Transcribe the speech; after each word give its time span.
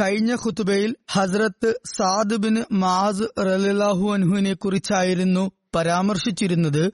കഴിഞ്ഞ 0.00 0.34
ഖുത്തുബയിൽ 0.34 0.96
ഹസ്രത്ത് 1.12 1.80
Saad 1.96 2.36
bin 2.36 2.64
mass 2.72 3.22
റലാഹു 3.38 4.12
അൻഹുവിനെ 4.12 4.54
കുറിച്ചായിരുന്നു 4.54 5.50
പരാമർശിച്ചിരുന്നത്. 5.74 6.92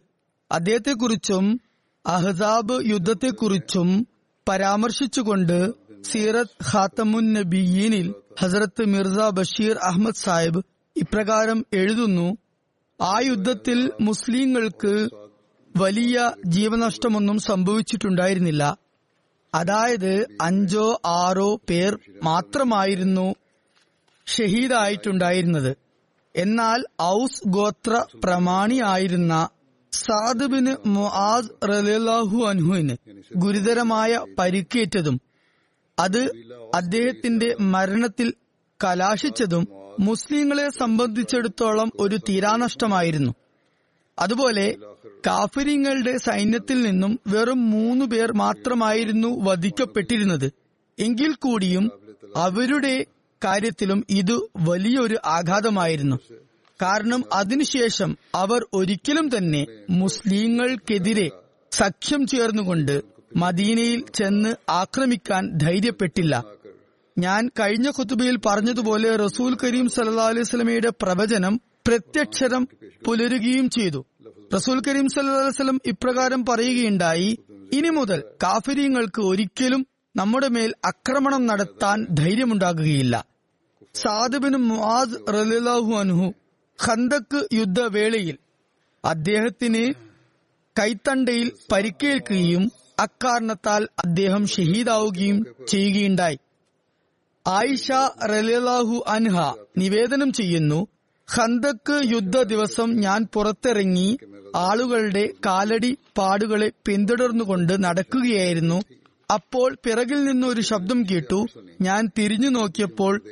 അദ്ദേഹത്തെക്കുറിച്ചും 0.53 1.61
അഹ്സാബ് 2.07 2.83
യുദ്ധത്തെക്കുറിച്ചും 2.85 4.07
പരാമർശിച്ചുകൊണ്ട് 4.49 5.73
സീറത്ത് 6.05 6.65
ഖാത്തമുൻ 6.73 7.33
നബിയീനിൽ 7.33 8.15
ഹസ്രത്ത് 8.41 8.85
മിർസ 8.85 9.19
ബഷീർ 9.31 9.77
അഹമ്മദ് 9.77 10.23
സാഹിബ് 10.23 10.63
ഇപ്രകാരം 10.97 11.67
എഴുതുന്നു 11.73 12.37
ആ 13.03 13.21
യുദ്ധത്തിൽ 13.25 13.93
മുസ്ലിങ്ങൾക്ക് 14.01 15.09
വലിയ 15.77 16.33
ജീവനഷ്ടമൊന്നും 16.47 17.39
സംഭവിച്ചിട്ടുണ്ടായിരുന്നില്ല. 17.39 18.77
അതായത് 19.57 20.13
അഞ്ചോ 20.43 20.87
ആറോ 21.07 21.61
പേർ 21.71 21.93
മാത്രമായിരുന്നു 22.23 23.27
ഷഹീദായിട്ടുണ്ടായിരുന്നത്. 24.27 25.73
എന്നാൽ 26.35 26.81
ഔസ് 27.01 27.49
ഗോത്ര 27.49 27.93
പ്രമാണിയായിരുന്ന 28.25 29.35
സാദുബിന് 29.93 30.77
മുആസ് 30.87 31.51
റലാഹു 31.65 32.39
അൻഹുവിന് 32.47 32.97
ഗുരുതരമായ 33.37 34.21
പരിക്കേറ്റതും 34.39 35.17
അത് 35.99 36.23
അദ്ദേഹത്തിന്റെ 36.75 37.57
മരണത്തിൽ 37.75 38.29
കലാശിച്ചതും 38.85 39.65
മുസ്ലിങ്ങളെ 39.99 40.69
സംബന്ധിച്ചിടത്തോളം 40.81 41.91
ഒരു 41.99 42.17
തീരാനഷ്ടമായിരുന്നു 42.29 43.33
അതുപോലെ 44.19 44.67
കാഫിരിങ്ങളുടെ 45.27 46.17
സൈന്യത്തിൽ 46.17 46.83
നിന്നും 46.83 47.21
വെറും 47.27 47.71
മൂന്ന് 47.71 48.05
പേർ 48.05 48.33
മാത്രമായിരുന്നു 48.33 49.29
വധിക്കപ്പെട്ടിരുന്നത്. 49.29 50.53
എങ്കിൽ 50.99 51.33
കൂടിയും 51.35 51.91
അവരുടെ 52.37 53.07
കാര്യത്തിലും 53.45 54.05
ഇത് 54.11 54.37
വലിയൊരു 54.69 55.17
ആഘാതമായിരുന്നു. 55.27 56.17
കാരണം 56.83 57.25
അതിനുശേഷം 57.33 58.19
അവർ 58.35 58.67
ഒരിക്കലും 58.75 59.37
തന്നെ 59.37 59.67
മുസ്ലിങ്ങൾക്കെതിരെ 59.91 61.31
സഖ്യം 61.73 62.27
ചേർന്നുകൊണ്ട് 62.27 63.03
മദീനയിൽ 63.37 64.05
ചെന്ന് 64.15 64.57
ആക്രമിക്കാൻ 64.71 65.59
ധൈര്യപ്പെട്ടില്ല. 65.59 66.45
ഞാൻ 67.19 67.51
കഴിഞ്ഞ 67.61 67.91
കുത്തുബയിൽ 67.91 68.37
പറഞ്ഞതുപോലെ 68.47 69.17
റസൂൽ 69.17 69.57
കരീം 69.65 69.89
സല്ലാ 69.89 70.27
അലൈഹി 70.27 70.45
സ്വലമയുടെ 70.45 70.91
പ്രവചനം 71.03 71.61
പ്രത്യക്ഷരം 71.87 72.69
പുലരുകയും 73.07 73.71
ചെയ്തു. 73.71 74.07
റസൂൽ 74.55 74.81
കരീം 74.89 75.09
സല്ലാസ്ലം 75.09 75.81
ഇപ്രകാരം 75.87 76.45
പറയുകയുണ്ടായി 76.45 77.39
ഇനി 77.73 77.89
മുതൽ 77.89 78.25
കാഫര്യങ്ങൾക്ക് 78.43 79.23
ഒരിക്കലും 79.23 79.87
നമ്മുടെ 80.17 80.49
മേൽ 80.49 80.75
ആക്രമണം 80.85 81.47
നടത്താൻ 81.47 82.07
ധൈര്യമുണ്ടാകുകയില്ല. 82.11 83.25
സാദബിന് 83.95 84.57
മുആദ് 84.57 85.17
ഖന്തക്ക് 86.79 87.49
യുദ്ധവേളയിൽ 87.55 88.39
അദ്ദേഹത്തിന് 89.05 89.95
കൈത്തണ്ടയിൽ 90.79 91.53
പരിക്കേൽക്കുകയും 91.73 92.73
അക്കാരണത്താൽ 93.01 93.89
അദ്ദേഹം 94.05 94.47
ഷഹീദാവുകയും 94.47 95.47
ചെയ്യുകയുണ്ടായി. 95.69 96.39
ആയിഷ 97.49 97.89
റലാഹു 98.25 99.05
അൻഹ 99.07 99.37
നിവേദനം 99.79 100.33
ചെയ്യുന്നു 100.33 100.89
ഖന്തക്ക് 101.29 102.01
യുദ്ധ 102.13 102.43
ദിവസം 102.43 102.97
ഞാൻ 103.01 103.27
പുറത്തിറങ്ങി 103.35 104.19
ആളുകളുടെ 104.57 105.29
കാലടി 105.47 105.99
പാടുകളെ 106.19 106.73
പിന്തുടർന്നുകൊണ്ട് 106.87 107.85
നടക്കുകയായിരുന്നു. 107.85 108.81
അപ്പോൾ 109.33 109.77
പിറകിൽ 109.85 110.25
നിന്ന് 110.25 110.47
ഒരു 110.47 110.61
ശബ്ദം 110.61 111.03
കേട്ടു. 111.03 111.47
ഞാൻ 111.81 112.09
തിരിഞ്ഞു 112.19 112.49
നോക്കിയപ്പോൾ 112.49 113.23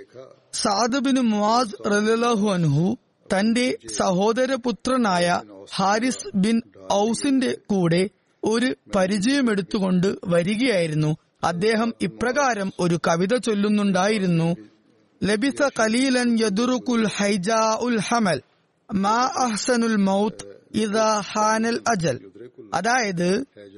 സാദബിന് 0.53 1.21
മുവാസ് 1.21 1.75
റലാഹു 1.87 2.49
അൻഹു 2.51 2.97
തന്റെ 3.35 3.79
സഹോദരപുത്രനായ 3.97 5.41
ഹാരിസ് 5.75 6.37
ബിൻ 6.37 6.63
ഔസിന്റെ 6.93 7.57
കൂടെ 7.67 8.11
ഒരു 8.45 8.77
പരിചയമെടുത്തുകൊണ്ട് 8.97 10.17
വരികയായിരുന്നു. 10.27 11.17
അദ്ദേഹം 11.45 11.95
ഇപ്രകാരം 12.03 12.73
ഒരു 12.81 13.01
കവിത 13.07 13.37
ചൊല്ലുന്നുണ്ടായിരുന്നു. 13.37 14.57
ലബിസ 15.29 15.61
കലീലൻ 15.79 16.31
യദുറുക്കുൽ 16.41 17.05
ഹൈജ 17.17 17.51
ഉൽ 17.87 17.99
ഹമൽ 18.09 18.41
മാ 18.95 19.19
അഹ്സനുൽ 19.45 19.97
മൗത്ത് 19.97 20.47
ഇദാ 20.75 21.23
ഹാനൽ 21.31 21.81
അജൽ 21.89 22.17
അതായത് 22.75 23.31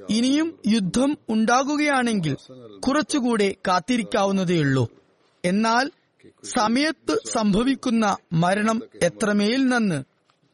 ഇനിയും 0.09 0.59
യുദ്ധം 0.67 1.17
ഉണ്ടാകുകയാണെങ്കിൽ 1.29 2.35
കുറച്ചുകൂടെ 2.79 3.55
കാത്തിരിക്കാവുന്നതേയുള്ളൂ. 3.67 4.85
എന്നാൽ 5.43 5.91
സമയത്ത് 6.43 7.15
സംഭവിക്കുന്ന 7.33 8.17
മരണം 8.33 8.81
എത്രമേൽ 9.01 9.67
നന്ന്? 9.67 9.99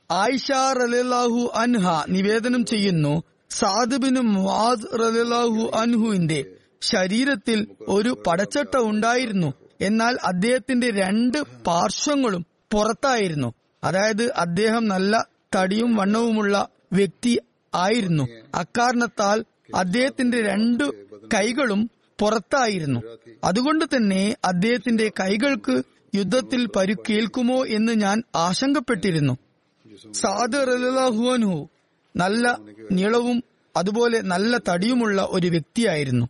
ആയിഷ 0.09 0.51
റലാഹു 0.81 1.51
അൻഹ 1.55 1.85
നിവേദനം 2.07 2.65
ചെയ്യുന്നു 2.65 3.13
സാദുബിന് 3.49 4.21
മുവാസ് 4.35 4.87
റലാഹു 5.01 5.63
അൻഹുവിന്റെ 5.81 6.39
ശരീരത്തിൽ 6.81 7.59
ഒരു 7.87 8.11
പടച്ചട്ട 8.27 8.77
ഉണ്ടായിരുന്നു. 8.91 9.49
എന്നാൽ 9.83 10.17
അദ്ദേഹത്തിന്റെ 10.23 10.89
രണ്ട് 10.91 11.37
പാർശ്വങ്ങളും 11.67 12.45
പുറത്തായിരുന്നു. 12.71 13.49
അതായത് 13.83 14.31
അദ്ദേഹം 14.37 14.87
നല്ല 14.87 15.13
തടിയും 15.55 15.95
വണ്ണവുമുള്ള 15.95 16.55
വ്യക്തി 16.93 17.33
ആയിരുന്നു. 17.73 18.23
അക്കാരണത്താൽ 18.55 19.37
അദ്ദേഹത്തിന്റെ 19.75 20.41
രണ്ടു 20.41 20.85
കൈകളും 21.33 21.81
പുറത്തായിരുന്നു. 22.19 22.99
അതുകൊണ്ട് 23.43 23.85
തന്നെ 23.85 24.35
അദ്ദേഹത്തിന്റെ 24.45 25.11
കൈകൾക്ക് 25.19 25.75
യുദ്ധത്തിൽ 26.15 26.67
പരുക്കേൽക്കുമോ 26.75 27.65
എന്ന് 27.65 27.93
ഞാൻ 27.93 28.23
ആശങ്കപ്പെട്ടിരുന്നു. 28.35 29.33
സാദ് 30.13 30.59
റലാഹുഅൻഹു 30.67 31.57
നല്ല 32.15 32.45
നീളവും 32.91 33.43
അതുപോലെ 33.75 34.21
നല്ല 34.21 34.59
തടിയുമുള്ള 34.69 35.27
ഒരു 35.29 35.47
വ്യക്തിയായിരുന്നു. 35.47 36.25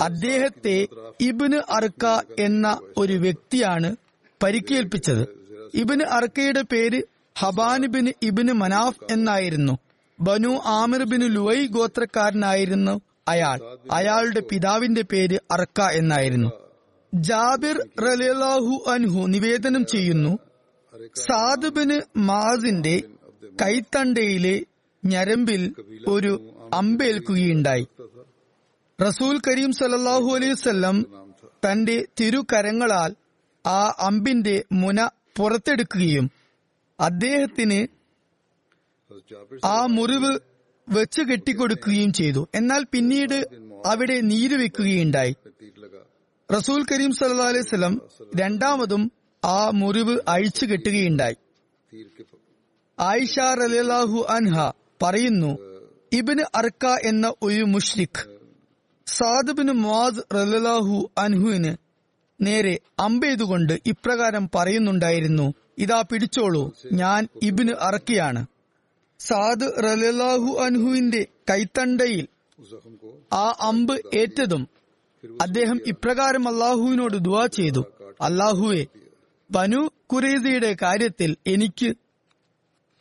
അദ്ദേഹത്തെ 0.00 0.88
ഇബിന് 1.20 1.56
അർക്ക 1.56 2.06
എന്ന 2.38 2.80
ഒരു 2.96 3.12
വ്യക്തിയാണ് 3.12 3.96
പരിക്കേൽപ്പിച്ചത്. 4.42 5.28
ഇബിന് 5.74 6.04
അർക്കയുടെ 6.04 6.62
പേര് 6.62 7.02
ഹബാനിബിന് 7.38 8.12
ഇബിന് 8.22 8.52
മനാഫ് 8.52 9.12
എന്നായിരുന്നു. 9.12 9.78
ബനു 10.20 10.60
ആമിർ 10.64 11.04
ബിൻ 11.04 11.22
ലുവൈ 11.26 11.66
ഗോത്രക്കാരനായിരുന്നു 11.66 13.00
അയാൾ. 13.28 13.78
അയാളുടെ 13.90 14.40
പിതാവിന്റെ 14.40 15.02
പേര് 15.02 15.38
അർക്ക 15.50 15.80
എന്നായിരുന്നു. 15.80 16.50
ജാബിർ 17.14 17.76
റലാഹു 18.02 18.90
അൻഹു 18.90 19.26
നിവേദനം 19.26 19.86
ചെയ്യുന്നു 19.86 20.38
സാദ് 21.14 21.68
ബിന് 21.68 22.00
മാസിന്റെ 22.16 23.02
കൈത്തണ്ടയിലെ 23.62 24.64
ഞരമ്പിൽ 25.04 25.74
ഒരു 26.06 26.53
അമ്പേൽക്കുകയുണ്ടായി. 26.72 27.86
റസൂൽ 29.02 29.40
കരീം 29.48 29.72
സലല്ലാഹു 29.72 30.34
അലൈവല്ലം 30.34 31.06
തന്റെ 31.66 32.06
തിരുകരങ്ങളാൽ 32.20 33.14
ആ 33.66 33.94
അമ്പിന്റെ 33.98 34.64
മുന 34.72 35.08
പുറത്തെടുക്കുകയും 35.36 36.30
അദ്ദേഹത്തിന് 37.00 37.86
ആ 39.64 39.86
മുറിവ് 39.86 40.38
വെച്ച് 40.88 41.22
കെട്ടിക്കൊടുക്കുകയും 41.22 42.12
ചെയ്തു. 42.12 42.48
എന്നാൽ 42.54 42.86
പിന്നീട് 42.92 43.44
അവിടെ 43.86 44.20
നീര് 44.20 44.54
വെക്കുകയുണ്ടായി. 44.54 45.36
റസൂൽ 46.54 46.84
കരീം 46.92 47.12
സല്ലാ 47.12 47.44
അലൈഹി 47.44 47.62
സ്വലം 47.62 48.02
രണ്ടാമതും 48.36 49.12
ആ 49.44 49.70
മുറിവ് 49.70 50.20
അഴിച്ചു 50.28 50.66
കെട്ടുകയുണ്ടായി. 50.66 51.36
ആയിഷ 53.00 53.38
റലാഹു 53.38 54.26
അൻഹ 54.30 54.72
പറയുന്നു 55.02 55.73
ഇബിന് 56.14 56.44
അർക്ക 56.54 56.84
എന്ന 57.02 57.34
ഒരു 57.42 57.64
മുഷ്രിഖ്. 57.64 58.22
സാദുബിന് 59.06 59.72
മുവാദ് 59.74 60.22
റലാഹു 60.34 60.96
അൻഹുവിന് 61.18 61.72
നേരെ 62.40 62.74
അമ്പെയ്തുകൊണ്ട് 63.00 63.74
ഇപ്രകാരം 63.86 64.44
പറയുന്നുണ്ടായിരുന്നു 64.54 65.46
ഇതാ 65.78 66.00
പിടിച്ചോളൂ 66.02 66.62
ഞാൻ 66.92 67.20
ഇബിന് 67.42 67.74
അറക്കിയാണ് 67.80 68.42
സാദ് 69.20 69.68
റലാഹു 69.78 70.50
അൻഹുവിന്റെ 70.60 71.22
കൈത്തണ്ടയിൽ 71.50 72.26
ആ 73.36 73.46
അമ്പ് 73.68 73.94
ഏറ്റതും 74.14 74.62
അദ്ദേഹം 75.40 75.78
ഇപ്രകാരം 75.86 76.44
അള്ളാഹുവിനോട് 76.48 77.16
ദ 77.28 77.46
ചെയ്തു 77.52 77.82
അള്ളാഹുവെ 78.20 78.82
ബനു 79.50 79.80
കുറേസയുടെ 80.06 80.70
കാര്യത്തിൽ 80.82 81.30
എനിക്ക് 81.46 81.88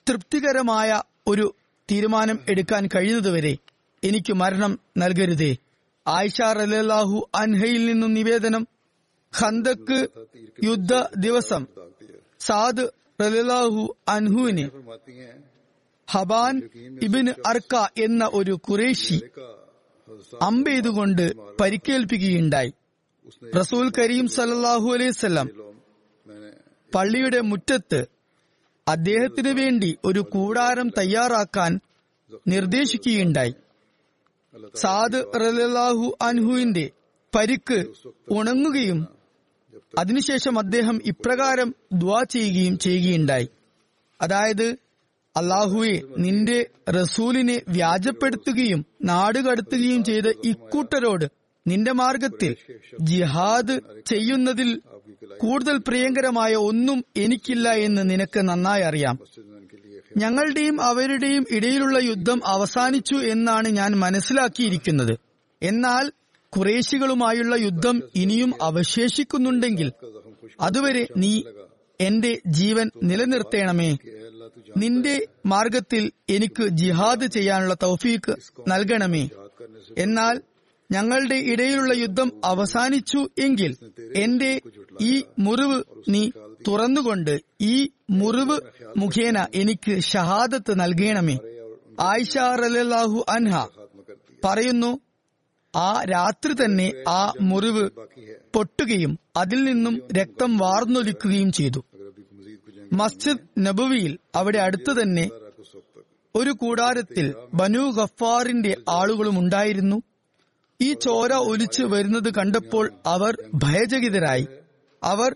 തൃപ്തികരമായ 0.07 0.89
ഒരു 1.27 1.45
തീരുമാനം 1.93 2.39
എടുക്കാൻ 2.49 2.87
കഴിയുന്നതുവരെ 2.87 3.57
എനിക്ക് 4.03 4.33
മരണം 4.33 4.79
നൽകരുതേ. 4.97 5.55
ആയിഷ 6.07 6.41
റലാഹു 6.41 7.29
അൻഹയിൽ 7.35 7.85
നിന്നും 7.85 8.13
നിവേദനം. 8.13 8.67
ഖന്തക്ക് 9.39 10.07
യുദ്ധ 10.63 11.05
ദിവസം. 11.17 11.65
സാദ് 12.39 12.87
റലാഹു 13.21 13.95
അൻഹുവിന്. 14.07 14.69
ഹബാൻ 16.11 16.69
ഇബിൻ 17.01 17.29
അർക്ക 17.29 17.75
എന്ന 17.97 18.29
ഒരു 18.33 18.51
കുറേശി 18.51 19.21
അമ്പെയ്തുകൊണ്ട് 20.41 21.31
പരിക്കേൽപ്പിക്കുകയുണ്ടായി. 21.61 22.73
റസൂൽ 23.59 23.91
കരീം 23.99 24.27
സല്ലാഹു 24.27 24.93
അലൈസ് 24.93 25.25
പള്ളിയുടെ 26.95 27.41
മുറ്റത്ത് 27.41 28.12
അദ്ദേഹത്തിന് 28.87 29.49
വേണ്ടി 29.49 29.97
ഒരു 30.05 30.19
കൂടാരം 30.19 30.89
തയ്യാറാക്കാൻ 30.89 31.79
നിർദ്ദേശിക്കുകയുണ്ടായി. 32.47 33.53
സാദ് 34.75 35.25
റലാഹു 35.35 36.17
അൻഹുവിന്റെ 36.21 36.89
പരിക്ക് 37.35 37.85
ഉണങ്ങുകയും 38.31 39.07
അതിനുശേഷം 39.99 40.59
അദ്ദേഹം 40.59 41.01
ഇപ്രകാരം 41.05 41.75
ദ്വാ 41.93 42.23
ചെയ്യുകയും 42.23 42.77
ചെയ്യുകയുണ്ടായി. 42.77 43.49
അതായത് 44.21 44.75
അള്ളാഹുവെ 45.37 46.01
നിന്റെ 46.17 46.69
റസൂലിനെ 46.89 47.61
വ്യാജപ്പെടുത്തുകയും 47.67 48.85
നാടുകടത്തുകയും 49.03 50.03
ചെയ്ത 50.03 50.27
ഇക്കൂട്ടരോട് 50.45 51.25
നിന്റെ 51.67 51.91
മാർഗത്തിൽ 51.91 52.55
ജിഹാദ് 53.01 53.79
ചെയ്യുന്നതിൽ 54.05 54.81
കൂടുതൽ 55.37 55.77
പ്രിയങ്കരമായ 55.77 56.55
ഒന്നും 56.55 57.05
എനിക്കില്ല 57.17 57.69
എന്ന് 57.69 58.09
നിനക്ക് 58.09 58.39
നന്നായി 58.39 58.81
അറിയാം. 58.81 59.19
ഞങ്ങളുടെയും 60.17 60.81
അവരുടെയും 60.81 61.45
ഇടയിലുള്ള 61.51 61.99
യുദ്ധം 62.03 62.47
അവസാനിച്ചു 62.47 63.15
എന്നാണ് 63.15 63.69
ഞാൻ 63.69 63.91
മനസ്സിലാക്കിയിരിക്കുന്നത്. 63.91 65.17
എന്നാൽ 65.63 66.11
കുറേശികളുമായുള്ള 66.49 67.55
യുദ്ധം 67.55 68.01
ഇനിയും 68.15 68.53
അവശേഷിക്കുന്നുണ്ടെങ്കിൽ 68.61 69.91
അതുവരെ 70.61 71.07
നീ 71.17 71.41
എന്റെ 72.01 72.41
ജീവൻ 72.47 72.91
നിലനിർത്തേണമേ. 73.03 73.97
നിന്റെ 74.77 75.25
മാർഗത്തിൽ 75.45 76.11
എനിക്ക് 76.29 76.67
ജിഹാദ് 76.67 77.27
ചെയ്യാനുള്ള 77.27 77.73
തൗഫീക്ക് 77.83 78.35
നൽകണമേ. 78.67 79.29
എന്നാൽ 79.97 80.41
ഞങ്ങളുടെ 80.91 81.35
ഇടയിലുള്ള 81.35 81.93
യുദ്ധം 81.93 82.41
അവസാനിച്ചു 82.45 83.29
എങ്കിൽ 83.37 83.75
എന്റെ 84.15 84.61
ഈ 85.01 85.23
മുറിവ് 85.39 85.83
നീ 86.09 86.31
തുറന്നുകൊണ്ട് 86.67 87.41
ഈ 87.61 87.89
മുറിവ് 88.09 88.59
മുഖേന 88.97 89.47
എനിക്ക് 89.55 90.01
ഷഹാദത്ത് 90.01 90.79
നൽകണമേ. 90.79 91.37
ആയിഷ 91.99 92.37
അൻഹ 93.29 93.67
പറയുന്നു 94.45 94.99
ആ 95.75 96.03
രാത്രി 96.03 96.65
തന്നെ 96.65 96.93
ആ 97.07 97.33
മുറിവ് 97.41 97.89
പൊട്ടുകയും 98.53 99.19
അതിൽ 99.37 99.63
നിന്നും 99.63 100.07
രക്തം 100.17 100.57
വാർന്നൊലിക്കുകയും 100.57 101.51
ചെയ്തു. 101.51 101.83
മസ്ജിദ് 102.93 103.65
നബുവിയിൽ 103.65 104.19
അവിടെ 104.35 104.57
അടുത്ത് 104.57 105.01
തന്നെ 105.01 105.29
ഒരു 106.35 106.49
കൂടാരത്തിൽ 106.49 107.33
ബനു 107.53 107.79
ഗഫാറിന്റെ 107.79 108.77
ആളുകളും 108.89 109.39
ഉണ്ടായിരുന്നു. 109.39 110.01
ഈ 110.81 110.93
ചോര 110.93 111.33
ഒലിച്ച് 111.33 111.83
വരുന്നത് 111.83 112.33
കണ്ടപ്പോൾ 112.33 112.91
അവർ 113.05 113.37
ഭയചകിതരായി. 113.53 114.47
അവർ 115.11 115.31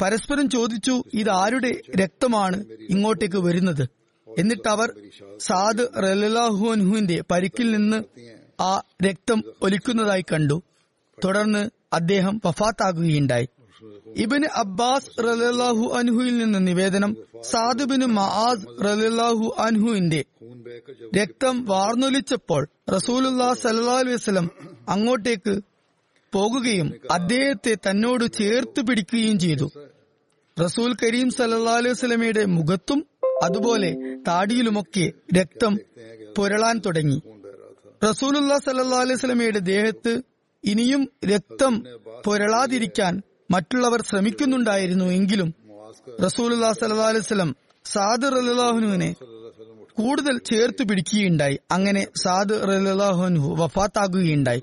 പരസ്പരം 0.00 0.46
ചോദിച്ചു 0.50 0.94
ഇത് 1.14 1.30
ആരുടെ 1.42 1.72
രക്തമാണ് 2.00 2.58
ഇങ്ങോട്ടേക്ക് 2.94 3.40
വരുന്നത്? 3.46 3.84
എന്നിട്ട് 4.28 4.68
അവർ 4.68 4.88
സാദ് 5.38 5.84
റലാഹുഅൻഹുവിന്റെ 6.04 7.16
പരിക്കിൽ 7.30 7.68
നിന്ന് 7.76 7.98
ആ 8.60 8.72
രക്തം 9.06 9.38
ഒലിക്കുന്നതായി 9.62 10.24
കണ്ടു. 10.32 10.56
തുടർന്ന് 11.18 11.62
അദ്ദേഹം 11.98 12.34
വഫാത്താകുകയുണ്ടായി. 12.46 13.46
ഇബിന് 14.22 14.48
അബ്ബാസ് 14.62 15.10
റലാഹു 15.26 15.84
അൻഹുയിൽ 15.98 16.34
നിന്ന് 16.38 16.60
നിവേദനം 16.68 17.12
സാദുബിന് 17.50 18.06
മഹാസ് 18.18 18.66
റലാഹു 18.86 19.46
അൻഹുവിന്റെ 19.66 20.20
രക്തം 21.18 21.54
വാർന്നൊലിച്ചപ്പോൾ 21.70 22.62
റസൂൽ 22.94 23.22
സല്ലാ 23.62 23.98
അലൈവലം 24.00 24.46
അങ്ങോട്ടേക്ക് 24.94 25.54
പോകുകയും 26.34 26.88
അദ്ദേഹത്തെ 27.10 27.74
തന്നോട് 27.86 28.24
ചേർത്ത് 28.38 28.80
പിടിക്കുകയും 28.88 29.38
ചെയ്തു. 29.38 29.66
റസൂൽ 30.56 30.90
കരീം 31.02 31.30
സല്ലാ 31.30 31.74
അലൈഹി 31.80 32.44
മുഖത്തും 32.56 33.00
അതുപോലെ 33.42 33.90
താടിയിലുമൊക്കെ 34.28 35.06
രക്തം 35.38 35.72
പുരളാൻ 36.36 36.76
തുടങ്ങി. 36.86 37.18
റസൂലുല്ലാ 38.08 38.56
സല്ലാ 38.64 39.00
അലൈഹി 39.00 39.60
ദേഹത്ത് 39.72 40.12
ഇനിയും 40.64 41.02
രക്തം 41.32 41.74
പുരളാതിരിക്കാൻ 42.24 43.22
മറ്റുള്ളവർ 43.50 44.00
ശ്രമിക്കുന്നുണ്ടായിരുന്നു 44.02 45.04
എങ്കിലും 45.04 45.50
റസൂലുല്ലാ 46.24 46.70
സല്ലാ 46.72 47.08
അലൈഹി 47.08 47.26
സ്വലം 47.26 47.50
സാദർ 47.84 48.34
അല്ലാഹുനുവിനെ 48.38 49.10
കൂടുതൽ 49.98 50.36
ചേർത്ത് 50.50 50.82
പിടിക്കുകയുണ്ടായി. 50.88 51.56
അങ്ങനെ 51.70 52.02
സാദ് 52.22 52.54
റലാഹുൻഹു 52.68 53.48
വഫാത്താകുകയുണ്ടായി. 53.60 54.62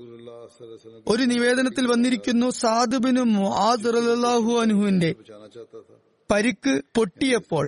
ഒരു 1.12 1.24
നിവേദനത്തിൽ 1.32 1.84
വന്നിരിക്കുന്നു 1.92 2.48
സാദുബിന് 2.62 3.22
പരിക്ക് 6.30 6.74
പൊട്ടിയപ്പോൾ 6.96 7.64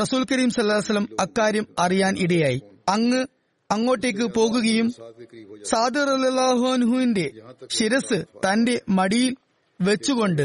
റസൂൽ 0.00 0.22
കരീം 0.30 0.50
സല്ലാസ്ലം 0.56 1.04
അക്കാര്യം 1.24 1.66
അറിയാൻ 1.84 2.14
ഇടയായി. 2.24 2.58
അങ്ങ് 2.94 3.20
അങ്ങോട്ടേക്ക് 3.70 4.26
പോകുകയും 4.38 4.88
സാദർ 5.70 6.08
റല്ലാഹുഅൻഹുവിന്റെ 6.24 7.26
ശിരസ് 7.76 8.18
തന്റെ 8.44 8.74
മടിയിൽ 8.98 9.32
വെച്ചുകൊണ്ട് 9.80 10.44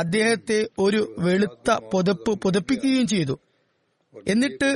അദ്ദേഹത്തെ 0.00 0.58
ഒരു 0.78 1.00
വെളുത്ത 1.18 1.68
പുതപ്പ് 1.92 2.32
പുതപ്പിക്കുകയും 2.42 3.06
ചെയ്തു. 3.14 3.34
എന്നിട്ട് 4.32 4.70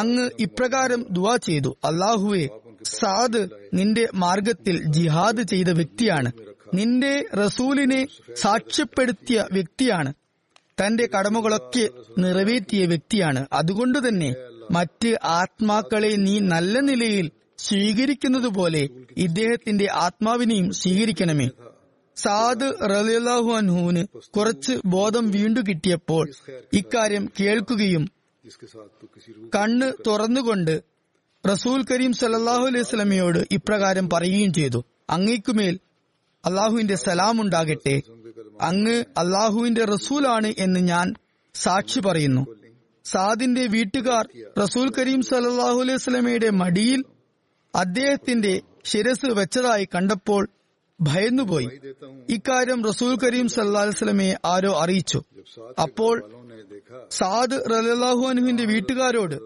അങ്ങ് 0.00 0.24
ഇപ്രകാരം 0.46 1.00
ദുവാ 1.16 1.34
ചെയ്തു. 1.48 1.70
അള്ളാഹുവേ 1.88 2.44
സാദ് 2.84 3.48
നിന്റെ 3.74 4.08
മാർഗത്തിൽ 4.14 4.84
ജിഹാദ് 4.92 5.42
ചെയ്ത 5.42 5.68
വ്യക്തിയാണ്. 5.68 6.32
നിന്റെ 6.74 7.24
റസൂലിനെ 7.34 8.06
സാക്ഷ്യപ്പെടുത്തിയ 8.34 9.46
വ്യക്തിയാണ്. 9.52 10.14
തന്റെ 10.80 11.06
കടമകളൊക്കെ 11.06 11.88
നിറവേറ്റിയ 12.18 12.86
വ്യക്തിയാണ്. 12.86 13.46
അതുകൊണ്ട് 13.52 14.08
തന്നെ 14.08 14.34
മറ്റ് 14.70 15.18
ആത്മാക്കളെ 15.24 16.08
നീ 16.08 16.38
നല്ല 16.38 16.80
നിലയിൽ 16.80 17.30
സ്വീകരിക്കുന്നതുപോലെ 17.58 18.88
ഇദ്ദേഹത്തിന്റെ 19.16 19.88
ആത്മാവിനെയും 19.92 20.70
സ്വീകരിക്കണമേ. 20.70 21.50
സാദ് 22.16 22.72
റലിയാഹു 22.90 23.52
അൻഹുവിന് 23.52 24.06
കുറച്ച് 24.36 24.72
ബോധം 24.86 25.30
വീണ്ടു 25.30 25.60
കിട്ടിയപ്പോൾ 25.60 26.30
ഇക്കാര്യം 26.72 27.30
കേൾക്കുകയും 27.40 28.08
കണ്ണ് 29.54 29.92
തുറന്നുകൊണ്ട് 30.06 30.93
റസൂൽ 31.48 31.84
കരീം 31.90 32.12
സല്ലാഹു 32.12 32.64
അലൈഹി 32.66 32.82
സ്വലമയോട് 32.82 33.38
ഇപ്രകാരം 33.52 34.10
പറയുകയും 34.10 34.52
ചെയ്തു. 34.52 34.84
അങ്ങേക്കുമേൽ 35.10 35.80
അള്ളാഹുവിന്റെ 36.44 36.94
സലാമുണ്ടാകട്ടെ 36.94 38.02
അങ്ങ് 38.60 39.04
അള്ളാഹുവിന്റെ 39.18 39.84
റസൂലാണ് 39.84 40.52
എന്ന് 40.58 40.80
ഞാൻ 40.80 41.14
സാക്ഷി 41.54 42.00
പറയുന്നു. 42.00 42.42
സാദിന്റെ 43.04 43.66
വീട്ടുകാർ 43.66 44.24
റസൂൽ 44.58 44.86
കരീം 44.98 45.22
സല്ലാഹു 45.22 45.80
അലൈഹി 45.80 45.98
സ്വലമയുടെ 45.98 46.50
മടിയിൽ 46.50 47.04
അദ്ദേഹത്തിന്റെ 47.74 48.62
ശിരസ് 48.84 49.26
വെച്ചതായി 49.26 49.88
കണ്ടപ്പോൾ 49.94 50.48
ഭയന്നുപോയി. 51.00 51.68
ഇക്കാര്യം 52.28 52.84
റസൂൽ 52.84 53.16
കരീം 53.24 53.48
സല്ലാസ്ലമയെ 53.48 54.34
ആരോ 54.44 54.72
അറിയിച്ചു. 54.82 55.20
അപ്പോൾ 55.82 56.14
സാദ് 57.10 57.58
റലാഹു 57.72 58.24
അനുഹിന്റെ 58.26 58.64
വീട്ടുകാരോട് 58.64 59.36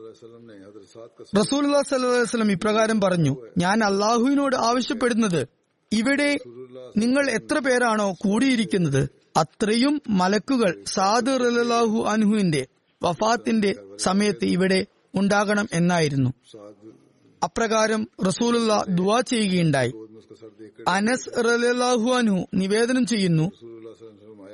റസൂൽല്ലാ 1.37 1.83
സല്ലാസ്ലം 1.83 2.53
ഇപ്രകാരം 2.53 3.01
പറഞ്ഞു 3.01 3.37
ഞാൻ 3.59 3.85
അള്ളാഹുവിനോട് 3.85 4.57
ആവശ്യപ്പെടുന്നത് 4.57 5.49
ഇവിടെ 5.93 6.39
നിങ്ങൾ 6.97 7.31
എത്ര 7.31 7.59
പേരാണോ 7.59 8.15
കൂടിയിരിക്കുന്നത് 8.19 9.09
അത്രയും 9.37 10.03
മലക്കുകൾ 10.09 10.85
സാദ് 10.85 11.41
റലാഹു 11.41 12.05
അനുഹുവിന്റെ 12.05 12.67
വഫാത്തിന്റെ 13.03 13.75
സമയത്ത് 13.97 14.45
ഇവിടെ 14.45 14.87
ഉണ്ടാകണം 15.15 15.67
എന്നായിരുന്നു. 15.73 16.31
അപ്രകാരം 17.43 18.09
റസൂലുള്ള 18.27 18.85
ദുവാ 18.89 19.21
ചെയ്യുകയുണ്ടായി. 19.21 19.93
അനസ് 20.89 21.31
റലാഹു 21.45 22.11
അൻഹു 22.11 22.47
നിവേദനം 22.55 23.07
ചെയ്യുന്നു 23.07 23.51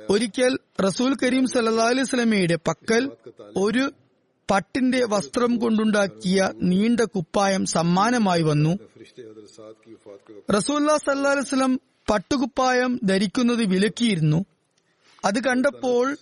ഒരിക്കൽ 0.09 0.59
റസൂൽ 0.81 1.15
കരീം 1.23 1.45
സല്ലാ 1.47 1.83
അലൈഹി 1.83 2.03
സ്വലമയുടെ 2.03 2.55
പക്കൽ 2.55 3.11
ഒരു 3.55 3.91
പട്ടിന്റെ 4.51 5.05
വസ്ത്രം 5.05 5.57
കൊണ്ടുണ്ടാക്കിയ 5.57 6.49
നീണ്ട 6.61 6.99
കുപ്പായം 6.99 7.65
സമ്മാനമായി 7.65 8.41
വന്നു. 8.41 8.77
റസൂല്ല 10.53 10.97
സല്ലാസ്ലം 10.97 11.79
പട്ടുകുപ്പായം 12.09 12.99
ധരിക്കുന്നത് 13.03 13.63
വിലക്കിയിരുന്നു. 13.63 14.45
അത് 15.25 15.43
കണ്ടപ്പോൾ 15.43 16.17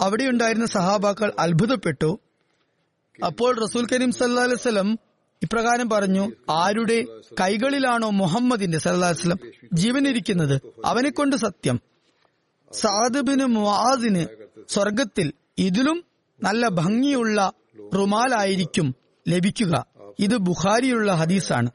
അവിടെയുണ്ടായിരുന്ന 0.00 0.66
സഹാബാക്കൾ 0.66 1.32
അത്ഭുതപ്പെട്ടു. 1.38 2.18
അപ്പോൾ 3.26 3.60
റസൂൽ 3.60 3.86
കരീം 3.92 4.12
സല്ലാ 4.12 4.42
അലൈവലം 4.42 4.98
ഇപ്രകാരം 5.42 5.90
പറഞ്ഞു 5.90 6.30
ആരുടെ 6.50 7.04
കൈകളിലാണോ 7.40 8.10
മുഹമ്മദിന്റെ 8.10 8.78
സല്ലാസ്ലം 8.78 9.38
ജീവനിരിക്കുന്നത്? 9.72 10.60
അവനെ 10.84 11.10
കൊണ്ട് 11.10 11.36
സത്യം 11.36 11.80
സാദബിന് 12.72 13.44
മുവാസിന് 13.44 14.26
സ്വർഗത്തിൽ 14.68 15.32
ഇതിലും 15.58 16.04
നല്ല 16.42 16.68
ഭംഗിയുള്ള 16.68 17.52
റുമാലായിരിക്കും 17.94 18.94
ലഭിക്കുക. 19.28 19.86
ഇത് 20.18 20.36
ബുഖാരിയുള്ള 20.36 21.12
ഹദീസാണ്. 21.12 21.70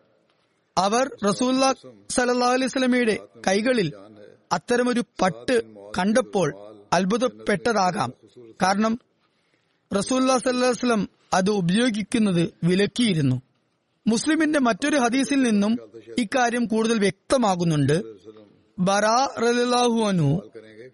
അവർ 0.78 1.12
റസൂല്ല 1.26 1.74
സ്വലമയുടെ 2.70 3.16
കൈകളിൽ 3.48 3.94
അത്തരമൊരു 4.52 5.04
പട്ട് 5.22 5.56
കണ്ടപ്പോൾ 5.98 6.48
അത്ഭുതപ്പെട്ടതാകാം. 6.94 8.14
കാരണം 8.64 9.00
റസൂല്ലാ 9.98 10.38
സല്ലാസ്ലം 10.38 11.10
അത് 11.34 11.50
ഉപയോഗിക്കുന്നത് 11.50 12.54
വിലക്കിയിരുന്നു. 12.64 13.42
മുസ്ലിമിന്റെ 14.08 14.60
മറ്റൊരു 14.60 14.98
ഹദീസിൽ 14.98 15.44
നിന്നും 15.44 15.74
ഇക്കാര്യം 16.18 16.66
കൂടുതൽ 16.66 17.00
വ്യക്തമാകുന്നുണ്ട്. 17.00 17.98
ബറാ 18.80 19.18
റലാഹുഅനു 19.40 20.30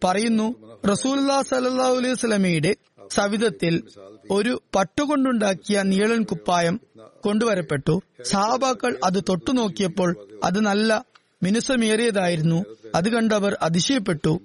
പറയുന്നു 0.04 0.48
റസൂല്ലാ 0.92 1.42
സല്ലാ 1.42 1.88
അലൈഹി 1.98 2.14
സ്വലമയുടെ 2.14 2.76
സവിധത്തിൽ 3.12 3.84
ഒരു 4.32 4.62
പട്ടുകൊണ്ടുണ്ടാക്കിയ 4.76 5.82
നീളൻ 5.82 6.24
കുപ്പായം 6.24 6.80
കൊണ്ടുവരപ്പെട്ടു. 7.24 8.02
സഹാബാക്കൾ 8.24 9.00
അത് 9.04 9.24
തൊട്ടുനോക്കിയപ്പോൾ 9.30 10.10
അത് 10.44 10.60
നല്ല 10.60 11.06
മിനുസമേറിയതായിരുന്നു. 11.44 12.66
അത് 12.96 13.10
കണ്ടവർ 13.10 13.58
അതിശയപ്പെട്ടു. 13.62 14.42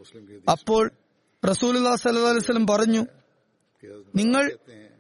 അപ്പോൾ 0.51 0.91
റസൂലുല്ലാ 1.43 1.93
വസല്ലം 1.93 2.67
പറഞ്ഞു 2.67 3.07
നിങ്ങൾ 4.17 4.45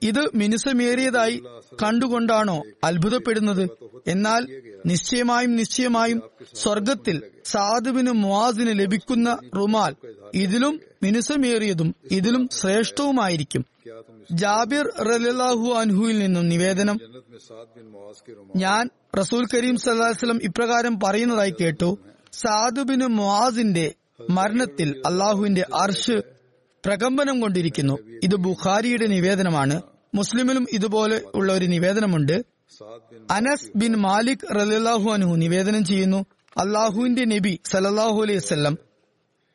ഇത് 0.02 0.22
മിനുസമേറിയതായി 0.34 1.42
കണ്ടുകൊണ്ടാണോ 1.82 2.62
അത്ഭുതപ്പെടുന്നത്? 2.84 3.68
എന്നാൽ 4.06 4.42
നിശ്ചയമായും 4.86 5.56
നിശ്ചയമായും 5.56 6.22
സ്വർഗത്തിൽ 6.54 7.22
സാധുവിന് 7.44 8.10
മുവാസിന് 8.10 8.78
ലഭിക്കുന്ന 8.78 9.38
റുമാൽ 9.56 9.94
ഇതിലും 10.34 10.80
മിനുസമേറിയതും 11.04 11.94
ഇതിലും 12.10 12.48
ശ്രേഷ്ഠവുമായിരിക്കും. 12.52 13.62
ജാബിർ 14.30 14.86
റലാഹു 15.04 15.74
അൻഹുവിൽ 15.80 16.18
നിന്നും 16.18 16.48
നിവേദനം. 16.48 16.96
ഞാൻ 18.56 18.90
റസൂൽ 19.18 19.46
കരീം 19.46 19.76
സല്ലാസ്ലം 19.76 20.38
ഇപ്രകാരം 20.42 21.00
പറയുന്നതായി 21.00 21.54
കേട്ടു. 21.60 21.98
സാദുബിന് 22.32 23.06
മുആസിന്റെ 23.06 23.94
മരണത്തിൽ 24.30 25.02
അള്ളാഹുവിന്റെ 25.06 25.64
അർഷ് 25.82 26.16
പ്രകമ്പനം 26.86 27.40
കൊണ്ടിരിക്കുന്നു. 27.40 27.98
ഇത് 28.22 28.36
ബുഖാരിയുടെ 28.36 29.06
നിവേദനമാണ്. 29.06 29.82
മുസ്ലിമിലും 30.14 30.66
ഇതുപോലെ 30.72 31.20
ഉള്ള 31.34 31.52
ഒരു 31.52 31.66
നിവേദനമുണ്ട്. 31.66 32.36
അനസ് 33.30 33.78
ബിൻ 33.78 33.96
മാലിക് 33.96 34.46
റലാഹു 34.56 35.10
അനുഹു 35.10 35.36
നിവേദനം 35.36 35.84
ചെയ്യുന്നു. 35.84 36.20
അള്ളാഹുവിന്റെ 36.58 37.24
നബി 37.24 37.60
സലല്ലാഹു 37.64 38.22
അലൈഹി 38.22 38.38
വസ്ലം 38.38 38.78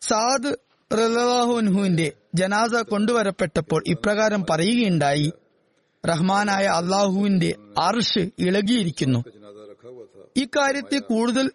സാദ് 0.01 0.55
റലാഹുൻഹുവിന്റെ 0.93 2.13
ജനാസ 2.35 2.73
കൊണ്ടുവരപ്പെട്ടപ്പോൾ 2.75 3.83
ഇപ്രകാരം 3.87 4.45
പറയുകയുണ്ടായി. 4.49 5.31
റഹ്മാനായ 6.07 6.65
അള്ളാഹുവിന്റെ 6.65 7.55
അർഷ് 7.77 8.29
ഇളകിയിരിക്കുന്നു. 8.39 9.19
ഇക്കാര്യത്തെ 10.37 10.99
കൂടുതൽ 10.99 11.51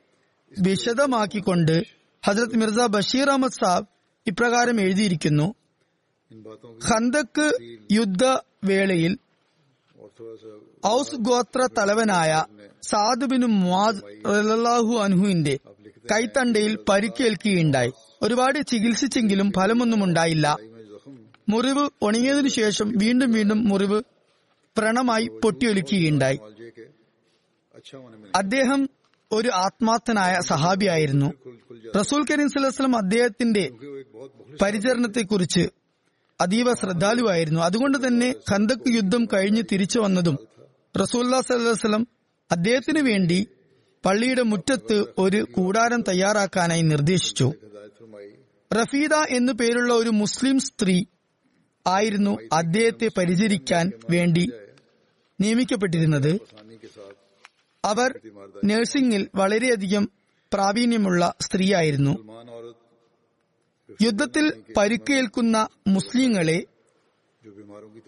വിശദമാക്കിക്കൊണ്ട് 0.61 1.83
ഹസരത് 2.27 2.57
മിർസ 2.57 2.87
ബഷീർ 2.87 3.29
അഹമ്മദ് 3.31 3.53
സാബ് 3.53 3.87
ഇപ്രകാരം 4.27 4.81
എഴുതിയിരിക്കുന്നു. 4.81 5.55
ഖന്തക്ക് 6.89 7.47
യുദ്ധ 7.93 8.25
വേളയിൽ 8.65 9.19
ഔസ് 10.87 11.17
ഗോത്ര 11.17 11.69
തലവനായ 11.79 12.45
സാദ് 12.83 13.25
ബിൻ 13.25 13.47
മുവാദ് 13.47 14.03
റലാഹു 14.27 14.95
അൻഹുവിന്റെ 14.97 15.59
കൈത്തണ്ടയിൽ 16.11 16.79
പരിക്കേൽക്കുകയുണ്ടായി. 16.89 17.93
ഒരുപാട് 18.23 18.67
ചികിത്സിച്ചെങ്കിലും 18.67 19.53
ഫലമൊന്നും 19.57 20.05
ഉണ്ടായില്ല. 20.05 20.57
മുറിവ് 21.49 21.89
ഉണങ്ങിയതിനു 22.03 22.49
ശേഷം 22.49 22.93
വീണ്ടും 22.97 23.33
വീണ്ടും 23.33 23.69
മുറിവ് 23.69 24.03
പ്രണമായി 24.79 25.29
പൊട്ടിയൊലിക്കുകയുണ്ടായി. 25.43 26.39
അദ്ദേഹം 28.35 28.89
ഒരു 29.33 29.49
ആത്മാർത്ഥനായ 29.49 30.41
സഹാബിയായിരുന്നു. 30.41 31.33
റസൂൽ 32.01 32.25
കരീം 32.31 32.49
സുലസ്ലം 32.49 32.97
അദ്ദേഹത്തിന്റെ 32.97 33.71
പരിചരണത്തെക്കുറിച്ച് 34.63 35.69
അതീവ 36.41 36.73
ശ്രദ്ധാലുവായിരുന്നു. 36.75 37.61
അതുകൊണ്ട് 37.61 38.07
തന്നെ 38.07 38.35
ഖന്തക് 38.53 38.89
യുദ്ധം 38.89 39.25
കഴിഞ്ഞ് 39.25 39.63
തിരിച്ചു 39.73 40.01
വന്നതും 40.01 40.39
റസൂല്ലാ 41.01 41.41
സലഹ്സ്ലം 41.41 42.07
അദ്ദേഹത്തിന് 42.53 43.01
വേണ്ടി 43.01 43.47
പള്ളിയുടെ 44.05 44.43
മുറ്റത്ത് 44.43 45.05
ഒരു 45.19 45.47
കൂടാരം 45.53 46.03
തയ്യാറാക്കാനായി 46.03 46.83
നിർദ്ദേശിച്ചു. 46.83 47.53
റഫീദ 48.75 49.15
എന്നു 49.15 49.53
പേരുള്ള 49.53 49.95
ഒരു 49.95 50.09
മുസ്ലിം 50.09 50.61
സ്ത്രീ 50.61 51.05
ആയിരുന്നു 51.87 52.39
അദ്ദേഹത്തെ 52.53 53.11
പരിചരിക്കാൻ 53.19 53.93
വേണ്ടി 54.11 54.53
നിയമിക്കപ്പെട്ടിരുന്നത്. 55.41 56.39
അവർ 57.85 58.21
നഴ്സിംഗിൽ 58.65 59.29
വളരെയധികം 59.35 60.09
പ്രാവീണ്യമുള്ള 60.53 61.35
സ്ത്രീയായിരുന്നു. 61.41 62.15
യുദ്ധത്തിൽ 64.03 64.63
പരുക്കേൽക്കുന്ന 64.77 65.69
മുസ്ലിങ്ങളെ 65.87 66.65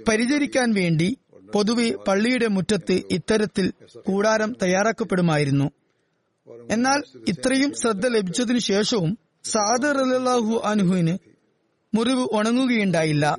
പരിചരിക്കാൻ 0.08 0.72
വേണ്ടി 0.74 1.16
പൊതുവെ 1.54 1.90
പള്ളിയുടെ 2.08 2.46
മുറ്റത്ത് 2.46 3.02
ഇത്തരത്തിൽ 3.10 3.72
കൂടാരം 4.06 4.56
തയ്യാറാക്കപ്പെടുമായിരുന്നു. 4.62 5.70
എന്നാൽ 6.70 7.02
ഇത്രയും 7.28 7.74
ശ്രദ്ധ 7.74 8.06
ലഭിച്ചതിനു 8.06 8.58
ശേഷവും 8.58 9.18
സാദർ 9.44 9.98
അലാഹു 9.98 10.62
അനുഹുവിന് 10.64 11.18
മുറിവ് 11.96 12.28
ഉണങ്ങുകയുണ്ടായില്ല. 12.32 13.38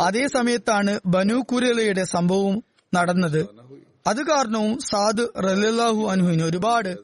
അതേ 0.00 0.26
സമയത്താണ് 0.26 1.00
ബനു 1.06 1.34
കുരലയുടെ 1.34 2.04
സംഭവം 2.04 2.64
നടന്നത്. 2.94 3.48
അത് 4.06 4.22
കാരണവും 4.22 4.78
സാദ് 4.78 5.28
റലാഹു 5.38 6.08
അനുഹുവിന് 6.10 6.42
ഒരുപാട് 6.42 6.98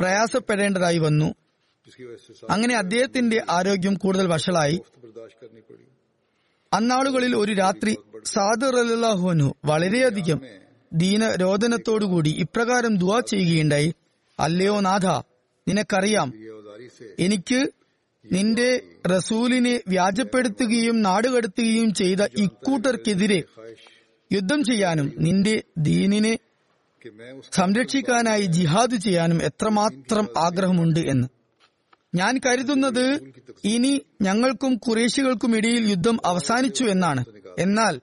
പ്രയാസപ്പെടേണ്ടതായി 0.00 0.98
വന്നു. 0.98 1.34
അങ്ങനെ 2.50 2.76
അദ്ദേഹത്തിന്റെ 2.76 3.42
ആരോഗ്യം 3.50 3.94
കൂടുതൽ 3.94 4.26
വഷളായി. 4.26 4.80
അന്നാളുകളിൽ 6.72 7.36
ഒരു 7.36 7.52
രാത്രി 7.52 7.96
സാദ് 8.24 8.72
റലാഹു 8.72 9.30
അനു 9.30 9.54
വളരെയധികം 9.64 10.40
ദീനരോധനത്തോടുകൂടി 10.92 12.30
ഇപ്രകാരം 12.30 12.96
ദുവാ 12.96 13.20
ചെയ്യുകയുണ്ടായി. 13.20 13.94
അല്ലയോ 14.40 14.80
നാഥ 14.80 15.06
നിനക്കറിയാം 15.68 16.32
എനിക്ക് 17.18 17.70
നിന്റെ 18.32 18.80
റസൂലിനെ 19.06 19.80
വ്യാജപ്പെടുത്തുകയും 19.88 21.02
നാടുകടത്തുകയും 21.02 21.94
ചെയ്ത 21.94 22.18
ഇക്കൂട്ടർക്കെതിരെ 22.38 23.42
യുദ്ധം 24.32 24.64
ചെയ്യാനും 24.64 25.12
നിന്റെ 25.18 25.62
ദീനിനെ 25.78 26.38
സംരക്ഷിക്കാനായി 27.52 28.42
ജിഹാദ് 28.42 28.96
ചെയ്യാനും 28.96 29.42
എത്രമാത്രം 29.42 30.28
ആഗ്രഹമുണ്ട് 30.38 31.00
എന്ന്. 31.00 31.28
ഞാൻ 32.14 32.40
കരുതുന്നത് 32.46 33.34
ഇനി 33.64 34.02
ഞങ്ങൾക്കും 34.22 34.76
കുറേശികൾക്കും 34.76 35.56
ഇടയിൽ 35.56 35.90
യുദ്ധം 35.90 36.18
അവസാനിച്ചു 36.24 36.84
എന്നാണ്. 36.84 37.24
എന്നാൽ 37.58 38.00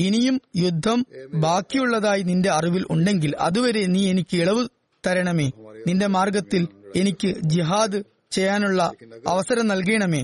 ഇനിയും 0.00 0.40
യുദ്ധം 0.56 1.06
ബാക്കിയുള്ളതായി 1.34 2.22
നിന്റെ 2.22 2.50
അറിവിൽ 2.50 2.84
ഉണ്ടെങ്കിൽ 2.90 3.36
അതുവരെ 3.36 3.86
നീ 3.86 4.10
എനിക്ക് 4.10 4.36
ഇളവ് 4.36 4.68
തരണമേ. 5.06 5.50
നിന്റെ 5.86 6.06
മാർഗത്തിൽ 6.06 6.68
എനിക്ക് 6.96 7.28
ജിഹാദ് 7.44 8.02
ചെയ്യാനുള്ള 8.30 8.92
അവസരം 9.28 9.66
നൽകണമേ. 9.68 10.22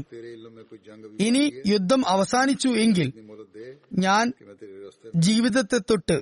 ഇനി 1.20 1.42
യുദ്ധം 1.66 2.08
അവസാനിച്ചു 2.08 2.68
എങ്കിൽ 2.68 3.12
ഞാൻ 3.92 4.32
ജീവിതത്തെ 5.16 5.78
തൊട്ട് 5.78 6.16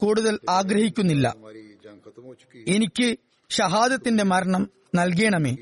കൂടുതൽ 0.00 0.38
ആഗ്രഹിക്കുന്നില്ല. 0.50 1.26
എനിക്ക് 2.68 3.18
ഷഹാദത്തിന്റെ 3.50 4.24
മരണം 4.24 4.70
നൽകണമേ. 4.94 5.56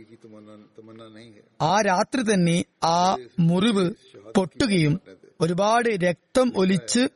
ആ 1.63 1.81
രാത്രി 1.81 2.23
തന്നെ 2.35 2.65
ആ 2.85 3.17
മുറിവ് 3.41 3.85
പൊട്ടുകയും 4.37 5.01
ഒരുപാട് 5.41 5.89
രക്തം 5.89 6.53
ഒലിച്ച് 6.57 7.09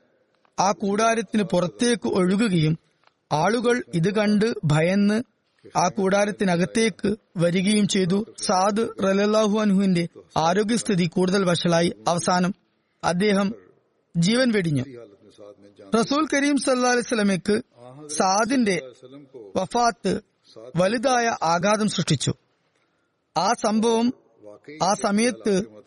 ആ 0.58 0.72
കൂടാരത്തിന് 0.72 1.42
പുറത്തേക്ക് 1.42 2.08
ഒഴുകുകയും 2.08 2.78
ആളുകൾ 3.32 3.82
ഇത് 3.94 4.14
കണ്ട് 4.14 4.54
ഭയന്ന് 4.64 5.22
ആ 5.76 5.88
കൂടാരത്തിനകത്തേക്ക് 5.88 7.16
വരികയും 7.36 7.88
ചെയ്തു. 7.88 8.34
സാദ് 8.38 8.88
റലാഹു 9.04 9.58
അനുഹുവിന്റെ 9.58 10.08
ആരോഗ്യസ്ഥിതി 10.36 11.06
കൂടുതൽ 11.06 11.44
വഷളായി. 11.44 11.92
അവസാനം 12.08 12.54
അദ്ദേഹം 13.04 13.54
ജീവൻ 14.16 14.52
വെടിഞ്ഞു. 14.52 14.84
റസൂൽ 15.96 16.26
കരീം 16.34 16.56
സല്ലാ 16.56 16.94
സാദിന്റെ 18.06 18.76
വഫാത്ത് 19.56 20.20
വലുതായ 20.76 21.26
ആഘാതം 21.42 21.88
സൃഷ്ടിച്ചു. 21.88 22.32
ആ 23.36 23.52
സംഭവം 23.52 24.14
ആ 24.82 24.94
സമയത്ത് 24.94 25.79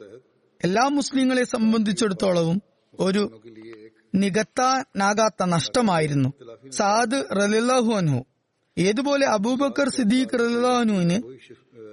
എല്ലാ 0.63 0.84
മുസ്ലിങ്ങളെ 0.98 1.43
സംബന്ധിച്ചിടത്തോളവും 1.53 2.58
ഒരു 2.93 3.24
നികത്താനാകാത്ത 4.13 5.43
നഷ്ടമായിരുന്നു. 5.53 6.29
സാദ് 6.72 7.20
റലില്ലാഹുഅനു 7.39 8.20
ഏതുപോലെ 8.77 9.25
അബൂബക്കർ 9.36 9.88
സിദ്ദീഖ് 9.89 10.39
റലില്ലാഹുനുവിന് 10.41 11.17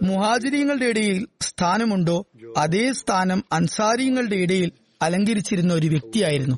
മുഹാജിരിങ്ങളുടെ 0.03 0.87
ഇടയിൽ 0.93 1.19
സ്ഥാനമുണ്ടോ 1.49 2.19
അതേ 2.57 2.85
സ്ഥാനം 2.93 3.41
അൻസാരിങ്ങളുടെ 3.53 4.37
ഇടയിൽ 4.45 4.71
അലങ്കരിച്ചിരുന്ന 5.03 5.73
ഒരു 5.75 5.87
വ്യക്തിയായിരുന്നു. 5.87 6.57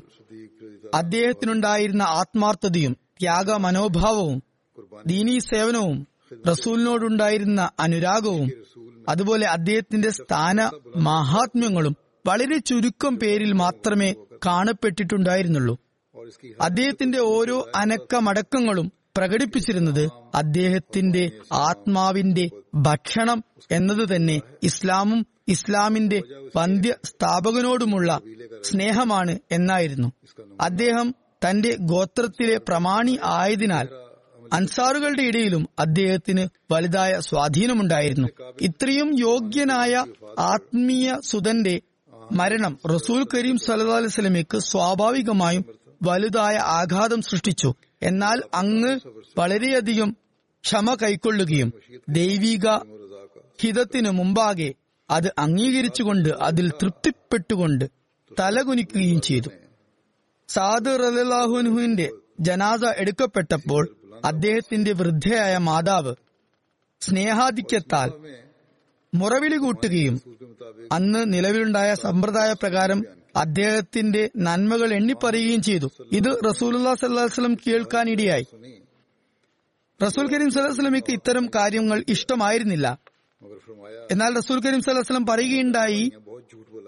അദ്ദേഹത്തിനുണ്ടായിരുന്ന 0.93 2.03
ആത്മാർത്ഥതയും 2.19 2.93
ത്യാഗ 3.21 3.51
മനോഭാവവും 3.65 4.39
ദീനീ 5.05 5.39
സേവനവും 5.51 5.97
റസൂലിനോടുണ്ടായിരുന്ന 6.47 7.61
അനുരാഗവും 7.79 8.47
അതുപോലെ 9.09 9.45
അദ്ദേഹത്തിന്റെ 9.47 10.09
സ്ഥാന 10.19 10.57
മഹാത്മ്യങ്ങളും 11.07 11.95
വളരെ 12.25 12.57
ചുരുക്കം 12.57 13.19
പേരിൽ 13.19 13.51
മാത്രമേ 13.53 14.15
കാണപ്പെട്ടിട്ടുണ്ടായിരുന്നുള്ളൂ. 14.45 15.77
അദ്ദേഹത്തിന്റെ 16.61 17.19
ഓരോ 17.19 17.71
അനക്കമടക്കങ്ങളും 17.75 18.91
പ്രകടിപ്പിച്ചിരുന്നത് 19.17 20.09
അദ്ദേഹത്തിന്റെ 20.35 21.31
ആത്മാവിന്റെ 21.53 22.49
ഭക്ഷണം 22.75 23.43
എന്നത് 23.71 24.15
തന്നെ 24.15 24.41
ഇസ്ലാമും 24.63 25.25
ഇസ്ലാമിന്റെ 25.47 26.21
പന്ത്യ 26.55 26.93
സ്ഥാപകനോടുമുള്ള 27.05 28.21
സ്നേഹമാണ് 28.63 29.39
എന്നായിരുന്നു. 29.51 30.09
അദ്ദേഹം 30.61 31.15
തന്റെ 31.45 31.75
ഗോത്രത്തിലെ 31.81 32.57
പ്രമാണി 32.57 33.19
ആയതിനാൽ 33.23 33.87
അൻസാറുകളുടെ 34.53 35.21
ഇടയിലും 35.21 35.69
അദ്ദേഹത്തിന് 35.79 36.73
വലുതായ 36.73 37.19
സ്വാധീനമുണ്ടായിരുന്നു. 37.19 38.27
ഇത്രയും 38.61 39.19
യോഗ്യനായ 39.19 39.93
ആത്മീയ 40.39 41.17
സുതന്റെ 41.23 41.81
മരണം 42.31 42.79
റസൂൽ 42.85 43.25
കരീം 43.35 43.57
സല്ലാ 43.57 43.95
അലൈഹി 43.95 44.05
വസല്ലമയ്ക്ക് 44.05 44.57
സ്വാഭാവികമായും 44.57 45.65
വലുതായ 46.03 46.55
ആഘാതം 46.57 47.21
സൃഷ്ടിച്ചു. 47.21 47.73
എന്നാൽ 48.03 48.43
അങ്ങ് 48.53 48.99
വളരെയധികം 49.37 50.15
ക്ഷമ 50.63 50.93
കൈക്കൊള്ളുകയും 50.93 51.73
ദൈവിക 52.09 52.67
ഹിതത്തിനു 53.61 54.09
മുമ്പാകെ 54.09 54.73
അത് 55.11 55.33
അംഗീകരിച്ചുകൊണ്ട് 55.39 56.29
അതിൽ 56.29 56.69
തൃപ്തിപ്പെട്ടുകൊണ്ട് 56.69 57.85
തലകുനിക്കുകയും 58.39 59.21
ചെയ്തു. 59.21 59.49
സാദ് 60.49 60.99
റലാഹുനുവിന്റെ 60.99 62.09
ജനാസ 62.39 62.83
എടുക്കപ്പെട്ടപ്പോൾ 62.97 63.95
അദ്ദേഹത്തിന്റെ 64.25 64.91
വൃദ്ധയായ 64.91 65.57
മാതാവ് 65.57 66.15
സ്നേഹാധിക്യത്താൽ 67.01 68.09
മുറവിളി 69.13 69.57
കൂട്ടുകയും 69.57 70.21
അന്ന് 70.91 71.33
നിലവിലുണ്ടായ 71.33 71.93
സമ്പ്രദായ 71.93 72.53
പ്രകാരം 72.53 73.03
അദ്ദേഹത്തിന്റെ 73.35 74.29
നന്മകൾ 74.37 74.93
എണ്ണിപ്പറയുകയും 74.93 75.61
ചെയ്തു. 75.61 75.91
ഇത് 76.11 76.37
റസൂലുല്ലാ 76.47 76.93
സല്ലാസ്ലം 76.93 77.55
കേൾക്കാനിടയായി. 77.67 78.45
റസൂൽ 80.03 80.27
കരീം 80.27 80.51
സല്ലാസ്ലമിക്ക് 80.51 81.11
ഇത്തരം 81.11 81.49
കാര്യങ്ങൾ 81.55 82.03
ഇഷ്ടമായിരുന്നില്ല. 82.09 82.99
എന്നാൽ 84.11 84.35
റസൂൽ 84.35 84.61
കരീം 84.61 84.81
സല്ലാസ്ലം 84.81 85.25
പറയുകയുണ്ടായി 85.25 86.11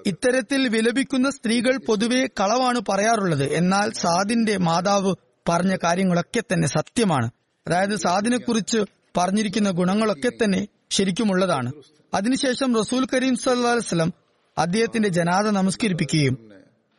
ഇത്തരത്തിൽ 0.05 0.67
വിലപിക്കുന്ന 0.67 1.29
സ്ത്രീകൾ 1.29 1.77
പൊതുവെ 1.77 2.27
കളവാണ് 2.39 2.81
പറയാറുള്ളത്. 2.89 3.53
എന്നാൽ 3.53 3.91
സാദിന്റെ 3.91 4.57
മാതാവ് 4.57 5.15
പറഞ്ഞ 5.49 5.77
കാര്യങ്ങളൊക്കെ 5.83 6.41
തന്നെ 6.53 6.67
സത്യമാണ്. 6.67 7.29
അതായത് 7.67 7.95
സാദിനെ 7.95 8.37
കുറിച്ച് 8.37 8.77
പറഞ്ഞിരിക്കുന്ന 9.17 9.71
ഗുണങ്ങളൊക്കെ 9.71 10.31
തന്നെ 10.43 10.67
ശരിക്കുമുള്ളതാണ്. 10.89 11.71
അതിനുശേഷം 12.13 12.75
റസൂൽ 12.75 13.07
കരീം 13.13 13.35
സല്ലാസ്ലം 13.35 14.13
അദ്ദേഹത്തിന്റെ 14.57 15.09
ജനാദ 15.09 15.47
നമസ്കരിപ്പിക്കുകയും 15.47 16.51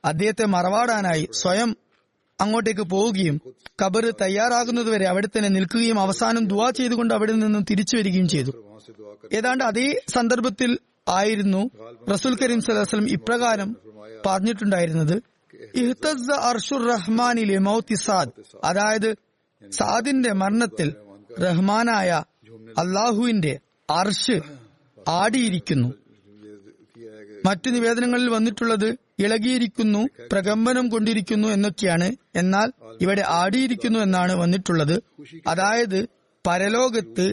അദ്ദേഹത്തെ 0.04 0.44
മറവാടാനായി 0.44 1.28
സ്വയം 1.32 1.76
അങ്ങോട്ടേക്ക് 2.40 2.80
പോവുകയും 2.80 3.40
കബർ 3.84 4.12
തയ്യാറാകുന്നതുവരെ 4.20 5.06
അവിടെ 5.06 5.26
തന്നെ 5.26 5.48
നിൽക്കുകയും 5.48 6.00
അവസാനം 6.00 6.46
ദുവാ 6.46 6.70
ചെയ്തുകൊണ്ട് 6.70 7.14
അവിടെ 7.14 7.32
നിന്നും 7.32 7.64
തിരിച്ചു 7.70 7.96
വരികയും 7.96 8.28
ചെയ്തു. 8.28 8.50
ഏതാണ്ട് 9.32 9.64
അതേ 9.64 10.00
സന്ദർഭത്തിൽ 10.08 10.78
ആയിരുന്നു 11.08 11.70
റസൂൽ 12.12 12.36
കരീം 12.36 12.60
സലഹ്സ്ലം 12.60 13.10
ഇപ്രകാരം 13.10 13.76
പറഞ്ഞിട്ടുണ്ടായിരുന്നത്. 14.26 15.22
ഇഹ്തസ് 15.74 16.32
അർഷുർ 16.32 16.88
റഹ്മാനിലെ 16.88 17.58
മൗത്തി 17.58 17.94
സാദ്. 17.94 18.28
അതായത് 18.64 19.16
സാദിന്റെ 19.70 20.32
മരണത്തിൽ 20.32 20.94
റഹ്മാനായ 21.40 22.24
അള്ളാഹുവിന്റെ 22.78 23.58
അർഷ് 23.90 24.65
ആടിയിരിക്കുന്നു. 25.08 25.88
മറ്റു 27.46 27.70
നിവേദനങ്ങളിൽ 27.70 28.28
വന്നിട്ടുള്ളത് 28.28 28.96
ഇളകിയിരിക്കുന്നു 29.18 30.08
പ്രകമ്പനം 30.32 30.88
കൊണ്ടിരിക്കുന്നു 30.88 31.48
എന്നൊക്കെയാണ്. 31.48 32.16
എന്നാൽ 32.36 32.72
ഇവിടെ 33.00 33.24
ആടിയിരിക്കുന്നു 33.26 33.98
എന്നാണ് 33.98 34.32
വന്നിട്ടുള്ളത്. 34.32 35.02
അതായത് 35.46 36.06
പരലോകത്ത് 36.46 37.32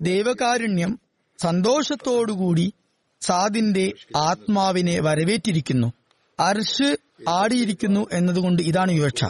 ദൈവകാരുണ്യം 0.00 0.98
സന്തോഷത്തോടുകൂടി 1.42 2.72
സാദിന്റെ 3.20 3.92
ആത്മാവിനെ 4.16 5.00
വരവേറ്റിരിക്കുന്നു. 5.00 5.92
അർഷ് 6.40 6.96
ആടിയിരിക്കുന്നു 7.28 8.06
എന്നതുകൊണ്ട് 8.12 8.62
ഇതാണ് 8.62 8.92
വിവക്ഷ. 8.92 9.24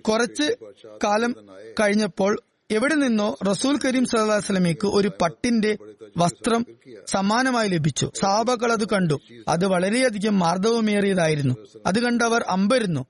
കുറച്ച് 0.00 0.56
കാലം 1.04 1.34
കഴിഞ്ഞപ്പോൾ 1.80 2.42
എവിടെ 2.70 2.94
നിന്നോ 2.94 3.38
റസൂൽ 3.50 3.78
കരീം 3.84 4.04
സല്ലാസ്ലമിക്ക് 4.04 4.86
ഒരു 4.86 5.10
പട്ടിന്റെ 5.20 5.76
വസ്ത്രം 6.16 6.66
സമാനമായി 7.06 7.68
ലഭിച്ചു. 7.68 8.10
സാബകൾ 8.20 8.72
അത് 8.72 8.88
കണ്ടു. 8.88 9.20
അത് 9.48 9.66
വളരെയധികം 9.66 10.38
മാർദ്ദവമേറിയതായിരുന്നു. 10.38 11.54
അത് 11.86 11.98
കണ്ടവർ 12.02 12.44
അമ്പരുന്നു. 12.48 13.06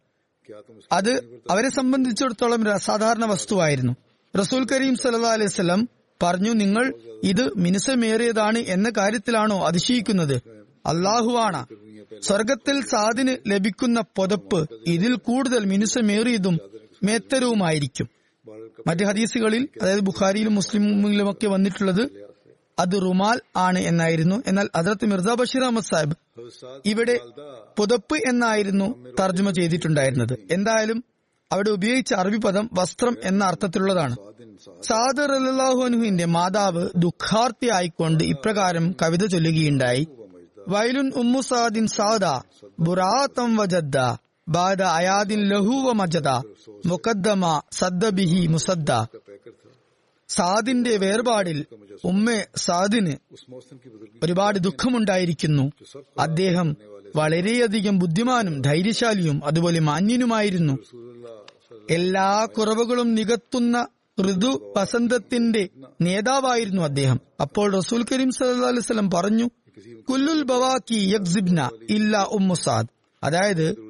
അത് 0.93 1.41
അവരെ 1.51 1.69
സംബന്ധിച്ചിടത്തോളം 1.69 2.79
സാധാരണ 2.79 3.25
വസ്തുവായിരുന്നു. 3.25 3.93
റസൂൽ 4.39 4.67
കരീം 4.73 4.95
സല്ലാ 4.95 5.33
അലൈവല്ലം 5.33 5.89
പറഞ്ഞു 6.23 6.51
നിങ്ങൾ 6.51 6.95
ഇത് 7.25 7.59
മിനുസമേറിയതാണ് 7.59 8.59
എന്ന 8.59 8.93
കാര്യത്തിലാണോ 8.97 9.67
അതിശയിക്കുന്നത്? 9.67 10.37
അള്ളാഹുവാണ് 10.87 11.67
സ്വർഗത്തിൽ 12.23 12.81
സാദിന് 12.81 13.37
ലഭിക്കുന്ന 13.47 14.01
പൊതപ്പ് 14.17 14.69
ഇതിൽ 14.87 15.15
കൂടുതൽ 15.15 15.65
മിനുസമേറിയതും 15.65 16.59
മേത്തരവുമായിരിക്കും. 17.05 18.16
മറ്റ് 18.87 19.05
ഹദീസുകളിൽ 19.05 19.69
അതായത് 19.83 20.01
ബുഖാരിയിലും 20.01 20.55
മുസ്ലിമിലും 20.55 21.31
ഒക്കെ 21.31 21.47
വന്നിട്ടുള്ളത് 21.47 22.27
അത് 22.79 22.95
റുമാൽ 22.95 23.41
ആണ് 23.57 23.79
എന്നായിരുന്നു. 23.79 24.43
എന്നാൽ 24.47 24.69
അതിർത്ത് 24.75 25.07
മിർസ 25.07 25.25
ബഷീർ 25.25 25.63
അഹമ്മദ് 25.63 25.85
സാഹിബ് 25.85 26.17
ഇവിടെ 26.85 27.21
പുതപ്പ് 27.79 28.17
എന്നായിരുന്നു 28.29 29.13
തർജമ 29.21 29.51
ചെയ്തിട്ടുണ്ടായിരുന്നത്. 29.51 30.39
എന്തായാലും 30.51 31.05
അവിടെ 31.53 31.71
ഉപയോഗിച്ച 31.71 32.15
അറബി 32.15 32.37
പദം 32.37 32.71
വസ്ത്രം 32.73 33.17
എന്ന 33.23 33.45
അർത്ഥത്തിലുള്ളതാണ്. 33.45 34.17
സാദർ 34.83 35.33
അല്ലാഹു 35.33 36.27
മാതാവ് 36.27 36.89
ദുഃഖാർത്തി 36.97 37.71
ആയിക്കൊണ്ട് 37.71 38.25
ഇപ്രകാരം 38.25 38.95
കവിത 39.03 39.27
ചൊല്ലുകയുണ്ടായി. 39.27 40.09
വയലുൻ 40.69 41.13
ഉമ്മുസാദിൻ 41.17 41.87
സാദ 41.87 42.25
ബുറാത്തം 42.81 43.57
വജദ്ദ. 43.57 43.97
ബാദ 44.49 44.83
അയാദിൻ 44.83 45.49
ലഹൂവ 45.49 45.93
മജദ 45.93 46.29
മുഖദ്ദമ 46.87 47.61
സദ്ദബിഹി 47.73 48.47
മുസദ്ദ. 48.47 48.91
സാദിന്റെ 50.29 50.97
വേർപാടിൽ 50.97 51.67
ഉമ്മ 52.05 52.43
സാദിന് 52.57 53.17
ഒരുപാട് 54.23 54.59
ദുഃഖമുണ്ടായിരിക്കുന്നു. 54.59 55.71
അദ്ദേഹം 56.19 56.77
വളരെയധികം 57.17 57.99
ബുദ്ധിമാനും 57.99 58.63
ധൈര്യശാലിയും 58.63 59.45
അതുപോലെ 59.45 59.81
മാന്യനുമായിരുന്നു. 59.81 60.79
എല്ലാ 61.91 62.45
കുറവുകളും 62.45 63.15
നികത്തുന്ന 63.15 63.87
ഋതു 64.21 64.75
വസന്തത്തിന്റെ 64.77 65.69
നേതാവായിരുന്നു 66.01 66.83
അദ്ദേഹം. 66.83 67.21
അപ്പോൾ 67.41 67.73
റസൂൽ 67.77 68.05
കരീം 68.13 68.31
സലഹ്ലം 68.31 69.11
പറഞ്ഞു 69.11 69.51
കുല്ലുൽ 70.11 70.43
ബവാക്കി 70.43 71.15
യക്സിബ്ന 71.15 71.71
ഇല്ല 71.91 72.23
ഉമ്മുസാദ് 72.23 72.87
അതായത് 73.25 73.86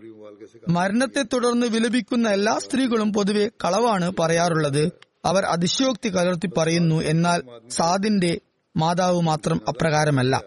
മരണത്തെ 0.68 1.22
തുടർന്ന് 1.22 1.66
വിലപിക്കുന്ന 1.66 2.28
എല്ലാ 2.28 2.58
സ്ത്രീകളും 2.58 3.12
പൊതുവെ 3.12 3.50
കളവാണ് 3.64 4.12
പറയാറുള്ളത്. 4.18 4.92
അവർ 5.24 5.44
അതിശയോക്തി 5.44 6.16
കലർത്തി 6.16 6.50
പറയുന്നു 6.58 7.02
എന്നാൽ 7.02 7.42
സാദിന്റെ 7.68 8.40
മാതാവ് 8.76 9.20
മാത്രം 9.20 9.60
അപ്രകാരമല്ല. 9.68 10.42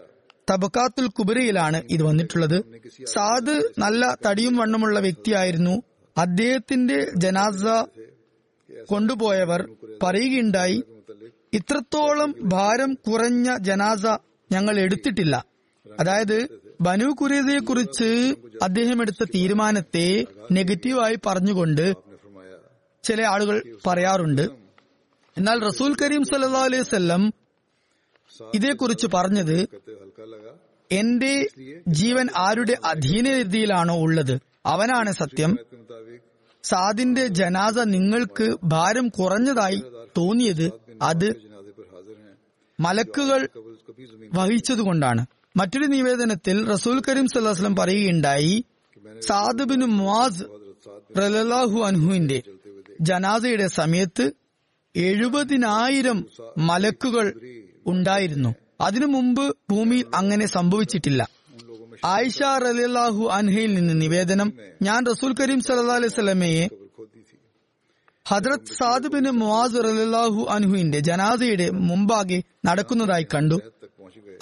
തബക്കാത്തുൽ 0.50 1.06
കുബരയിലാണ് 1.06 1.82
ഇത് 1.90 2.02
വന്നിട്ടുള്ളത്. 2.02 2.80
സാദ് 3.06 3.72
നല്ല 3.78 4.16
തടിയും 4.26 4.56
വണ്ണമുള്ള 4.56 5.00
വ്യക്തിയായിരുന്നു. 5.00 5.82
അദ്ദേഹത്തിന്റെ 6.18 7.10
ജനാസ 7.16 7.64
കൊണ്ടുപോയവർ 8.84 9.68
പറയുകയുണ്ടായി 10.02 10.82
ഇത്രത്തോളം 11.52 12.34
ഭാരം 12.42 12.94
കുറഞ്ഞ 12.94 13.56
ജനാസ 13.56 14.06
ഞങ്ങൾ 14.52 14.78
എടുത്തിട്ടില്ല. 14.78 15.44
അതായത് 16.00 16.48
ബനു 16.80 17.04
കുരേതയെ 17.04 17.58
കുറിച്ച് 17.58 18.34
അദ്ദേഹം 18.62 19.02
എടുത്ത 19.02 19.24
തീരുമാനത്തെ 19.24 20.24
നെഗറ്റീവായി 20.52 21.18
പറഞ്ഞുകൊണ്ട് 21.26 21.94
ചില 23.02 23.22
ആളുകൾ 23.22 23.62
പറയാറുണ്ട്. 23.86 24.42
എന്നാൽ 25.36 25.60
റസൂൽ 25.64 25.96
കരീം 26.02 26.24
സല്ലാ 26.24 26.60
അലൈഹി 26.60 26.82
സ്വല്ലം 26.82 27.32
ഇതേക്കുറിച്ച് 28.54 29.06
പറഞ്ഞത് 29.14 29.58
എന്റെ 30.90 31.48
ജീവൻ 31.88 32.28
ആരുടെ 32.36 32.76
അധീനതയിലാണോ 32.84 33.96
ഉള്ളത്? 33.96 34.38
അവനാണ് 34.66 35.12
സത്യം. 35.12 35.58
സാദിന്റെ 36.62 37.26
ജനാസ 37.26 37.78
നിങ്ങൾക്ക് 37.78 38.56
ഭാരം 38.64 39.08
കുറഞ്ഞതായി 39.08 39.82
തോന്നിയത് 40.18 40.72
അത് 41.02 41.28
മലക്കുകൾ 42.80 43.48
വഹിച്ചതുകൊണ്ടാണ്. 44.34 45.26
മറ്റൊരു 45.56 45.86
നിവേദനത്തിൽ 45.86 46.56
റസൂൽ 46.72 47.02
കരീം 47.08 47.26
സല്ലാസ്ലം 47.26 47.76
പറയുകയുണ്ടായി 47.76 48.64
സാദുബിന് 49.28 49.86
മുവാസ് 49.98 50.44
റലാഹു 51.18 51.78
അൻഹുവിന്റെ 51.80 52.42
ജനാസയുടെ 53.00 53.66
സമയത്ത് 53.66 54.32
എഴുപതിനായിരം 54.94 56.18
മലക്കുകൾ 56.58 57.26
ഉണ്ടായിരുന്നു. 57.86 58.54
അതിനു 58.80 59.06
മുമ്പ് 59.06 59.56
ഭൂമിയിൽ 59.70 60.06
അങ്ങനെ 60.14 60.46
സംഭവിച്ചിട്ടില്ല. 60.46 61.28
ആയിഷ 62.04 62.38
റലാഹു 62.42 63.22
അൻഹയിൽ 63.38 63.74
നിന്ന് 63.74 64.02
നിവേദനം 64.02 64.52
ഞാൻ 64.82 65.00
റസൂൽ 65.06 65.32
കരീം 65.40 65.60
സല്ലാ 65.60 65.94
അലൈഹി 65.94 66.14
സ്വലമയെ 66.14 66.64
ഹദ്രത് 68.26 68.72
സാദുബിന് 68.78 69.30
മുവാസ് 69.30 69.74
റലാഹു 69.74 70.46
അൻഹുവിന്റെ 70.50 70.98
ജനാസയുടെ 71.00 71.70
മുമ്പാകെ 71.70 72.42
നടക്കുന്നതായി 72.66 73.26
കണ്ടു. 73.34 73.58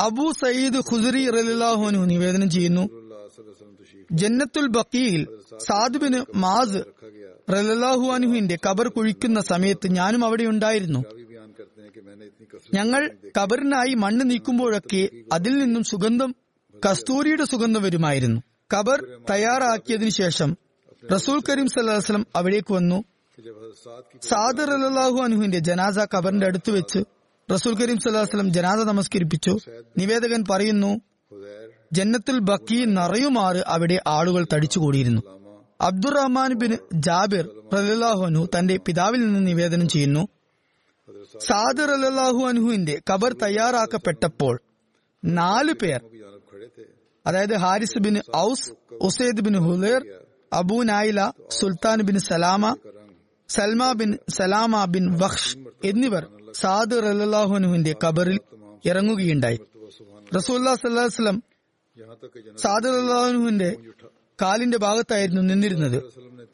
അബു 0.01 0.33
സയ്യിദ് 0.41 0.81
ഖുസരി 0.91 1.23
റലിലാഹുനു 1.31 2.05
നിവേദനം 2.05 2.51
ചെയ്യുന്നു. 2.51 2.85
ജന്നത്തുൽ 4.13 4.67
ബക്കിയിൽ 4.67 5.23
സാധുബിന് 5.67 6.21
മാസ് 6.35 6.83
റലിലാഹു 7.53 8.05
കബർ 8.67 8.89
കുഴിക്കുന്ന 8.89 9.41
സമയത്ത് 9.41 9.87
ഞാനും 9.89 10.25
അവിടെ 10.25 10.45
ഉണ്ടായിരുന്നു. 10.45 11.01
ഞങ്ങൾ 12.75 13.03
കബറിനായി 13.39 13.95
മണ്ണ് 13.95 14.31
നീക്കുമ്പോഴൊക്കെ 14.31 15.09
അതിൽ 15.33 15.59
നിന്നും 15.59 15.85
സുഗന്ധം 15.85 16.35
കസ്തൂരിയുടെ 16.87 17.45
സുഗന്ധം 17.45 17.83
വരുമായിരുന്നു. 17.83 18.41
കബർ 18.75 18.99
തയ്യാറാക്കിയതിനു 19.31 20.11
ശേഷം 20.11 20.57
റസൂൽ 21.13 21.39
കരീം 21.49 21.69
സല്ലാസ്ലം 21.69 22.27
അവിടേക്ക് 22.37 22.73
വന്നു. 22.75 22.99
സാദ് 24.23 24.59
റലാഹു 24.59 25.19
അനുഹിന്റെ 25.23 25.59
ജനാസ 25.59 25.99
കബറിന്റെ 25.99 26.47
അടുത്ത് 26.47 26.71
വെച്ച് 26.71 27.01
റസൂൽ 27.49 27.75
കരീം 27.81 27.99
സല്ലാസ്ലം 28.05 28.49
ജനാദ 28.53 28.81
നമസ്കരിപ്പിച്ചു. 28.83 29.53
നിവേദകൻ 29.99 30.41
പറയുന്നു 30.51 30.91
ജന്നത്തിൽ 31.93 32.39
ബക്കി 32.49 32.79
നിറയുമാറ് 32.97 33.61
അവിടെ 33.67 33.97
ആളുകൾ 34.07 34.47
തടിച്ചുകൂടിയിരുന്നു. 34.53 35.23
അബ്ദുറഹ്മാൻ 35.81 36.53
ബിൻ 36.55 36.73
ജാബിർ 37.07 37.45
റലാഹുനു 37.75 38.43
തന്റെ 38.55 38.77
പിതാവിൽ 38.87 39.21
നിന്ന് 39.27 39.41
നിവേദനം 39.47 39.89
ചെയ്യുന്നു 39.89 40.23
സാദ് 41.47 41.85
റലാഹു 41.91 42.41
അനുഹുവിന്റെ 42.51 42.95
കബർ 43.11 43.33
തയ്യാറാക്കപ്പെട്ടപ്പോൾ 43.43 44.55
നാല് 45.23 45.73
പേർ 45.73 46.01
അതായത് 47.27 47.55
Haris 47.57 47.99
bin 47.99 48.15
Aus 48.37 48.69
Usaid 49.01 49.45
bin 49.47 49.57
Hudair 49.67 50.01
Abu 50.53 50.83
Naila 50.91 51.21
Sultan 51.59 52.01
bin 52.09 52.19
Salama 52.29 52.65
Salma 53.49 53.93
bin 53.93 54.11
Salama 54.39 54.85
bin 54.95 55.05
Waqsh 55.23 55.55
എന്നിവർ 55.85 56.25
സാദ് 56.55 57.03
റലാഹുനുവിന്റെ 57.03 57.95
കബറിൽ 58.07 58.39
ഇറങ്ങുകയുണ്ടായി. 58.87 59.59
റസൂല്ലാ 60.37 60.75
സല്ലാസ്ലം 60.75 61.43
സാദ് 62.57 62.85
റല്ലാഹുനുവിന്റെ 62.85 63.77
കാലിന്റെ 64.43 64.79
ഭാഗത്തായിരുന്നു 64.79 65.43
നിന്നിരുന്നത്. 65.43 66.03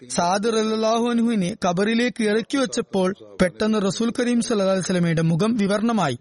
സാദ് 0.08 0.44
റല്ലാഹുനുവിനെ 0.44 1.56
കബറിലേക്ക് 1.66 2.22
ഇറക്കി 2.22 2.56
വെച്ചപ്പോൾ 2.56 3.14
പെട്ടെന്ന് 3.42 3.78
റസൂൽ 3.78 4.12
കരീം 4.20 4.40
സല്ലാസ്ലമയുടെ 4.40 5.22
മുഖം 5.22 5.54
വിവരണമായി. 5.54 6.18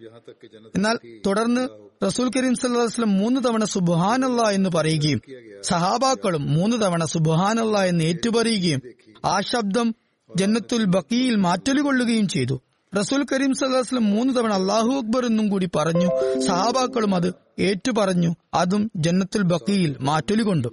എന്നാൽ 0.76 1.00
തുടർന്ന് 1.26 1.68
റസൂൽ 2.06 2.30
കരീം 2.38 2.56
സല്ലാസ്ലം 2.56 3.18
മൂന്ന് 3.18 3.42
തവണ 3.42 3.64
സുബുഹാനല്ല 3.64 4.42
എന്ന് 4.42 4.70
പറയുകയും 4.76 5.22
സഹാബാക്കളും 5.62 6.54
മൂന്ന് 6.54 6.78
തവണ 6.82 7.04
സുബുഹാനല്ല 7.04 7.84
എന്ന് 7.84 8.04
ഏറ്റുപറയുകയും 8.04 8.82
ആ 9.26 9.40
ശബ്ദം 9.42 9.96
ജന്നത്തുൽ 10.38 10.86
ബക്കിയിൽ 10.86 11.36
മാറ്റലുകൊള്ളുകയും 11.36 12.28
ചെയ്തു. 12.28 12.62
റസൂൽ 13.00 13.26
കരീം 13.32 13.54
സലഹ്ലം 13.54 14.06
മൂന്ന് 14.10 14.34
തവണ 14.34 14.54
അള്ളാഹു 14.54 14.92
അക്ബർ 14.92 15.26
എന്നും 15.26 15.50
കൂടി 15.50 15.70
പറഞ്ഞു. 15.76 16.40
സഹാബാക്കളും 16.40 17.16
അത് 17.16 17.34
ഏറ്റുപറഞ്ഞു. 17.60 18.36
അതും 18.54 18.92
ജന്നത്തുൽ 18.96 19.42
ബക്കിയിൽ 19.42 19.98
മാറ്റൊലികൊണ്ടു. 20.00 20.68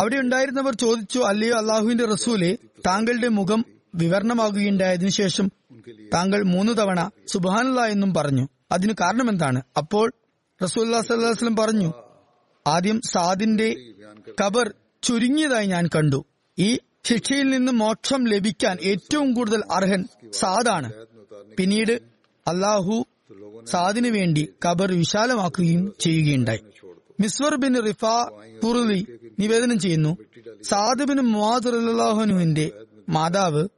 അവിടെ 0.00 0.16
ഉണ്ടായിരുന്നവർ 0.16 0.74
ചോദിച്ചു 0.74 1.18
അല്ലയോ 1.18 1.54
അള്ളാഹുവിന്റെ 1.54 2.06
റസൂലെ 2.06 2.58
താങ്കളുടെ 2.86 3.28
മുഖം 3.28 3.64
വിവരണമാകുകയുണ്ടായതിനു 3.94 5.10
ശേഷം 5.10 5.50
താങ്കൾ 6.14 6.42
മൂന്ന് 6.42 6.72
തവണ 6.78 7.10
സുബാനുള്ള 7.26 7.86
എന്നും 7.86 8.14
പറഞ്ഞു. 8.14 8.48
അതിന് 8.72 8.92
കാരണമെന്താണ് 9.00 9.62
അപ്പോൾ 9.76 10.12
റസൂൽ 10.62 11.00
സല്ലാസ്ലം 11.00 11.56
പറഞ്ഞു 11.56 11.92
ആദ്യം 12.66 13.00
സാദിന്റെ 13.00 13.76
കബർ 14.44 14.74
ചുരുങ്ങിയതായി 15.02 15.66
ഞാൻ 15.66 15.86
കണ്ടു. 15.86 16.24
ഈ 16.58 16.78
ശിക്ഷയിൽ 17.04 17.50
നിന്ന് 17.50 17.72
മോക്ഷം 17.72 18.24
ലഭിക്കാൻ 18.24 18.76
ഏറ്റവും 18.82 19.32
കൂടുതൽ 19.32 19.62
അർഹൻ 19.70 20.04
സാദാണ്. 20.32 20.92
പിന്നീട് 21.58 22.00
അള്ളാഹു 22.46 23.06
സാദിനു 23.64 24.10
വേണ്ടി 24.10 24.48
ഖബർ 24.64 24.92
വിശാലമാക്കുകയും 24.92 25.94
ചെയ്യുകയുണ്ടായി. 26.00 26.60
മിസ്വർ 27.20 27.54
ബിൻ 27.54 27.82
റിഫ 27.82 28.04
പുറുവി 28.62 29.06
നിവേദനം 29.40 29.78
ചെയ്യുന്നു 29.78 30.16
സാദ് 30.62 31.04
ബിൻ 31.04 32.70
മാതാവ് 33.08 33.68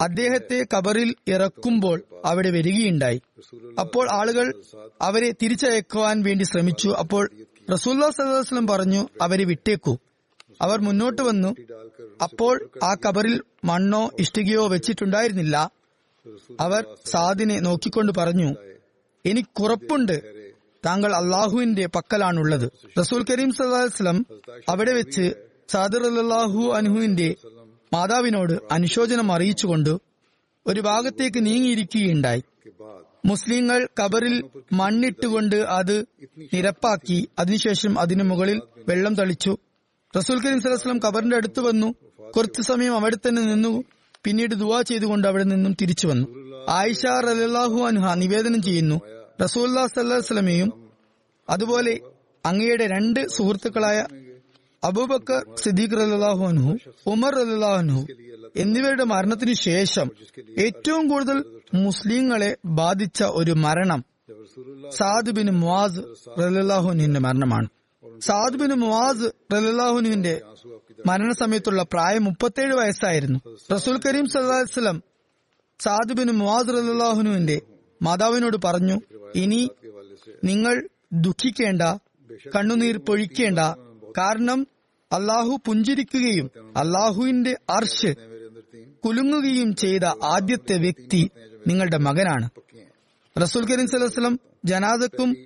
അദ്ദേഹത്തെ 0.00 0.66
കബറിൽ 0.76 1.14
ഇറക്കുമ്പോൾ 1.28 2.02
അവിടെ 2.24 2.50
വരികയുണ്ടായി. 2.50 3.22
അപ്പോൾ 3.80 4.12
ആളുകൾ 4.12 4.62
അവരെ 5.00 5.30
തിരിച്ചയക്കുവാൻ 5.30 6.22
വേണ്ടി 6.22 6.44
ശ്രമിച്ചു. 6.44 6.88
അപ്പോൾ 6.88 7.30
റസൂല്ലാ 7.72 8.10
സലഹുസ്ലം 8.10 8.66
പറഞ്ഞു 8.66 9.08
അവരെ 9.22 9.44
വിട്ടേക്കൂ. 9.44 9.96
അവർ 10.60 10.80
മുന്നോട്ട് 10.80 11.22
വന്നു. 11.22 11.56
അപ്പോൾ 12.22 12.70
ആ 12.84 12.94
കബറിൽ 12.94 13.42
മണ്ണോ 13.64 14.10
ഇഷ്ടികയോ 14.18 14.66
വെച്ചിട്ടുണ്ടായിരുന്നില്ല. 14.66 15.70
അവർ 16.60 16.86
സാദിനെ 17.06 17.60
നോക്കിക്കൊണ്ട് 17.60 18.12
പറഞ്ഞു 18.16 18.54
എനിക്കുറപ്പുണ്ട്. 19.26 20.16
താങ്കൾ 20.86 21.14
അള്ളാഹുവിന്റെ 21.16 21.86
പക്കലാണുള്ളത്. 21.86 22.72
റസൂൽ 22.98 23.24
കരീം 23.30 23.52
സല്ലാസ്ലം 23.52 24.26
അവിടെ 24.68 24.92
വെച്ച് 24.92 25.34
സാദിർ 25.68 26.02
അല്ലാഹു 26.02 26.72
അനുഹുവിന്റെ 26.72 27.34
മാതാവിനോട് 27.92 28.52
അനുശോചനം 28.70 29.32
അറിയിച്ചുകൊണ്ട് 29.32 29.98
ഒരു 30.66 30.80
ഭാഗത്തേക്ക് 30.80 31.46
നീങ്ങിയിരിക്കുകയുണ്ടായി. 31.46 32.42
മുസ്ലിങ്ങൾ 33.26 33.88
കബറിൽ 34.00 34.44
മണ്ണിട്ടുകൊണ്ട് 34.72 35.56
അത് 35.56 36.04
നിരപ്പാക്കി 36.54 37.28
അതിനുശേഷം 37.38 37.98
അതിനു 37.98 38.22
മുകളിൽ 38.22 38.62
വെള്ളം 38.88 39.14
തളിച്ചു. 39.14 39.56
റസൂൽ 40.16 40.42
കരീം 40.42 40.60
സലഹ്സ്ലം 40.60 40.98
കബറിന്റെ 40.98 41.36
അടുത്ത് 41.36 41.60
വന്നു. 41.60 41.94
കുറച്ചു 42.36 42.62
സമയം 42.62 42.94
അവിടെ 42.96 43.16
തന്നെ 43.16 43.42
നിന്നു. 43.42 43.84
പിന്നീട് 44.24 44.54
ദുവാ 44.54 44.82
ചെയ്തുകൊണ്ട് 44.82 45.26
അവിടെ 45.28 45.44
നിന്നും 45.44 45.72
തിരിച്ചു 45.80 46.06
വന്നു. 46.06 46.26
ആയിഷ 46.68 47.02
റലാഹു 47.26 47.78
അൻഹ 47.90 48.14
നിവേദനം 48.14 48.62
ചെയ്യുന്നു. 48.62 48.98
റസൂല്ലാ 49.42 49.82
സല്ലാസ്ലമയും 49.86 50.70
അതുപോലെ 51.50 52.00
അങ്ങയുടെ 52.44 52.86
രണ്ട് 52.86 53.20
സുഹൃത്തുക്കളായ 53.36 53.98
അബൂബക്കർ 54.82 55.42
സിദ്ദീഖ് 55.62 55.96
റലാഹു 56.00 56.44
അൻഹു 56.44 56.72
ഉമർ 57.12 57.34
റലാഹു 57.40 57.78
അൻഹു 57.82 58.02
എന്നിവരുടെ 58.62 59.04
മരണത്തിനു 59.12 59.54
ശേഷം 59.66 60.08
ഏറ്റവും 60.64 61.04
കൂടുതൽ 61.08 61.38
മുസ്ലിങ്ങളെ 61.74 62.50
ബാധിച്ച 62.64 63.22
ഒരു 63.40 63.52
മരണം 63.66 64.00
സാദ് 64.98 65.30
ബിൻ 65.30 65.50
മുവാസ് 65.60 66.02
റലാഹുനിന്റെ 66.38 67.20
മരണമാണ്. 67.20 67.68
സാദുബിന് 68.20 68.74
മുവാസ് 68.74 69.54
റലാഹുനുവിന്റെ 69.54 70.42
മരണസമയത്തുള്ള 71.06 71.82
പ്രായം 71.82 72.24
മുപ്പത്തേഴ് 72.24 72.74
വയസ്സായിരുന്നു. 72.74 73.38
റസൂൽ 73.72 74.00
കരീം 74.06 74.26
സല്ലാസ്ലം 74.26 75.02
സാദുബിന് 75.78 76.32
മുവാസ് 76.32 76.68
റലാഹുനുവിന്റെ 76.68 77.62
മാതാവിനോട് 78.02 78.56
പറഞ്ഞു 78.64 79.00
ഇനി 79.34 79.70
നിങ്ങൾ 80.44 80.88
ദുഃഖിക്കേണ്ട 81.12 81.82
കണ്ണുനീർ 82.56 82.98
പൊഴിക്കേണ്ട 82.98 83.58
കാരണം 84.18 84.66
അള്ളാഹു 85.12 85.60
പുഞ്ചിരിക്കുകയും 85.66 86.50
അള്ളാഹുവിന്റെ 86.76 87.56
അർഷ് 87.70 88.14
കുലുങ്ങുകയും 89.04 89.74
ചെയ്ത 89.74 90.04
ആദ്യത്തെ 90.04 90.76
വ്യക്തി 90.78 91.30
നിങ്ങളുടെ 91.66 91.96
മകനാണ്. 91.96 92.50
റസൂൽ 93.42 93.64
കരീം 93.66 93.86
സലഹ്സ്ലം 93.86 94.40
ജനാദക്കും 94.64 95.36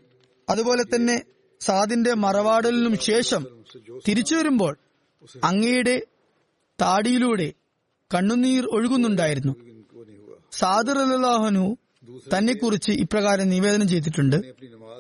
അതുപോലെ 0.50 0.82
തന്നെ 0.82 1.35
സാദിന്റെ 1.60 2.14
മറവാടലിനും 2.14 2.98
ശേഷം 2.98 3.46
തിരിച്ചു 4.08 4.34
വരുമ്പോൾ 4.34 4.78
അങ്ങയുടെ 5.44 6.02
താടിയിലൂടെ 6.80 7.52
കണ്ണുനീർ 8.14 8.66
ഒഴുകുന്നുണ്ടായിരുന്നു. 8.72 9.54
സാദിർ 10.52 10.98
അലാഹനു 10.98 11.76
തന്നെക്കുറിച്ച് 12.38 12.90
ഇപ്രകാരം 12.90 13.48
നിവേദനം 13.48 13.88
ചെയ്തിട്ടുണ്ട്. 13.88 14.36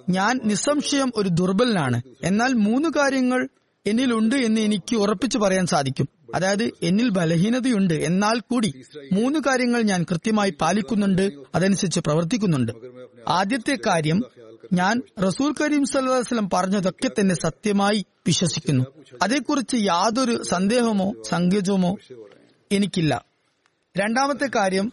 ഞാൻ 0.08 0.40
നിസ്സംശയം 0.44 1.12
ഒരു 1.16 1.28
ദുർബലനാണ്. 1.28 2.02
എന്നാൽ 2.22 2.52
മൂന്ന് 2.52 2.88
കാര്യങ്ങൾ 2.96 3.48
എന്നിലുണ്ട് 3.86 4.36
എന്ന് 4.36 4.60
എനിക്ക് 4.60 4.96
ഉറപ്പിച്ചു 4.96 5.38
പറയാൻ 5.38 5.66
സാധിക്കും. 5.66 6.08
അതായത് 6.34 6.70
എന്നിൽ 6.82 7.08
ബലഹീനതയുണ്ട്. 7.08 7.94
എന്നാൽ 7.94 8.40
കൂടി 8.40 8.82
മൂന്ന് 9.12 9.38
കാര്യങ്ങൾ 9.38 9.82
ഞാൻ 9.82 10.06
കൃത്യമായി 10.10 10.54
പാലിക്കുന്നുണ്ട് 10.60 11.32
അതനുസരിച്ച് 11.54 12.00
പ്രവർത്തിക്കുന്നുണ്ട്. 12.00 12.72
ആദ്യത്തെ 13.28 13.78
കാര്യം 13.86 14.24
ഞാൻ 14.72 15.02
റസൂൽ 15.22 15.54
കരീം 15.60 15.84
സല്ലാസ്ലം 15.84 16.50
പറഞ്ഞതൊക്കെ 16.52 17.10
തന്നെ 17.20 17.34
സത്യമായി 17.34 18.04
വിശ്വസിക്കുന്നു. 18.26 18.84
അതേക്കുറിച്ച് 19.22 19.76
യാതൊരു 19.76 20.42
സന്ദേഹമോ 20.42 21.14
സങ്കേതമോ 21.28 21.96
എനിക്കില്ല. 22.72 23.24
രണ്ടാമത്തെ 23.96 24.50
കാര്യം 24.56 24.92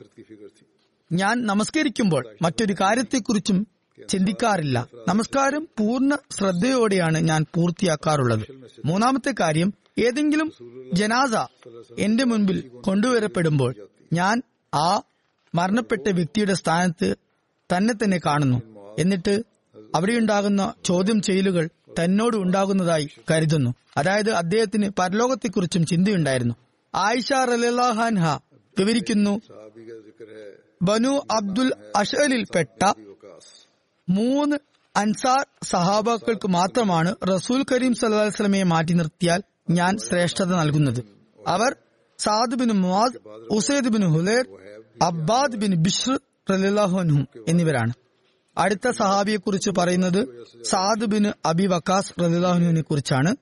ഞാൻ 1.12 1.46
നമസ്കരിക്കുമ്പോൾ 1.46 2.28
മറ്റൊരു 2.42 2.74
കാര്യത്തെക്കുറിച്ചും 2.74 3.68
ചിന്തിക്കാറില്ല. 4.10 4.88
നമസ്കാരം 5.08 5.68
പൂർണ 5.80 6.18
ശ്രദ്ധയോടെയാണ് 6.32 7.18
ഞാൻ 7.18 7.46
പൂർത്തിയാക്കാറുള്ളത്. 7.56 8.44
മൂന്നാമത്തെ 8.86 9.34
കാര്യം 9.40 9.74
ഏതെങ്കിലും 10.00 10.52
ജനാസ 10.94 11.34
എന്റെ 12.00 12.24
മുൻപിൽ 12.24 12.72
കൊണ്ടുവരപ്പെടുമ്പോൾ 12.84 13.76
ഞാൻ 14.14 14.42
ആ 14.74 15.02
മരണപ്പെട്ട 15.56 16.10
വ്യക്തിയുടെ 16.10 16.54
സ്ഥാനത്ത് 16.54 17.16
തന്നെ 17.78 17.94
തന്നെ 17.94 18.20
കാണുന്നു. 18.26 18.62
എന്നിട്ട് 19.00 19.44
അവിടെയുണ്ടാകുന്ന 19.96 20.74
ചോദ്യം 20.86 21.22
ചെയ്യലുകൾ 21.22 21.70
തന്നോട് 22.00 22.38
ഉണ്ടാകുന്നതായി 22.38 23.08
കരുതുന്നു. 23.32 23.74
അതായത് 23.98 24.30
അദ്ദേഹത്തിന് 24.30 24.90
പരലോകത്തെക്കുറിച്ചും 25.00 25.86
ചിന്തയുണ്ടായിരുന്നു. 25.86 26.56
ആയിഷ 26.96 27.34
റലാഹാൻഹ 27.34 28.40
വിവരിക്കുന്നു 28.80 29.42
ബനു 30.82 31.10
അബ്ദുൽ 31.32 31.72
അഷലിൽപ്പെട്ട 31.96 32.94
മൂന്ന് 34.10 34.58
അൻസാർ 34.96 35.46
സഹാബാക്കൾക്ക് 35.64 36.48
മാത്രമാണ് 36.48 37.16
റസൂൽ 37.32 37.66
കരീം 37.72 37.94
സല്ലാസ്ലമയെ 37.94 38.64
മാറ്റി 38.64 38.94
നിർത്തിയാൽ 38.94 39.42
ഞാൻ 39.70 39.98
ശ്രേഷ്ഠത 39.98 40.46
നൽകുന്നത്. 40.46 41.00
അവർ 41.48 41.76
Saad 42.20 42.56
bin 42.56 42.72
Muadh 42.72 43.18
Usaid 43.52 43.90
bin 43.90 44.04
Hudair 44.06 44.46
Abbad 45.02 45.56
bin 45.56 45.84
Bishr 45.84 46.18
റലാഹുനും 46.52 47.28
എന്നിവരാണ്. 47.48 47.94
അടുത്ത 48.58 48.90
സഹാബിയെ 48.90 49.38
കുറിച്ച് 49.38 49.72
പറയുന്നത് 49.78 50.46
സാദ് 50.64 51.06
ബിൻ 51.06 51.34
അബി 51.46 51.66
വക്കാസ് 51.66 52.22
റദിലാഹുവിനെ 52.22 52.82
കുറിച്ചാണ്. 52.82 53.36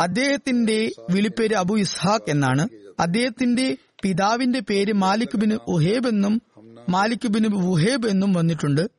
അദ്ദേഹത്തിന്റെ 0.00 0.90
വിളിപ്പേര് 1.10 1.54
അബു 1.54 1.74
ഇസ്ഹാഖ് 1.74 2.30
എന്നാണ്. 2.30 2.68
അദ്ദേഹത്തിന്റെ 3.00 3.76
പിതാവിന്റെ 4.02 4.60
പേര് 4.60 4.92
മാലിക് 4.92 5.36
ബിൻ 5.36 5.58
ഉഹേബ് 5.68 6.08
എന്നും 6.08 6.42
മാലിക് 6.88 7.28
ബിൻ 7.28 7.54
ഉഹേബ് 7.54 8.06
എന്നും 8.06 8.32
വന്നിട്ടുണ്ട്. 8.32 8.90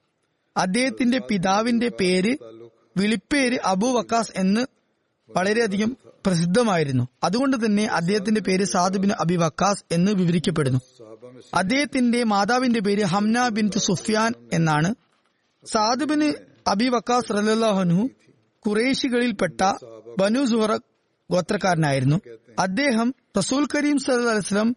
അദ്ദേഹത്തിന്റെ 0.57 1.19
പിതാവിന്റെ 1.19 1.89
പേര് 1.89 2.37
വിളിപ്പേര് 2.97 3.59
അബു 3.65 3.87
വക്കാസ് 3.87 4.31
എന്ന് 4.35 4.65
വളരെയധികം 5.29 5.97
പ്രസിദ്ധമായിരുന്നു. 6.25 7.07
അതുകൊണ്ട് 7.23 7.65
തന്നെ 7.65 7.85
അദ്ദേഹത്തിന്റെ 7.85 8.41
പേര് 8.41 8.63
സാദ് 8.63 8.97
ബിൻ 8.97 9.11
അബി 9.19 9.35
വക്കാസ് 9.35 9.83
എന്ന് 9.91 10.11
വിവരിക്കപ്പെടുന്നു. 10.11 10.79
അദ്ദേഹത്തിന്റെ 11.53 12.23
മാതാവിന്റെ 12.23 12.79
പേര് 12.79 13.03
ഹംന 13.03 13.49
ബിൻ 13.49 13.71
സുഫിയാൻ 13.71 14.33
എന്നാണ്. 14.53 14.95
സാദ് 15.73 16.05
ബിൻ 16.05 16.33
അബി 16.67 16.89
വക്കാസ് 16.89 17.33
റലാഹുനു 17.33 18.09
കുറേശികളിൽപ്പെട്ട 18.67 19.73
ബനു 20.19 20.45
സുഹറ 20.45 20.75
ഗോത്രക്കാരനായിരുന്നു. 21.31 22.21
അദ്ദേഹം 22.59 23.15
റസൂൽ 23.37 23.67
കരീം 23.75 23.97
സല്ലാസ്ലം 23.97 24.75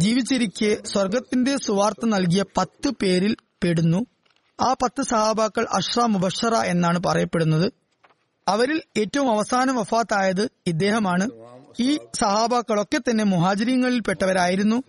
ജീവിച്ചിരിക്കെ 0.00 0.76
സ്വർഗത്തിന്റെ 0.84 1.56
സുവാർത്ത 1.56 2.06
നൽകിയ 2.06 2.44
പത്ത് 2.56 2.90
പേരിൽ 3.02 3.36
പെടുന്നു. 3.64 4.06
ആ 4.60 4.72
പത്ത് 4.72 5.02
സഹാബാക്കൾ 5.02 5.66
അഷ്റ 5.72 6.00
മുബഷറ 6.00 6.54
എന്നാണ് 6.54 6.98
പറയപ്പെടുന്നത്. 7.06 7.72
അവരിൽ 8.48 8.82
ഏറ്റവും 8.98 9.30
അവസാനം 9.30 9.76
വഫാത്തായത് 9.76 10.48
ഇദ്ദേഹമാണ്. 10.66 11.30
ഈ 11.80 11.96
സഹാബാക്കളൊക്കെ 11.96 12.98
തന്നെ 12.98 13.24
മുഹാജിരിങ്ങളിൽപ്പെട്ടവരായിരുന്നു. 13.24 14.82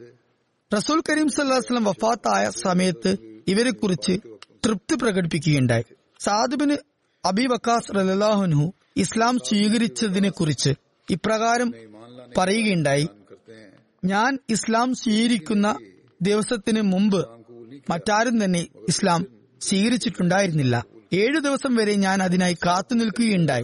റസൂൽ 0.78 1.02
കരീം 1.10 1.30
സല്ലാസ്ലം 1.30 1.84
വഫാത്തായ 1.84 2.50
സമയത്ത് 2.50 3.44
ഇവരെക്കുറിച്ച് 3.48 4.31
തൃപ്തി 4.66 4.96
പ്രകടിപ്പിക്കുകയുണ്ടായി. 4.96 5.84
സാദുബിന് 6.20 6.78
അബി 7.26 7.48
വക്കാസ് 7.48 7.96
റലാഹുനു 7.96 8.74
ഇസ്ലാം 8.98 9.40
സ്വീകരിച്ചതിനെ 9.40 10.30
കുറിച്ച് 10.30 10.70
ഇപ്രകാരം 11.10 11.74
പറയുകയുണ്ടായി. 12.38 13.08
ഞാൻ 14.06 14.40
ഇസ്ലാം 14.50 14.96
സ്വീകരിക്കുന്ന 14.96 15.76
ദിവസത്തിന് 16.22 16.82
മുമ്പ് 16.82 17.30
മറ്റാരും 17.90 18.44
തന്നെ 18.44 18.68
ഇസ്ലാം 18.90 19.26
സ്വീകരിച്ചിട്ടുണ്ടായിരുന്നില്ല. 19.62 20.86
ഏഴു 21.14 21.40
ദിവസം 21.40 21.76
വരെ 21.76 21.94
ഞാൻ 21.94 22.24
അതിനായി 22.24 22.54
കാത്തു 22.54 22.94
നിൽക്കുകയുണ്ടായി. 22.94 23.64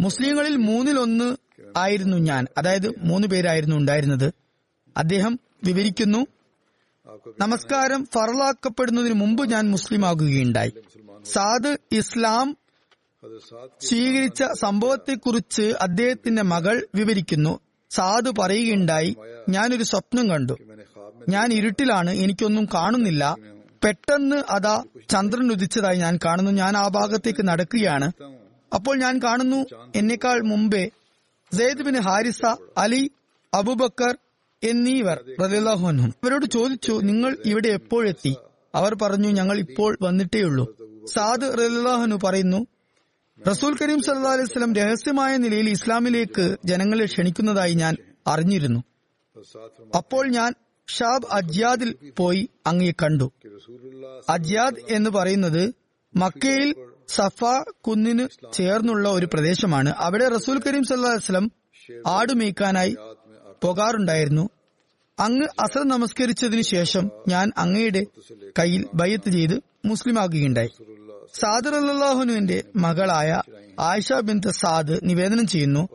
മുസ്ലിങ്ങളിൽ 0.00 0.56
മൂന്നിലൊന്ന് 0.56 1.36
ആയിരുന്നു 1.76 2.16
ഞാൻ. 2.16 2.46
അതായത് 2.58 2.88
മൂന്ന് 2.98 3.28
പേരായിരുന്നു 3.28 3.76
ഉണ്ടായിരുന്നത്. 3.76 4.32
അദ്ദേഹം 4.96 5.40
വിവരിക്കുന്നു 5.64 6.26
നമസ്കാരം 7.40 8.08
ഫറളാക്കപ്പെടുന്നതിന് 8.14 9.14
മുമ്പ് 9.14 9.50
ഞാൻ 9.50 9.70
മുസ്ലിം 9.70 10.06
ആകുകയുണ്ടായി 10.06 10.72
സാദ് 11.24 11.76
ഇസ്ലാം 11.92 12.56
സ്വീകരിച്ച 13.80 14.44
സംഭവത്തെക്കുറിച്ച് 14.60 15.62
അദ്ദേഹത്തിന്റെ 15.62 16.42
മകൾ 16.42 16.86
വിവരിക്കുന്നു. 16.94 17.60
സാദ് 17.90 18.30
പറയുകയുണ്ടായി 18.38 19.16
ഞാനൊരു 19.48 19.82
സ്വപ്നം 19.82 20.30
കണ്ടു. 20.30 20.56
ഞാൻ 21.28 21.52
ഇരുട്ടിലാണ് 21.52 22.10
എനിക്കൊന്നും 22.10 22.68
കാണുന്നില്ല. 22.74 23.36
പെട്ടെന്ന് 23.84 24.42
അതാ 24.50 24.84
ചന്ദ്രൻ 25.10 25.52
ഉദിച്ചതായി 25.52 25.96
ഞാൻ 25.96 26.18
കാണുന്നു. 26.24 26.50
ഞാൻ 26.50 26.76
ആ 26.76 26.88
ഭാഗത്തേക്ക് 26.88 27.48
നടക്കുകയാണ്. 27.48 28.12
അപ്പോൾ 28.74 28.98
ഞാൻ 28.98 29.18
കാണുന്നു 29.18 29.66
എന്നെക്കാൾ 29.96 30.40
മുമ്പേ 30.40 30.90
Zaid 31.52 31.82
bin 31.82 31.96
Haritha 31.96 32.44
Ali 32.78 33.10
Abu Bakr 33.54 34.18
എന്നീവർ 34.62 35.18
റലിയാഹുനും 35.40 36.10
അവരോട് 36.24 36.46
ചോദിച്ചു 36.46 36.92
നിങ്ങൾ 36.92 37.36
ഇവിടെ 37.44 37.68
എപ്പോഴെത്തി 37.68 38.36
അവർ 38.74 38.94
പറഞ്ഞു 39.02 39.28
ഞങ്ങൾ 39.28 39.58
ഇപ്പോൾ 39.58 39.98
വന്നിട്ടേയുള്ളൂ. 40.02 40.64
സാദ് 41.14 41.46
റലിയാഹുനു 41.58 42.16
പറയുന്നു 42.24 42.66
റസൂൽ 43.48 43.72
കരീം 43.82 44.00
സല്ലാ 44.02 44.32
അലൈഹി 44.32 44.50
സ്വലം 44.52 44.74
രഹസ്യമായ 44.74 45.36
നിലയിൽ 45.36 45.68
ഇസ്ലാമിലേക്ക് 45.70 46.56
ജനങ്ങളെ 46.64 47.04
ക്ഷണിക്കുന്നതായി 47.04 47.74
ഞാൻ 47.74 47.96
അറിഞ്ഞിരുന്നു. 48.26 48.80
അപ്പോൾ 49.96 50.28
ഞാൻ 50.28 50.54
ഷാബ് 50.88 51.28
അജ്യാദിൽ 51.32 51.90
പോയി 52.16 52.48
അങ്ങേ 52.66 52.92
കണ്ടു. 53.02 53.32
അജ്യാദ് 54.28 54.80
എന്ന് 54.90 55.10
പറയുന്നത് 55.10 55.74
മക്കയിൽ 56.16 56.74
സഫ 57.08 57.40
കുന്നിന് 57.80 58.52
ചേർന്നുള്ള 58.52 59.08
ഒരു 59.08 59.26
പ്രദേശമാണ്. 59.26 59.94
അവിടെ 59.98 60.28
റസൂൽ 60.28 60.60
കരീം 60.66 60.84
സല്ലാസ്ലം 60.84 61.46
ആടുമേക്കാനായി 62.06 62.96
പോകാറുണ്ടായിരുന്നു. 63.62 64.48
അങ്ങ് 65.18 65.46
അസർ 65.60 65.88
നമസ്കരിച്ചതിനു 65.88 66.62
ശേഷം 66.62 67.10
ഞാൻ 67.28 67.52
അങ്ങയുടെ 67.58 68.06
കയ്യിൽ 68.58 68.86
ബയ്യത്ത് 68.94 69.30
ചെയ്ത് 69.30 69.62
മുസ്ലിമാകുകയുണ്ടായി. 69.84 70.68
സാദർ 71.40 71.74
അല്ലാഹുനുവിന്റെ 71.74 72.62
മകളായ 72.76 73.42
ആയിഷ 73.80 74.12
ബിൻ 74.12 74.40
സാദ് 74.50 75.00
നിവേദനം 75.02 75.46
ചെയ്യുന്നു 75.46 75.88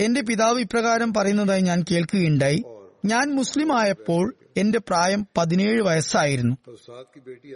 എന്റെ 0.00 0.20
പിതാവ് 0.20 0.60
ഇപ്രകാരം 0.60 1.14
പറയുന്നതായി 1.14 1.60
ഞാൻ 1.60 1.84
കേൾക്കുകയുണ്ടായി. 1.90 2.62
ഞാൻ 3.04 3.34
മുസ്ലിം 3.34 3.78
ആയപ്പോൾ 3.78 4.34
എന്റെ 4.56 4.78
പ്രായം 4.78 5.26
പതിനേഴ് 5.36 5.82
വയസ്സായിരുന്നു. 5.82 6.56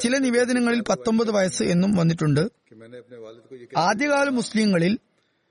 ചില 0.01 0.19
നിവേദനങ്ങളിൽ 0.19 0.81
പത്തൊമ്പത് 0.81 1.31
വയസ്സ് 1.31 1.63
എന്നും 1.63 1.97
വന്നിട്ടുണ്ട്. 1.97 2.41
ആദ്യകാല 3.77 4.29
മുസ്ലിങ്ങളിൽ 4.29 4.99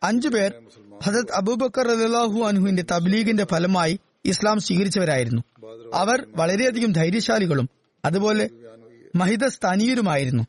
അഞ്ചു 0.04 0.30
പേർ 0.30 0.54
ഹസരത് 1.01 1.33
അബൂബക്കർ 1.35 1.87
അലാഹു 1.91 2.43
അനുഹുവിന്റെ 2.43 2.83
തബ്ലീഗിന്റെ 2.91 3.45
ഫലമായി 3.51 3.99
ഇസ്ലാം 4.25 4.59
സ്വീകരിച്ചവരായിരുന്നു. 4.59 5.41
അവർ 5.93 6.27
വളരെയധികം 6.35 6.91
ധൈര്യശാലികളും 6.91 7.69
അതുപോലെ 8.05 8.49
മഹിതസ്ഥാനീയരുമായിരുന്നു. 9.15 10.43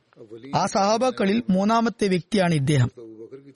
ആ 0.55 0.67
സഹാബാക്കളിൽ 0.67 1.43
മൂന്നാമത്തെ 1.51 2.09
വ്യക്തിയാണ് 2.09 2.55
ഇദ്ദേഹം. 2.55 2.91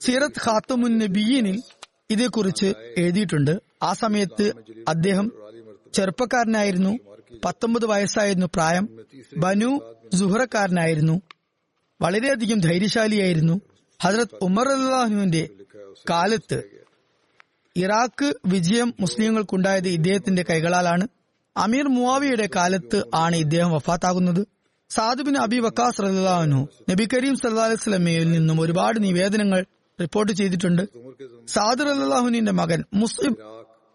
സീറത്ത് 0.01 0.49
ഖാത്തമുൻ 0.49 0.97
നബിയനിൽ 0.97 1.61
ഇതേക്കുറിച്ച് 2.09 2.73
എഴുതിയിട്ടുണ്ട്. 2.97 3.59
ആ 3.83 3.93
സമയത്ത് 3.93 4.51
അദ്ദേഹം 4.87 5.31
ചെറുപ്പക്കാരനായിരുന്നു 5.93 6.99
പത്തൊമ്പത് 7.45 7.85
വയസ്സായിരുന്നു 7.85 8.45
പ്രായം. 8.45 8.89
ബനു 9.37 9.79
സുഹറക്കാരനായിരുന്നു 10.15 11.21
വളരെയധികം 12.01 12.59
ധൈര്യശാലിയായിരുന്നു. 12.59 13.61
ഹജറത് 14.01 14.35
ഉമർ 14.41 14.67
അള്ളാഹുവിന്റെ 14.67 15.49
കാലത്ത് 16.09 16.76
ഇറാഖ് 17.77 18.33
വിജയം 18.45 18.93
മുസ്ലിങ്ങൾക്കുണ്ടായത് 18.99 19.87
ഇദ്ദേഹത്തിന്റെ 19.87 20.45
കൈകളാലാണ്. 20.49 21.07
അമീർ 21.57 21.87
മുവാവിയുടെ 21.87 22.49
കാലത്ത് 22.55 23.03
ആണ് 23.15 23.35
ഇദ്ദേഹം 23.35 23.71
വഫാത്താകുന്നത്. 23.71 24.47
സാദുബിൻ 24.89 25.37
അബി 25.37 25.59
വക്കാസ് 25.59 26.01
റഹ്ലാനു 26.01 26.67
നബി 26.89 27.07
കരീം 27.13 27.35
സല്ലാ 27.35 27.63
അലൈഹി 27.63 27.83
സ്വലമയിൽ 27.83 28.31
നിന്നും 28.31 28.61
ഒരുപാട് 28.61 29.03
നിവേദനങ്ങൾ 29.03 29.65
റിപ്പോർട്ട് 30.01 30.31
ചെയ്തിട്ടുണ്ട്. 30.31 30.81
സാദ് 31.47 31.79
റഹ്ലാഹുവിന്റെ 31.79 32.51
മകൻ 32.51 32.83
മുസ്ലിം 32.93 33.35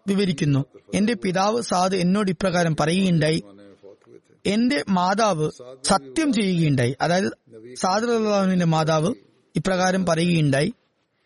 വിവരിക്കുന്നു. 0.07 0.65
എന്റെ 0.93 1.13
പിതാവ് 1.13 1.61
സാദ് 1.61 1.95
എന്നോട് 1.95 2.31
ഇപ്രകാരം 2.31 2.75
പറയുകയുണ്ടായി. 2.79 3.43
എന്റെ 4.45 4.83
മാതാവ് 4.89 5.49
സത്യം 5.83 6.33
ചെയ്യുകയുണ്ടായി. 6.33 6.95
അതായത് 7.01 7.31
സാദ് 7.81 8.03
റഹ്ലാഹുവിന്റെ 8.03 8.65
മാതാവ് 8.65 9.13
ഇപ്രകാരം 9.55 10.05
പറയുകയുണ്ടായി. 10.05 10.73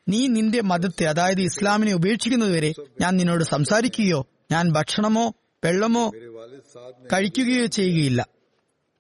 നീ 0.10 0.28
നിന്റെ 0.28 0.62
മതത്തെ 0.62 1.04
അതായത് 1.06 1.42
ഇസ്ലാമിനെ 1.42 1.94
ഉപേക്ഷിക്കുന്നതുവരെ 1.94 2.74
ഞാൻ 3.02 3.18
നിന്നോട് 3.18 3.44
സംസാരിക്കുകയോ 3.44 4.28
ഞാൻ 4.52 4.72
ഭക്ഷണമോ 4.72 5.34
വെള്ളമോ 5.64 6.12
കഴിക്കുകയോ 7.14 7.66
ചെയ്യുകയില്ല. 7.66 8.28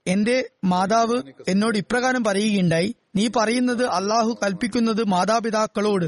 എന്റെ 0.08 0.50
മാതാവ് 0.64 1.22
എന്നോട് 1.48 1.78
ഇപ്രകാരം 1.78 2.24
പറയുകയുണ്ടായി 2.24 2.96
നീ 3.16 3.28
പറയുന്നത് 3.36 3.86
അള്ളാഹു 3.86 4.40
കൽപ്പിക്കുന്നത് 4.44 5.04
മാതാപിതാക്കളോട് 5.04 6.06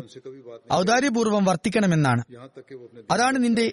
ഔദാര്യപൂർവം 0.74 1.46
വർത്തിക്കണമെന്നാണ്. 1.46 2.24
അതാണ് 3.12 3.44
നിന്റെ 3.44 3.72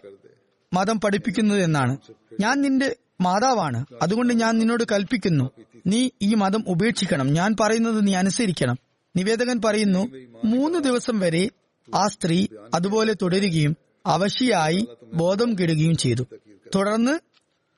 മതം 0.73 1.01
പഠിപ്പിക്കുന്നത് 1.01 1.63
എന്നാണ്. 1.63 1.99
ഞാൻ 2.41 2.63
നിന്റെ 2.63 2.97
മാതാവാണ്. 3.21 3.85
അതുകൊണ്ട് 4.03 4.33
ഞാൻ 4.33 4.59
നിന്നോട് 4.59 4.85
കൽപ്പിക്കുന്നു. 4.93 5.51
നീ 5.87 6.11
ഈ 6.23 6.35
മതം 6.35 6.65
ഉപേക്ഷിക്കണം. 6.69 7.33
ഞാൻ 7.33 7.57
പറയുന്നത് 7.61 8.07
നീ 8.07 8.15
അനുസരിക്കണം. 8.15 8.86
നിവേദകൻ 9.17 9.61
പറയുന്നു 9.65 10.09
മൂന്ന് 10.45 10.79
ദിവസം 10.79 11.19
വരെ 11.19 11.51
ആ 11.95 12.07
സ്ത്രീ 12.07 12.47
അതുപോലെ 12.75 13.15
തുടരുകയും 13.23 13.77
അവശിയായി 14.07 14.89
ബോധം 15.15 15.53
കെടുകയും 15.53 15.97
ചെയ്തു. 15.97 16.27
തുടർന്ന് 16.75 17.19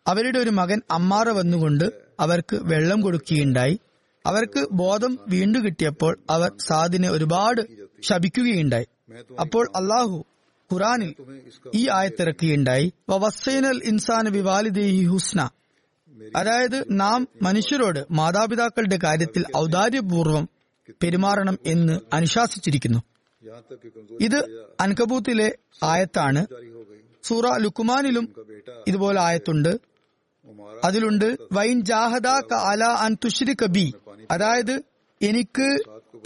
അവരുടെ 0.06 0.38
ഒരു 0.38 0.50
മകൻ 0.50 0.80
അമ്മാറ 0.90 1.28
വന്നുകൊണ്ട് 1.28 1.84
അവർക്ക് 2.20 2.56
വെള്ളം 2.62 3.00
കൊടുക്കുകയുണ്ടായി. 3.00 3.78
അവർക്ക് 4.26 4.68
ബോധം 4.72 5.18
വീണ്ടു 5.28 5.58
കിട്ടിയപ്പോൾ 5.58 6.18
അവർ 6.30 6.52
സാദിനെ 6.68 7.10
ഒരുപാട് 7.10 7.62
ശപിക്കുകയുണ്ടായി. 8.02 8.86
അപ്പോൾ 9.40 9.70
അള്ളാഹു 9.76 10.26
ഖുറാനിൽ 10.72 11.14
ഈ 11.74 11.88
ആയത്തിറക്കുകയുണ്ടായി 11.88 12.92
വസൈനൽ 13.10 13.80
ഇൻസാന 13.84 14.28
വിവാലിദേഹി 14.28 15.04
ഹുസ്ന. 15.04 15.50
അതായത് 16.36 16.84
നാം 16.90 17.28
മനുഷ്യരോട് 17.42 18.06
മാതാപിതാക്കളുടെ 18.10 18.98
കാര്യത്തിൽ 19.04 19.44
ഔദാര്യപൂർവം 19.56 20.48
പെരുമാറണം 21.02 21.58
എന്ന് 21.66 22.00
അനുശാസിച്ചിരിക്കുന്നു. 22.12 22.98
ഇത് 24.20 24.38
അൻകബൂത്തിലെ 24.80 25.48
ആയത്താണ്. 25.82 26.46
സൂറ 27.22 27.56
ലുക്കുമാനിലും 27.56 28.34
ഇതുപോലെ 28.88 29.20
ആയത്തുണ്ട്. 29.20 29.72
അതിലുണ്ട് 30.84 31.36
വൈൻ 31.52 31.80
ജാഹദ 31.80 32.26
കാല 32.26 32.84
അൻ 32.84 33.14
തുഷിരി 33.24 33.54
കബി 33.62 33.94
അതായത് 34.30 34.82
എനിക്ക് 35.20 35.68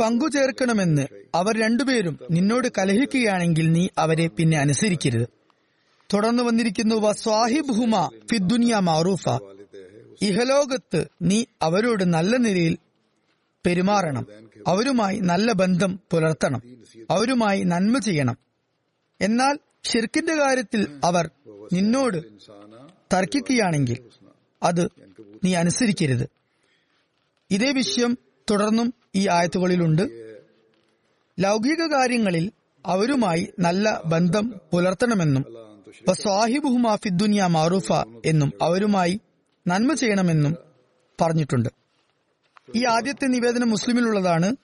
പങ്കു 0.00 0.28
ചേർക്കണമെന്ന് 0.28 1.06
അവർ 1.34 1.60
രണ്ടുപേരും 1.60 2.18
നിന്നോട് 2.30 2.68
കലഹിക്കുകയാണെങ്കിൽ 2.78 3.72
നീ 3.72 3.88
അവരെ 3.98 4.26
പിന്നെ 4.26 4.58
അനുസരിക്കരുത്. 4.58 5.26
തുടർന്ന് 6.14 6.42
വന്നിരിക്കുന്നു 6.42 7.12
സ്വാഹിബ് 7.12 7.72
ഫിദ്ദുനിയ 8.30 8.74
മാറൂഫ. 8.78 9.28
ഇഹലോകത്ത് 10.22 11.00
നീ 11.22 11.44
അവരോട് 11.62 12.04
നല്ല 12.14 12.36
നിലയിൽ 12.36 12.78
പെരുമാറണം. 13.66 14.26
അവരുമായി 14.66 15.20
നല്ല 15.20 15.52
ബന്ധം 15.52 16.00
പുലർത്തണം. 16.10 16.62
അവരുമായി 17.10 17.62
നന്മ 17.62 17.98
ചെയ്യണം. 17.98 18.36
എന്നാൽ 19.20 19.58
ഷിർക്കിന്റെ 19.84 20.34
കാര്യത്തിൽ 20.34 21.00
അവർ 21.04 21.30
നിന്നോട് 21.72 22.18
തർക്കിക്കുകയാണെങ്കിൽ 23.12 23.98
അത് 24.62 24.88
നീ 25.44 25.54
അനുസരിക്കരുത്. 25.54 26.28
ഇതേ 27.50 27.72
വിഷയം 27.72 28.18
തുടർന്നും 28.50 28.94
ഈ 29.14 29.28
ആയത്തുകളിലുണ്ട്. 29.28 30.02
ലൗകിക 31.40 31.82
കാര്യങ്ങളിൽ 31.82 32.52
അവരുമായി 32.86 33.48
നല്ല 33.58 34.02
ബന്ധം 34.06 34.54
പുലർത്തണമെന്നും 34.72 35.44
സാഹിബ് 36.12 36.96
ഫിദ്ദുനിയ 36.96 37.46
മാറൂഫ 37.46 37.92
എന്നും 38.24 38.52
അവരുമായി 38.62 39.20
നന്മ 39.68 39.94
ചെയ്യണമെന്നും 39.94 40.56
പറഞ്ഞിട്ടുണ്ട്. 41.20 41.68
ഈ 42.74 42.84
ആദ്യത്തെ 42.84 43.26
നിവേദനം 43.26 43.70
മുസ്ലിമിലുള്ളതാണ്. 43.70 44.56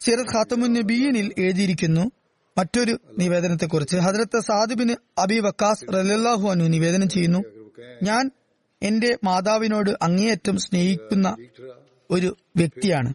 സീറത്ത് 0.00 0.34
ഖാത്തമുൻ 0.34 0.72
നബീനിൽ 0.72 1.32
എഴുതിയിരിക്കുന്നു 1.38 2.10
മറ്റൊരു 2.58 3.00
നിവേദനത്തെക്കുറിച്ച്. 3.18 3.96
ഹജരത്ത് 3.96 4.40
സാദിബിന് 4.40 4.94
അബി 5.18 5.38
വക്കാസ് 5.38 5.84
റലാഹു 5.94 6.50
അനു 6.50 6.64
നിവേദനം 6.64 7.08
ചെയ്യുന്നു. 7.08 7.38
ഞാൻ 8.02 8.30
എന്റെ 8.82 9.18
മാതാവിനോട് 9.24 9.90
അങ്ങേയറ്റം 10.02 10.56
സ്നേഹിക്കുന്ന 10.56 11.36
ഒരു 12.10 12.36
വ്യക്തിയാണ്. 12.56 13.14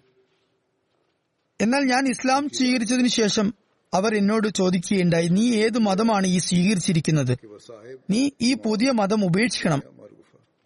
എന്നാൽ 1.61 1.79
ഞാൻ 1.79 2.07
ഇസ്ലാം 2.07 2.49
സ്വീകരിച്ചതിനു 2.49 3.07
ശേഷം 3.07 3.53
അവർ 3.93 4.15
എന്നോട് 4.15 4.47
ചോദിക്കുകയുണ്ടായി 4.47 5.27
നീ 5.27 5.53
ഏത് 5.53 5.77
മതമാണ് 5.77 6.27
ഈ 6.27 6.37
സ്വീകരിച്ചിരിക്കുന്നത്? 6.37 7.37
നീ 8.09 8.29
ഈ 8.41 8.53
പുതിയ 8.53 8.91
മതം 8.91 9.25
ഉപേക്ഷിക്കണം. 9.25 9.83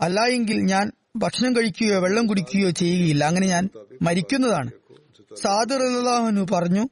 അല്ലായെങ്കിൽ 0.01 0.59
ഞാൻ 0.59 0.91
ഭക്ഷണം 1.17 1.55
കഴിക്കുകയോ 1.55 1.99
വെള്ളം 1.99 2.27
കുടിക്കുകയോ 2.27 2.69
ചെയ്യുകയില്ല. 2.69 3.23
അങ്ങനെ 3.23 3.47
ഞാൻ 3.47 3.69
മരിക്കുന്നതാണ്. 4.01 4.71
സാദർ 5.35 5.81
അള്ളാഹുനു 5.81 6.47
പറഞ്ഞു 6.53 6.89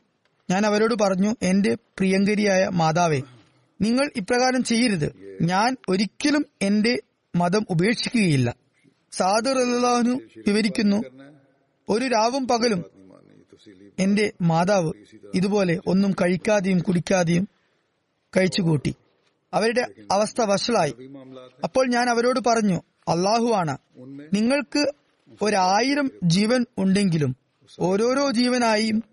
ഞാൻ 0.49 0.65
അവരോട് 0.65 0.95
പറഞ്ഞു 1.01 1.35
എന്റെ 1.41 1.75
പ്രിയങ്കരിയായ 1.75 2.69
മാതാവേ 2.73 3.21
നിങ്ങൾ 3.81 4.11
ഇപ്രകാരം 4.15 4.63
ചെയ്യരുത്. 4.63 5.37
ഞാൻ 5.41 5.77
ഒരിക്കലും 5.89 6.45
എന്റെ 6.61 6.97
മതം 7.35 7.65
ഉപേക്ഷിക്കുകയില്ല. 7.69 8.55
സാദർ 9.11 9.57
അള്ളാഹുനു 9.57 10.19
വിവരിക്കുന്നു 10.47 11.03
ഒരു 11.89 12.05
രാവും 12.05 12.47
പകലും 12.47 12.85
എന്റെ 13.99 14.33
മാതാവ് 14.41 14.91
ഇതുപോലെ 15.35 15.79
ഒന്നും 15.87 16.11
കഴിക്കാതെയും 16.11 16.79
കുടിക്കാതെയും 16.79 17.47
കഴിച്ചുകൂട്ടി. 18.37 18.95
അവരുടെ 19.53 19.87
അവസ്ഥ 20.11 20.41
വഷളായി. 20.41 20.93
അപ്പോൾ 21.63 21.87
ഞാൻ 21.87 22.09
അവരോട് 22.09 22.39
പറഞ്ഞു 22.47 22.81
അള്ളാഹുവാണ്. 23.07 23.77
നിങ്ങൾക്ക് 24.33 24.91
ഒരായിരം 25.41 26.11
ജീവൻ 26.23 26.65
ഉണ്ടെങ്കിലും 26.77 27.35
ഓരോരോ 27.79 28.31
ജീവനായും 28.31 29.03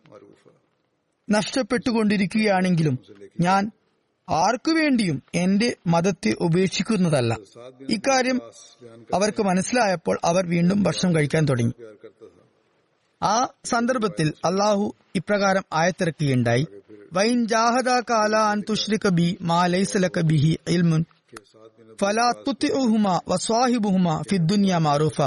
നഷ്ടപ്പെട്ടുകൊണ്ടിരിക്കുകയാണെങ്കിലും 1.31 2.99
ഞാൻ 3.41 3.71
ആർക്കുവേണ്ടിയും 4.29 5.23
എന്റെ 5.35 5.77
മതത്തെ 5.87 6.35
ഉപേക്ഷിക്കുന്നതല്ല. 6.41 7.37
ഇക്കാര്യം 7.91 8.41
അവർക്ക് 9.15 9.43
മനസ്സിലായപ്പോൾ 9.43 10.19
അവർ 10.25 10.47
വീണ്ടും 10.47 10.83
ഭക്ഷണം 10.83 11.15
കഴിക്കാൻ 11.15 11.45
തുടങ്ങി. 11.45 11.73
ആ 13.23 13.49
സന്ദർഭത്തിൽ 13.65 14.33
അള്ളാഹു 14.45 14.95
ഇപ്രകാരം 15.15 15.63
ആയത്തിറക്കുകയുണ്ടായി. 15.73 16.67
വൈൻ 17.13 17.47
ജാഹദ 17.47 17.89
കാല 18.11 18.37
അൻ 18.37 18.63
തുഷ്രിക 18.69 19.09
ബി 19.09 19.39
മാ 19.41 19.67
ലൈസലക 19.67 20.21
ബിഹി 20.21 20.59
ഇൽമുൻ. 20.69 21.05
ഫലാ 22.01 22.33
മാറൂഫ. 24.79 25.23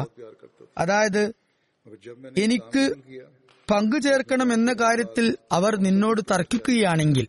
അതായത് 0.78 1.34
എനിക്ക് 2.38 2.96
പങ്കു 3.72 4.00
ചേർക്കണം 4.00 4.54
എന്ന 4.54 4.74
കാര്യത്തിൽ 4.74 5.38
അവർ 5.52 5.76
നിന്നോട് 5.76 6.22
തർക്കിക്കുകയാണെങ്കിൽ 6.32 7.28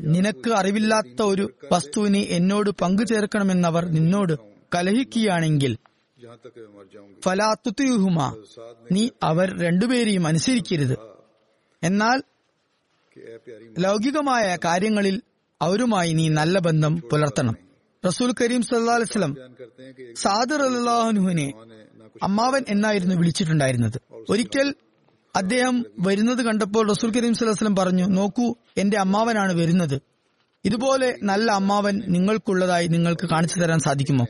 നിനക്ക് 0.00 0.50
അറിവില്ലാത്ത 0.50 1.22
ഒരു 1.22 1.52
വസ്തുവിനെ 1.72 2.20
എന്നോട് 2.20 2.70
പങ്കു 2.70 3.02
ചേർക്കണമെന്നവർ 3.02 3.84
നിന്നോട് 3.84 4.32
കലഹിക്കുകയാണെങ്കിൽ 4.74 5.78
ഫലാത്തുത്തിയുഹുമ 7.24 8.44
നീ 8.92 9.08
അവർ 9.22 9.60
രണ്ടുപേരെയും 9.60 10.26
അനുസരിക്കരുത്. 10.26 10.98
എന്നാൽ 11.82 12.22
ലൗകികമായ 13.78 14.58
കാര്യങ്ങളിൽ 14.64 15.22
അവരുമായി 15.62 16.12
നീ 16.12 16.28
നല്ല 16.28 16.58
ബന്ധം 16.58 17.00
പുലർത്തണം. 17.00 17.67
റസൂൽ 18.06 18.32
കരീം 18.40 18.62
സല്ലാസ്ലം 18.62 19.36
സാദിർ 20.16 20.62
അള്ളാഹുനുഹിനെ 20.62 21.52
അമ്മാവൻ 22.22 22.64
എന്നായിരുന്നു 22.68 23.14
വിളിച്ചിട്ടുണ്ടായിരുന്നത്. 23.14 23.98
ഒരിക്കൽ 24.30 24.74
അദ്ദേഹം 25.36 25.84
വരുന്നത് 25.98 26.42
കണ്ടപ്പോൾ 26.42 26.88
റസൂൽ 26.88 27.10
കരീം 27.10 27.34
സല്ലാസ്ലം 27.34 27.76
പറഞ്ഞു 27.76 28.04
നോക്കൂ 28.04 28.54
എന്റെ 28.76 28.98
അമ്മാവനാണ് 28.98 29.52
വരുന്നത്. 29.52 30.00
ഇതുപോലെ 30.64 31.16
നല്ല 31.22 31.52
അമ്മാവൻ 31.52 32.02
നിങ്ങൾക്കുള്ളതായി 32.08 32.86
നിങ്ങൾക്ക് 32.86 33.26
കാണിച്ചു 33.26 33.60
തരാൻ 33.60 33.78
സാധിക്കുമോ? 33.78 34.26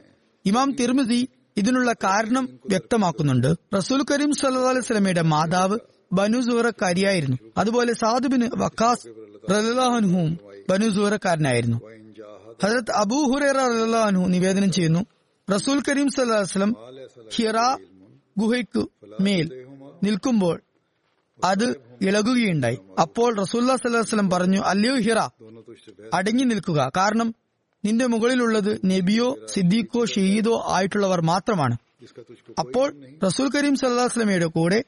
ഇമാം 0.47 0.73
തിർമിതി 0.73 1.29
ഇതിനുള്ള 1.57 1.93
കാരണം 2.05 2.61
വ്യക്തമാക്കുന്നുണ്ട്. 2.69 3.55
റസൂൽ 3.77 4.05
കരീം 4.11 4.33
സല്ലാ 4.33 4.71
അലൈസ്ലമയുടെ 4.71 5.23
മാതാവ് 5.23 5.79
ബനുസൂറക്കാരിയായിരുന്നു 6.13 7.37
അതുപോലെ 7.59 7.93
സാദുബിന് 7.93 8.51
വക്കാസ് 8.57 9.09
റലാഹുനും 9.51 10.39
ബനുസൂറക്കാരനായിരുന്നു 10.71 11.98
ഹജരത് 12.63 12.93
അബൂ 13.03 13.19
ഹുറേറ 13.31 13.59
നിവേദനം 14.35 14.71
ചെയ്യുന്നു. 14.73 15.03
റസൂൽ 15.55 15.79
കരീം 15.89 16.09
സല്ലാസ്ലം 16.17 16.71
ഹിറ 17.35 17.59
ഗുഹയ്ക്കു 18.41 18.83
മേൽ 19.21 19.47
നിൽക്കുമ്പോൾ 20.03 20.57
അത് 21.45 21.67
ഇളകുകയുണ്ടായി. 22.09 22.79
അപ്പോൾ 23.05 23.31
റസൂല്ലാ 23.43 23.77
സല്ലാസ്ലം 23.77 24.31
പറഞ്ഞു 24.31 24.61
അല്ലയോ 24.61 24.97
ഹിറ 25.07 25.21
അടങ്ങി 26.15 26.45
നിൽക്കുക. 26.45 26.81
കാരണം 26.97 27.29
നിന്റെ 27.85 28.07
മുകളിലുള്ളത് 28.07 28.73
നബിയോ 28.91 29.29
സിദ്ദീഖോ 29.55 30.05
ഷെയ്ദോ 30.15 30.55
ആയിട്ടുള്ളവർ 30.77 31.21
മാത്രമാണ്. 31.21 31.77
അപ്പോൾ 32.63 32.89
റസൂൽ 33.27 33.49
കരീം 33.55 33.77
സല്ലാസ്ലമയുടെ 33.77 34.49
കൂടെ 34.57 34.81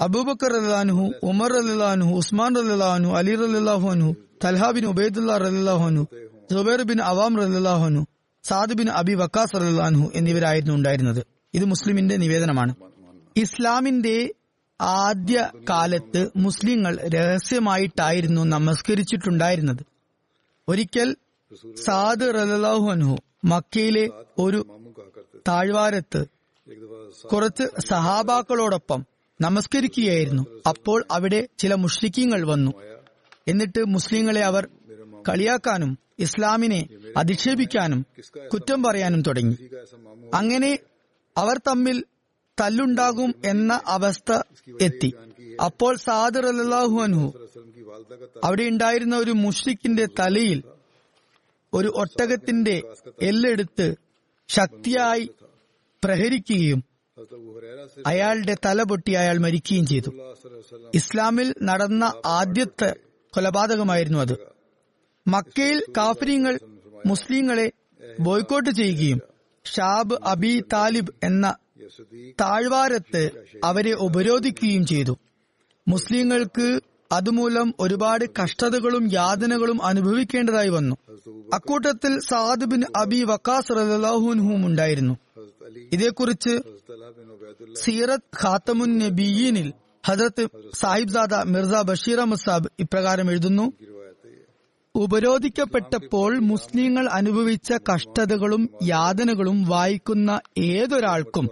അബൂബക്കർ 0.00 0.52
അല്ലാൻഹു 0.60 1.04
ഉമർ 1.30 1.52
അല്ലാൻഹു 1.62 2.12
ഉസ്മാൻ 2.20 2.54
അല്ലാൻഹു 2.62 3.12
അലി 3.18 3.34
അല്ലാഹു 3.34 3.86
അൻഹു 3.94 4.10
തൽഹാബിൻ 4.44 4.84
ഉബൈദുല്ലാ 4.92 5.34
അല്ലാഹു 5.34 5.84
അൻഹു 5.90 6.04
ജുബൈർ 6.52 6.82
ബിൻ 6.82 7.00
അവാം 7.02 7.36
റലാഹുനു 7.36 8.06
സാദ് 8.42 8.74
ബിൻ 8.74 8.88
അബി 8.90 9.14
വക്കാസ് 9.14 9.56
റലാഹു 9.56 10.12
എന്നിവരായിരുന്നു 10.14 10.74
ഉണ്ടായിരുന്നത്. 10.74 11.26
ഇത് 11.54 11.64
മുസ്ലിമിന്റെ 11.64 12.16
നിവേദനമാണ്. 12.16 12.74
ഇസ്ലാമിന്റെ 13.36 14.34
ആദ്യ 14.80 15.50
കാലത്ത് 15.70 16.30
മുസ്ലിങ്ങൾ 16.36 16.98
രഹസ്യമായിട്ടായിരുന്നു 17.08 18.44
നമസ്കരിച്ചിട്ടുണ്ടായിരുന്നത്. 18.44 19.82
ഒരിക്കൽ 20.68 21.16
സാദ് 21.84 22.34
റലാഹുഅൻഹു 22.34 23.16
മക്കയിലെ 23.44 24.04
ഒരു 24.38 24.60
താഴ്വാരത്ത് 25.48 26.26
കുറച്ച് 27.32 27.64
സഹാബാക്കളോടൊപ്പം 27.88 29.06
നമസ്കരിക്കുകയായിരുന്നു. 29.40 30.42
അപ്പോൾ 30.68 31.04
അവിടെ 31.10 31.48
ചില 31.58 31.74
മുഷ്രിക്കീങ്ങൾ 31.74 32.42
വന്നു. 32.42 32.72
എന്നിട്ട് 33.48 33.80
മുസ്ലിങ്ങളെ 33.88 34.42
അവർ 34.44 34.68
കളിയാക്കാനും 35.28 35.98
ഇസ്ലാമിനെ 36.22 36.88
അധിക്ഷേപിക്കാനും 37.16 38.06
കുറ്റം 38.52 38.82
പറയാനും 38.82 39.22
തുടങ്ങി. 39.22 39.56
അങ്ങനെ 40.34 40.78
അവർ 41.36 41.58
തമ്മിൽ 41.58 42.04
തല്ലുണ്ടാകും 42.60 43.34
എന്ന 43.44 43.80
അവസ്ഥ 43.86 44.32
എത്തി. 44.80 45.12
അപ്പോൾ 45.64 45.96
സാദർ 45.96 46.46
അല്ലാഹു 46.46 47.02
അൻഹു 47.02 47.26
അവിടെ 48.44 48.62
ഉണ്ടായിരുന്ന 48.62 49.16
ഒരു 49.16 49.30
മുഷ്രിഖിന്റെ 49.30 50.06
തലയിൽ 50.06 50.62
ഒരു 51.72 51.92
ഒട്ടകത്തിന്റെ 51.96 52.82
എല്ലെടുത്ത് 53.22 53.94
ശക്തിയായി 54.48 55.30
പ്രഹരിക്കുകയും 56.04 56.84
അയാളുടെ 58.06 58.56
തല 58.66 58.82
പൊട്ടി 58.82 59.12
അയാൾ 59.12 59.38
മരിക്കുകയും 59.38 59.86
ചെയ്തു. 59.86 60.10
ഇസ്ലാമിൽ 60.94 61.54
നടന്ന 61.62 62.04
ആദ്യത്തെ 62.26 62.96
കൊലപാതകമായിരുന്നു 63.34 64.18
അത്. 64.18 64.51
മക്കയിൽ 65.26 65.84
കാഫര്യങ്ങൾ 65.96 66.58
മുസ്ലിങ്ങളെ 67.06 67.72
ബോയ്ക്കോട്ട് 68.20 68.70
ചെയ്യുകയും 68.70 69.20
ഷാബ് 69.64 70.14
അബി 70.26 70.62
താലിബ് 70.72 71.12
എന്ന 71.22 71.54
താഴ്വാരത്ത് 72.40 73.30
അവരെ 73.64 73.92
ഉപരോധിക്കുകയും 73.92 74.86
ചെയ്തു. 74.86 75.18
മുസ്ലിങ്ങൾക്ക് 75.88 76.80
അതുമൂലം 77.12 77.74
ഒരുപാട് 77.80 78.24
കഷ്ടതകളും 78.42 79.08
യാതനകളും 79.12 79.84
അനുഭവിക്കേണ്ടതായി 79.84 80.68
വന്നു. 80.68 80.96
അക്കൂട്ടത്തിൽ 81.54 82.20
സാദ് 82.20 82.64
ബിൻ 82.64 82.82
അബി 82.96 83.24
വക്കാസ് 83.24 83.72
റലാഹുൻഹും 83.76 84.66
ഉണ്ടായിരുന്നു. 84.66 85.14
ഇതേക്കുറിച്ച് 85.92 86.54
സീറത്ത് 87.74 88.44
ഖാത്തമുൻ 88.44 88.98
നബിയീനിൽ 88.98 89.72
ഹജറത്ത് 90.06 90.48
സാഹിബ്സാദ 90.74 91.34
മിർസ 91.34 91.82
ബഷീർ 91.82 92.20
അമസാബ് 92.20 92.68
ഇപ്രകാരം 92.80 93.30
എഴുതുന്നു 93.30 93.72
ഉപരോധിക്കപ്പെട്ടപ്പോൾ 94.94 96.38
മുസ്ലിങ്ങൾ 96.40 97.08
അനുഭവിച്ച 97.18 97.72
കഷ്ടതകളും 97.90 98.62
യാതനകളും 98.86 99.58
വായിക്കുന്ന 99.64 100.30
ഏതൊരാൾക്കും 100.72 101.46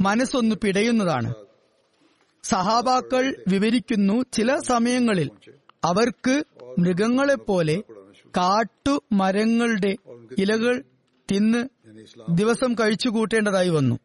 മനസ്സൊന്ന് 0.00 0.56
പിടയുന്നതാണ്. 0.56 1.30
സഹാബാക്കൾ 2.44 3.24
വിവരിക്കുന്നു 3.48 4.16
ചില 4.32 4.56
സമയങ്ങളിൽ 4.70 5.28
അവർക്ക് 5.84 6.34
മൃഗങ്ങളെപ്പോലെ 6.78 7.76
കാട്ടു 8.36 8.94
മരങ്ങളുടെ 9.12 9.92
ഇലകൾ 10.38 10.74
തിന്ന് 11.28 11.62
ദിവസം 12.40 12.72
കഴിച്ചു 12.80 13.08
കൂട്ടേണ്ടതായി 13.08 13.68
വന്നു. 13.68 13.96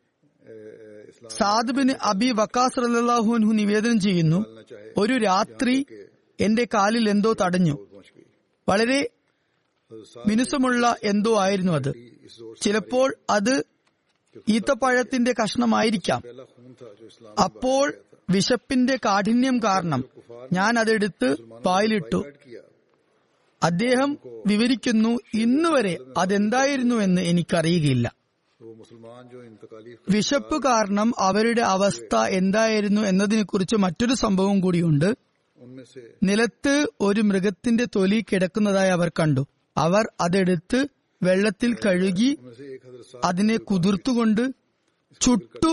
സാദുബിന് 1.29 1.93
അബി 2.11 2.29
വക്കാസ് 2.39 2.79
റല്ലാഹുൻഹു 2.83 3.51
നിവേദനം 3.59 3.99
ചെയ്യുന്നു 3.99 4.39
ഒരു 4.97 5.17
രാത്രി 5.27 5.75
എന്റെ 6.39 6.63
കാലിൽ 6.73 7.09
എന്തോ 7.09 7.31
തടഞ്ഞു. 7.41 7.75
വളരെ 8.71 9.09
മിനുസമുള്ള 10.27 10.95
എന്തോ 11.03 11.39
ആയിരുന്നു 11.39 11.71
അത്. 11.73 11.93
ചിലപ്പോൾ 12.61 13.15
അത് 13.29 13.63
ഈത്തപ്പഴത്തിന്റെ 14.49 15.33
കഷ്ണമായിരിക്കാം. 15.43 16.21
അപ്പോൾ 17.43 17.93
വിശപ്പിന്റെ 18.29 18.95
കാഠിന്യം 18.95 19.59
കാരണം 19.63 20.03
ഞാൻ 20.53 20.79
അതെടുത്ത് 20.79 21.41
പായിലിട്ടു 21.41 22.23
അദ്ദേഹം 23.63 24.17
വിവരിക്കുന്നു 24.47 25.19
ഇന്നുവരെ 25.33 25.97
അതെന്തായിരുന്നു 26.17 26.95
എന്ന് 26.95 27.21
എനിക്കറിയുകയില്ല. 27.21 28.15
വിശപ്പ് 30.09 30.63
കാരണം 30.63 31.13
അവരുടെ 31.19 31.61
അവസ്ഥ 31.61 32.15
എന്തായിരുന്നു 32.15 33.01
എന്നതിനെക്കുറിച്ച് 33.01 33.75
മറ്റൊരു 33.75 34.13
സംഭവം 34.13 34.59
കൂടിയുണ്ട്. 34.59 35.30
നിലത്ത് 36.23 36.73
ഒരു 37.01 37.21
മൃഗത്തിന്റെ 37.21 37.85
തൊലി 37.95 38.25
കിടക്കുന്നതായി 38.25 38.89
അവർ 38.89 39.09
കണ്ടു. 39.19 39.43
അവർ 39.77 40.05
അതെടുത്ത് 40.21 40.79
വെള്ളത്തിൽ 41.21 41.71
കഴുകി 41.85 42.29
അതിനെ 43.23 43.57
കുതിർത്തുകൊണ്ട് 43.69 44.43
ചുട്ടു 45.21 45.71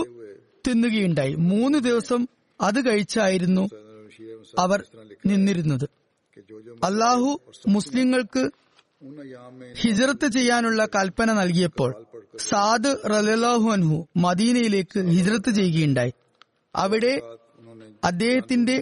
തിന്നുകയുണ്ടായി. 0.67 1.33
മൂന്ന് 1.51 1.79
ദിവസം 1.79 2.21
അത് 2.59 2.79
കഴിച്ചായിരുന്നു 2.87 3.63
അവർ 4.59 4.79
നിന്നിരുന്നത്. 5.25 5.87
അള്ളാഹു 6.83 7.29
മുസ്ലിങ്ങൾക്ക് 7.67 8.43
ഹിജറത്ത് 9.81 10.27
ചെയ്യാനുള്ള 10.31 10.85
കൽപ്പന 10.95 11.33
നൽകിയപ്പോൾ 11.33 11.91
സാദ് 12.39 12.91
റലാഹുഅൻഹു 13.11 13.97
മദീനയിലേക്ക് 14.17 14.99
ഹിജറത്ത് 15.15 15.51
ചെയ്യുകയുണ്ടായി. 15.59 16.13
അവിടെ 16.75 17.13
അദ്ദേഹത്തിന്റെ 18.03 18.75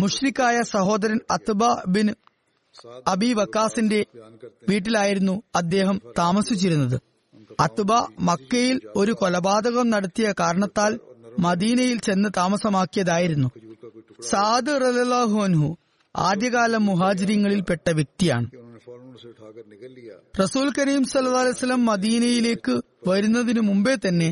മുഷ്രിഖായ 0.00 0.56
സഹോദരൻ 0.72 1.20
അത്ബ 1.30 1.62
ബിൻ 1.88 2.08
അബി 3.12 3.30
വക്കാസിന്റെ 3.32 4.00
വീട്ടിലായിരുന്നു 4.68 5.34
അദ്ദേഹം 5.56 5.96
താമസിച്ചിരുന്നത്. 6.18 6.98
അത്ബ 7.60 7.92
മക്കയിൽ 8.28 8.76
ഒരു 8.96 9.12
കൊലപാതകം 9.20 9.86
നടത്തിയ 9.90 10.28
കാരണത്താൽ 10.40 10.92
മദീനയിൽ 11.38 11.98
ചെന്ന് 12.06 12.28
താമസമാക്കിയതായിരുന്നു. 12.36 13.48
സാദ് 14.30 14.74
റലാഹുഅൻഹു 14.84 15.68
ആദ്യകാല 16.14 16.76
മുഹാജിരിങ്ങളിൽ 16.88 17.60
പെട്ട 17.70 17.88
വ്യക്തിയാണ്. 17.90 18.48
റസൂൽ 20.40 20.68
കരീം 20.78 21.02
സല്ലാസ്ലം 21.04 21.80
മദീനയിലേക്ക് 21.86 22.74
വരുന്നതിനു 23.08 23.60
മുമ്പേ 23.60 23.94
തന്നെ 24.06 24.30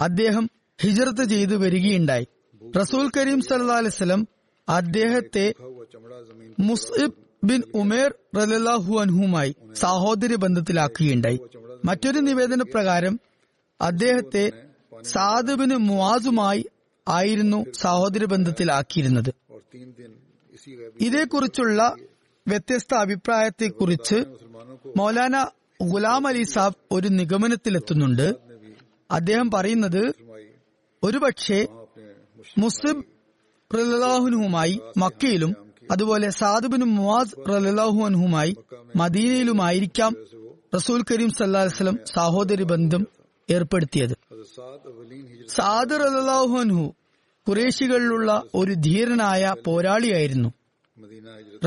അദ്ദേഹം 0.00 0.44
ഹിജറത്ത് 0.78 1.24
ചെയ്തു 1.24 1.54
വരികയുണ്ടായി. 1.64 2.26
റസൂൽ 2.78 3.06
കരീം 3.16 3.40
സല്ലാസ്ലം 3.50 4.22
അദ്ദേഹത്തെ 4.68 5.54
മുസ്ഇബ് 6.60 7.14
ബിൻ 7.44 7.62
ഉമേർ 7.74 8.14
റലാഹു 8.36 8.98
അൻഹുമായി 9.00 9.54
സാഹോദര്യ 9.74 10.36
ബന്ധത്തിലാക്കുകയുണ്ടായി. 10.36 11.38
മറ്റൊരു 11.84 12.18
നിവേദന 12.18 12.62
പ്രകാരം 12.62 13.20
അദ്ദേഹത്തെ 13.80 14.52
സാദുബിന് 15.02 15.76
മുവാസുമായി 15.76 16.64
ആയിരുന്നു 17.08 17.64
സാഹോദര്യ 17.72 18.26
ബന്ധത്തിലാക്കിയിരുന്നത്. 18.26 19.30
ഇതേക്കുറിച്ചുള്ള 21.00 21.94
വ്യത്യസ്ത 22.48 22.94
അഭിപ്രായത്തെക്കുറിച്ച് 22.94 24.18
മൗലാന 24.96 25.46
ഗുലാം 25.82 26.26
അലി 26.26 26.42
സാബ് 26.42 26.76
ഒരു 26.92 27.08
നിഗമനത്തിലെത്തുന്നുണ്ട്. 27.08 28.34
അദ്ദേഹം 29.10 29.50
പറയുന്നത് 29.50 30.14
ഒരുപക്ഷെ 31.02 31.68
മുസ്ലിം 32.58 33.04
പ്രലാഹുനുഹുമായി 33.70 34.74
മക്കയിലും 34.96 35.52
അതുപോലെ 35.90 36.28
സാദുബിനും 36.30 36.90
മുവാദ് 36.96 37.36
പ്രലാഹുഅൻഹുമായി 37.46 38.52
മദീനയിലുമായിരിക്കാം 38.96 40.12
റസൂൽ 40.74 41.00
കരീം 41.10 41.30
സല്ലാസ്ലം 41.38 41.96
സഹോദരി 42.14 42.64
ബന്ധം 42.72 43.02
ഏർപ്പെടുത്തിയത്. 43.48 44.14
സാദർ 45.56 46.02
അലാഹുഅൻഹു 46.08 46.84
കുറേശികളിലുള്ള 47.46 48.30
ഒരു 48.54 48.74
ധീരനായ 48.86 49.54
പോരാളിയായിരുന്നു. 49.66 50.50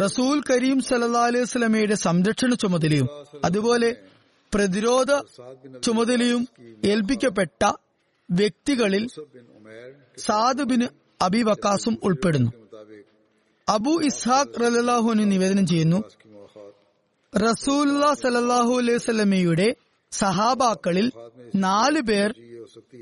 റസൂൽ 0.03 0.37
കരീം 0.49 0.79
സല്ലാ 0.89 1.21
അലൈഹി 1.29 1.47
സ്വലമയുടെ 1.51 1.95
സംരക്ഷണ 2.05 2.51
ചുമതലയും 2.63 3.07
അതുപോലെ 3.47 3.89
പ്രതിരോധ 4.53 5.09
ചുമതലയും 5.85 6.43
ഏൽപ്പിക്കപ്പെട്ട 6.91 7.61
വ്യക്തികളിൽ 8.29 9.03
സാദ് 10.27 10.65
ബിൻ 10.69 10.81
അബി 11.21 11.41
വക്കാസും 11.47 11.95
ഉൾപ്പെടുന്നു. 12.07 12.51
അബു 13.67 13.93
ഇസ്ഹാഖ് 14.09 14.59
റലാഹുവിന് 14.61 15.25
നിവേദനം 15.31 15.65
ചെയ്യുന്നു 15.71 15.99
റസൂല്ലാ 17.33 18.09
സലല്ലാഹു 18.21 18.73
അലൈഹി 18.81 19.69
സഹാബാക്കളിൽ 20.11 21.07
നാല് 21.65 22.01
പേർ 22.09 22.29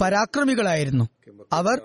പരാക്രമികളായിരുന്നു. 0.01 1.05
അവർ 1.59 1.77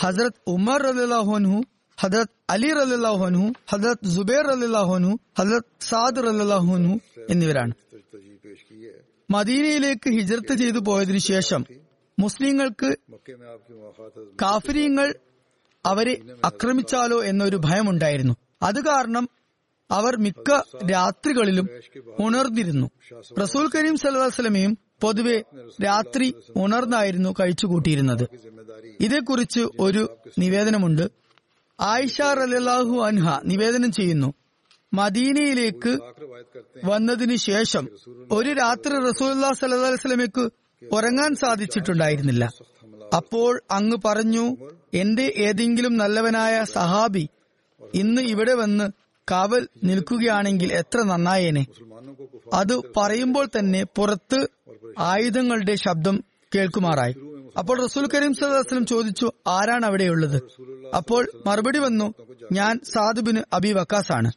ഹസരത് 0.00 0.40
ഉമർ 0.54 0.82
റലാഹുനു 1.00 1.56
ഹദ്രത് 1.98 2.32
അലി 2.54 2.70
റലാഹുനു 2.78 3.42
ഹദ്രത് 3.72 4.06
ജുബേർ 4.14 4.46
റലാഹുനു 4.52 5.10
ഹദ്രത് 5.38 5.68
സാദ് 5.88 6.22
റലാഹുനു 6.26 6.94
എന്നിവരാണ്. 7.32 7.72
മദീനയിലേക്ക് 9.30 10.08
ഹിജർത്ത് 10.16 10.54
ചെയ്തു 10.62 10.80
പോയതിനു 10.88 11.20
ശേഷം 11.30 11.62
മുസ്ലിങ്ങൾക്ക് 12.18 12.90
കാഫര്യങ്ങൾ 14.42 15.08
അവരെ 15.86 16.20
ആക്രമിച്ചാലോ 16.44 17.24
എന്നൊരു 17.24 17.56
ഭയമുണ്ടായിരുന്നു. 17.56 18.34
അത് 18.62 18.84
കാരണം 18.84 19.28
അവർ 19.90 20.16
മിക്ക 20.16 20.62
രാത്രികളിലും 20.92 21.68
ഉണർന്നിരുന്നു. 22.20 22.90
റസൂൽ 23.40 23.70
കരീം 23.74 23.96
സല്ലാസ്ലമയും 23.96 24.78
പൊതുവെ 25.00 25.42
രാത്രി 25.84 26.34
ഉണർന്നായിരുന്നു 26.56 27.34
കഴിച്ചുകൂട്ടിയിരുന്നത്. 27.40 28.28
ഇതേക്കുറിച്ച് 29.00 29.60
ഒരു 29.80 30.16
നിവേദനമുണ്ട്. 30.38 31.08
ആയിഷ 31.80 32.22
റലാഹു 32.22 33.04
അൻഹ 33.04 33.40
നിവേദനം 33.44 33.92
ചെയ്യുന്നു. 33.92 34.34
മദീനയിലേക്ക് 34.94 35.98
വന്നതിന് 36.84 37.36
ശേഷം 37.36 37.88
ഒരു 38.30 38.52
രാത്രി 38.52 38.92
റസൂൽ 38.92 39.32
സല്ലാ 39.52 39.88
വസ്ലമയ്ക്ക് 39.88 40.48
ഉറങ്ങാൻ 40.92 41.34
സാധിച്ചിട്ടുണ്ടായിരുന്നില്ല. 41.34 42.48
അപ്പോൾ 43.16 43.60
അങ്ങ് 43.70 43.96
പറഞ്ഞു 44.04 44.56
എന്റെ 44.94 45.34
ഏതെങ്കിലും 45.36 45.96
നല്ലവനായ 45.96 46.64
സഹാബി 46.64 47.28
ഇന്ന് 47.94 48.22
ഇവിടെ 48.22 48.54
വന്ന് 48.54 48.86
കാവൽ 49.30 49.68
നിൽക്കുകയാണെങ്കിൽ 49.84 50.72
എത്ര 50.72 50.98
നന്നായേനെ. 51.02 51.64
അത് 52.52 52.74
പറയുമ്പോൾ 52.96 53.46
തന്നെ 53.58 53.84
പുറത്ത് 53.96 54.40
ആയുധങ്ങളുടെ 54.98 55.74
ശബ്ദം 55.74 56.16
കേൾക്കുമാറായി. 56.54 57.14
അപ്പോൾ 57.58 57.76
റസൂൽ 57.82 58.04
കരീം 58.14 58.34
സദാസ്ലം 58.34 58.86
ചോദിച്ചു 58.86 59.26
ആരാണ് 59.46 59.86
അവിടെയുള്ളത് 59.86 60.38
അപ്പോൾ 60.96 61.22
മറുപടി 61.46 61.78
വന്നു 61.78 62.14
ഞാൻ 62.52 62.80
സാദുബിന് 62.92 63.42
അബി 63.52 63.72
വക്കാസ് 63.72 64.12
ആണ്. 64.12 64.30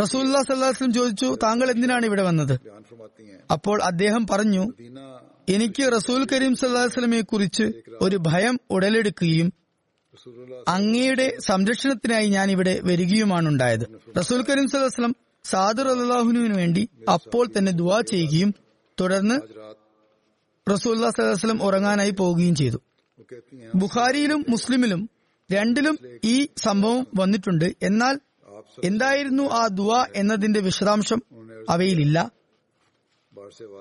റസൂല്ലാ 0.00 0.42
സല്ലാസ്ലം 0.42 0.92
ചോദിച്ചു 0.92 1.38
താങ്കൾ 1.42 1.70
എന്തിനാണ് 1.70 2.06
ഇവിടെ 2.06 2.22
വന്നത്? 2.22 2.54
അപ്പോൾ 3.50 3.82
അദ്ദേഹം 3.82 4.26
പറഞ്ഞു 4.32 4.64
എനിക്ക് 5.54 5.82
റസൂൽ 5.92 6.26
കരീം 6.32 6.54
സല്ലാസ്ലമെ 6.56 7.20
കുറിച്ച് 7.20 7.64
ഒരു 8.00 8.16
ഭയം 8.16 8.60
ഉടലെടുക്കുകയും 8.70 9.48
അങ്ങയുടെ 10.68 11.26
സംരക്ഷണത്തിനായി 11.40 12.28
ഞാൻ 12.28 12.50
ഇവിടെ 12.50 12.80
വരികയുമാണ് 12.84 13.48
ഉണ്ടായത്. 13.48 13.84
റസൂൽ 14.18 14.40
കരീം 14.48 14.68
സല്ലാസ്ലം 14.68 15.12
സാദർ 15.44 15.88
അള്ളാഹുനുവിന് 15.88 16.56
വേണ്ടി 16.56 16.88
അപ്പോൾ 17.12 17.44
തന്നെ 17.46 17.72
ദുവാ 17.72 18.00
ചെയ്യുകയും 18.10 18.50
തുടർന്ന് 19.00 19.36
റസൂൽ 20.70 20.94
സല്ലാസ്ലം 21.10 21.62
ഉറങ്ങാനായി 21.62 22.10
പോവുകയും 22.10 22.54
ചെയ്തു. 22.54 22.78
ബുഖാരിയിലും 23.74 24.44
മുസ്ലിമിലും 24.48 25.10
രണ്ടിലും 25.52 25.96
ഈ 26.24 26.36
സംഭവം 26.58 27.06
വന്നിട്ടുണ്ട്. 27.20 27.66
എന്നാൽ 27.82 28.14
എന്തായിരുന്നു 28.84 29.42
ആ 29.42 29.66
ദുവാ 29.78 30.00
എന്നതിന്റെ 30.16 30.60
വിശദാംശം 30.60 31.20
അവയിലില്ല. 31.70 32.18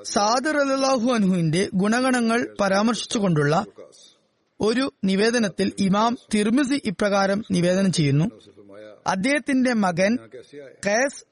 സാദർ 0.03 0.57
അലാഹു 0.57 1.11
അൻഹുവിന്റെ 1.13 1.69
ഗുണഗണങ്ങൾ 1.73 2.55
പരാമർശിച്ചുകൊണ്ടുള്ള 2.61 3.65
ഒരു 4.61 4.93
നിവേദനത്തിൽ 5.03 5.71
ഇമാം 5.79 6.17
തിർമിസി 6.33 6.81
ഇപ്രകാരം 6.85 7.43
നിവേദനം 7.51 7.91
ചെയ്യുന്നു. 7.91 8.25
അദ്ദേഹത്തിന്റെ 9.07 9.73
മകൻ 9.73 10.17
കേസ് 10.85 11.25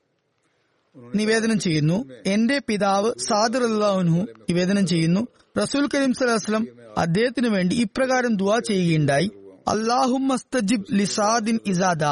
നിവേദനം 1.16 1.60
ചെയ്യുന്നു. 1.60 2.06
എന്റെ 2.26 2.62
പിതാവ് 2.68 3.12
സാദർ 3.20 3.64
അള്ളാഹുനു 3.64 4.28
നിവേദനം 4.50 4.88
ചെയ്യുന്നു. 4.88 5.28
റസൂൽ 5.58 5.90
കരീം 5.96 6.14
സലഹ്സ്ലം 6.14 6.68
അദ്ദേഹത്തിന് 6.98 7.48
വേണ്ടി 7.48 7.76
ഇപ്രകാരം 7.76 8.36
ദുവാ 8.36 8.60
ചെയ്യുകയുണ്ടായി. 8.68 9.32
അള്ളാഹുമസ്തജിബ് 9.68 10.86
ലിസാദിൻ 10.92 11.60
ഇസാദ 11.66 12.04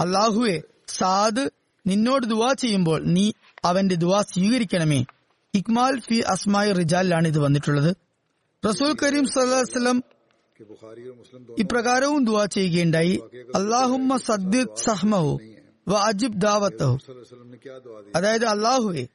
അള്ളാഹുവെ 0.00 0.62
സാദ് 0.88 1.50
നിന്നോട് 1.86 2.26
ദുവാ 2.26 2.52
ചെയ്യുമ്പോൾ 2.52 3.04
നീ 3.04 3.32
അവന്റെ 3.64 3.94
ദുവാ 3.94 4.22
സ്വീകരിക്കണമേ. 4.22 5.04
ഇക്മാൽ 5.54 6.00
ഫി 6.00 6.14
അസ്മായി 6.14 6.72
റിജാലിലാണ് 6.72 7.28
ഇത് 7.28 7.38
വന്നിട്ടുള്ളത്. 7.38 7.96
റസൂൽ 8.68 8.96
കരീം 9.02 9.26
സല്ലാസ്ലം 9.26 10.04
ഇപ്രകാരവും 11.58 12.24
ദുവാ 12.24 12.44
ചെയ്യുകയുണ്ടായി. 12.44 13.22
അള്ളാഹുമ്മ 13.54 14.16
സദ്ദിഖ് 14.16 14.76
സഹ്മഹു 14.76 15.38
വ 15.88 15.98
അജിബ് 15.98 16.46
അതായത് 18.16 18.44
അള്ളാഹുവെ 18.44 19.06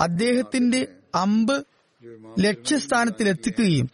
അദ്ദേഹത്തിന്റെ 0.00 0.86
അമ്പ് 1.14 1.64
ലക്ഷ്യസ്ഥാനത്തിലെത്തിക്കുകയും 2.40 3.90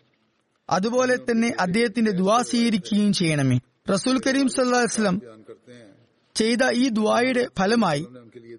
അതുപോലെ 0.70 1.16
തന്നെ 1.16 1.54
അദ്ദേഹത്തിന്റെ 1.60 2.10
ദുവാ 2.10 2.42
സ്വീകരിക്കുകയും 2.42 3.12
ചെയ്യണമേ. 3.12 3.58
റസൂൽ 3.92 4.20
കരീം 4.26 4.48
സല്ലാസ്ലം 4.48 5.20
ചെയ്ത 6.36 6.70
ഈ 6.72 6.88
ദ്വായുടെ 6.88 7.48
ഫലമായി 7.58 8.06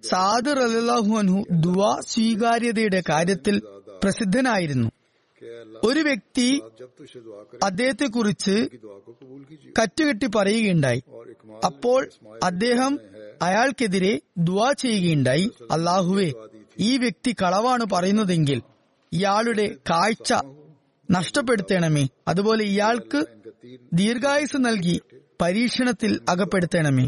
സാദർ 0.10 0.60
അലാഹുഅൻഹു 0.60 1.46
ദ്വാ 1.52 2.00
സ്വീകാര്യതയുടെ 2.08 3.04
കാര്യത്തിൽ 3.10 3.62
പ്രസിദ്ധനായിരുന്നു. 4.04 4.90
ഒരു 5.84 6.00
വ്യക്തി 6.00 6.62
അദ്ദേഹത്തെക്കുറിച്ച് 7.64 8.70
കറ്റുകെട്ടി 9.82 10.28
പറയുകയുണ്ടായി. 10.36 11.04
അപ്പോൾ 11.66 12.10
അദ്ദേഹം 12.44 13.00
അയാൾക്കെതിരെ 13.42 14.20
ദ്വാ 14.38 14.72
ചെയ്യുകയുണ്ടായി. 14.72 15.52
അള്ളാഹുവെ 15.72 16.34
ഈ 16.80 16.98
വ്യക്തി 16.98 17.36
കളവാണ് 17.42 17.86
പറയുന്നതെങ്കിൽ 17.94 18.62
ഇയാളുടെ 19.14 19.76
കാഴ്ച 19.90 20.34
നഷ്ടപ്പെടുത്തണമേ. 21.12 22.08
അതുപോലെ 22.28 22.64
ഇയാൾക്ക് 22.64 23.26
ദീർഘായുസ് 23.94 24.58
നൽകി 24.58 25.02
പരീക്ഷണത്തിൽ 25.42 26.20
അകപ്പെടുത്തണമേ. 26.30 27.08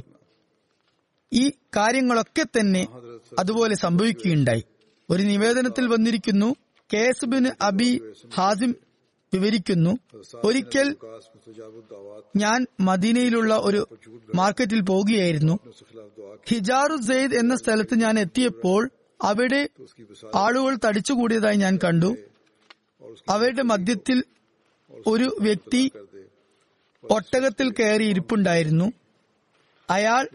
ഈ 1.33 1.51
കാര്യങ്ങളൊക്കെ 1.75 2.43
തന്നെ 2.43 2.87
അതുപോലെ 3.39 3.75
സംഭവിക്കുകയുണ്ടായി. 3.75 4.63
ഒരു 5.09 5.23
നിവേദനത്തിൽ 5.23 5.87
വന്നിരിക്കുന്നു 5.87 6.55
കേസുബിന് 6.93 7.51
അബി 7.61 8.01
ഹാസിം 8.33 8.75
വിവരിക്കുന്നു 9.33 9.97
ഒരിക്കൽ 10.43 10.95
ഞാൻ 12.35 12.67
മദീനയിലുള്ള 12.79 13.55
ഒരു 13.55 13.87
മാർക്കറ്റിൽ 14.35 14.81
പോവുകയായിരുന്നു. 14.81 15.59
ഹിജാറു 16.47 16.95
സെയ്ദ് 17.01 17.35
എന്ന 17.35 17.55
സ്ഥലത്ത് 17.55 17.95
ഞാൻ 17.95 18.19
എത്തിയപ്പോൾ 18.19 18.89
അവിടെ 19.23 19.69
ആളുകൾ 20.35 20.77
തടിച്ചുകൂടിയതായി 20.85 21.55
ഞാൻ 21.55 21.79
കണ്ടു. 21.83 22.15
അവരുടെ 23.29 23.61
മധ്യത്തിൽ 23.61 24.23
ഒരു 25.07 25.37
വ്യക്തി 25.41 25.91
ഒട്ടകത്തിൽ 27.03 27.71
കയറി 27.71 28.03
ഇരിപ്പുണ്ടായിരുന്നു. 28.03 28.91
അയാൾ 29.89 30.27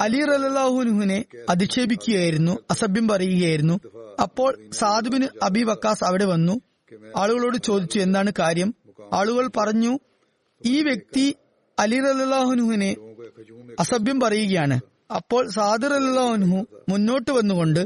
അലി 0.00 0.20
റലാഹുനുഹിനെ 0.24 1.24
അധിക്ഷേപിക്കുകയായിരുന്നു 1.48 2.58
അസഭ്യം 2.70 3.08
പറയുകയായിരുന്നു. 3.08 3.80
അപ്പോൾ 4.20 4.58
സാധുബിന് 4.72 5.28
അബി 5.42 5.62
വക്കാസ് 5.62 6.04
അവിടെ 6.04 6.24
വന്നു. 6.24 6.60
ആളുകളോട് 7.16 7.56
ചോദിച്ചു 7.56 7.98
എന്താണ് 7.98 8.32
കാര്യം? 8.38 8.74
ആളുകൾ 9.12 9.50
പറഞ്ഞു 9.56 9.98
ഈ 10.66 10.82
വ്യക്തി 10.82 11.36
അലി 11.80 12.00
റലാഹുനുഹിനെ 12.00 12.96
അസഭ്യം 13.78 14.20
പറയുകയാണ്. 14.20 14.80
അപ്പോൾ 15.10 15.50
സാദിർ 15.50 15.92
അല്ലാഹുനു 15.92 16.66
മുന്നോട്ട് 16.88 17.30
വന്നുകൊണ്ട് 17.30 17.80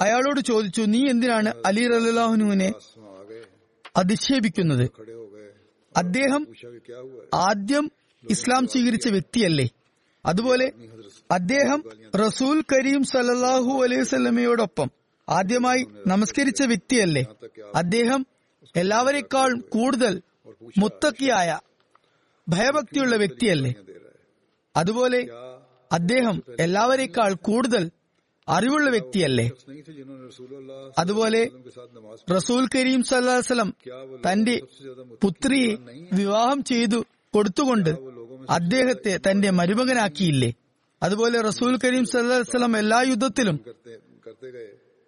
അയാളോട് 0.00 0.40
ചോദിച്ചു 0.40 0.82
നീ 0.82 1.00
എന്തിനാണ് 1.10 1.52
അലി 1.66 1.84
റലാഹുനുവിനെ 1.88 2.72
അധിക്ഷേപിക്കുന്നത്? 3.96 4.84
അദ്ദേഹം 5.96 6.42
ആദ്യം 7.34 7.90
ഇസ്ലാം 8.30 8.66
സ്വീകരിച്ച 8.66 9.08
വ്യക്തിയല്ലേ? 9.08 9.66
അതുപോലെ 10.26 10.72
അദ്ദേഹം 11.32 11.84
റസൂൽ 12.16 12.62
കരീം 12.72 13.04
സലല്ലാഹു 13.04 13.82
അലൈവല്ലമയോടൊപ്പം 13.84 14.90
ആദ്യമായി 15.28 15.86
നമസ്കരിച്ച 16.06 16.62
വ്യക്തിയല്ലേ? 16.62 17.24
അദ്ദേഹം 17.74 18.26
എല്ലാവരെക്കാൾ 18.76 19.60
കൂടുതൽ 19.68 20.22
മുത്തക്കിയായ 20.78 21.58
ഭയഭക്തിയുള്ള 22.48 23.16
വ്യക്തിയല്ലേ? 23.16 23.74
അതുപോലെ 24.76 25.20
അദ്ദേഹം 25.92 26.42
എല്ലാവരെക്കാൾ 26.60 27.34
കൂടുതൽ 27.34 27.90
അറിവുള്ള 28.48 28.90
വ്യക്തിയല്ലേ? 28.90 29.50
അതുപോലെ 30.98 31.50
റസൂൽ 32.32 32.68
കരീം 32.74 33.02
സല്ലാസ്ലം 33.02 33.74
തന്റെ 34.30 34.62
പുത്രിയെ 35.22 35.72
വിവാഹം 36.12 36.64
ചെയ്തു 36.64 37.04
കൊടുത്തുകൊണ്ട് 37.34 37.90
അദ്ദേഹത്തെ 38.50 39.12
തന്റെ 39.26 39.50
മരുമകനാക്കിയില്ലേ? 39.50 40.50
അതുപോലെ 41.02 41.40
റസൂൽ 41.40 41.78
കരീം 41.84 42.04
സല്ലാസ്ലം 42.04 42.76
എല്ലാ 42.78 43.00
യുദ്ധത്തിലും 43.08 43.56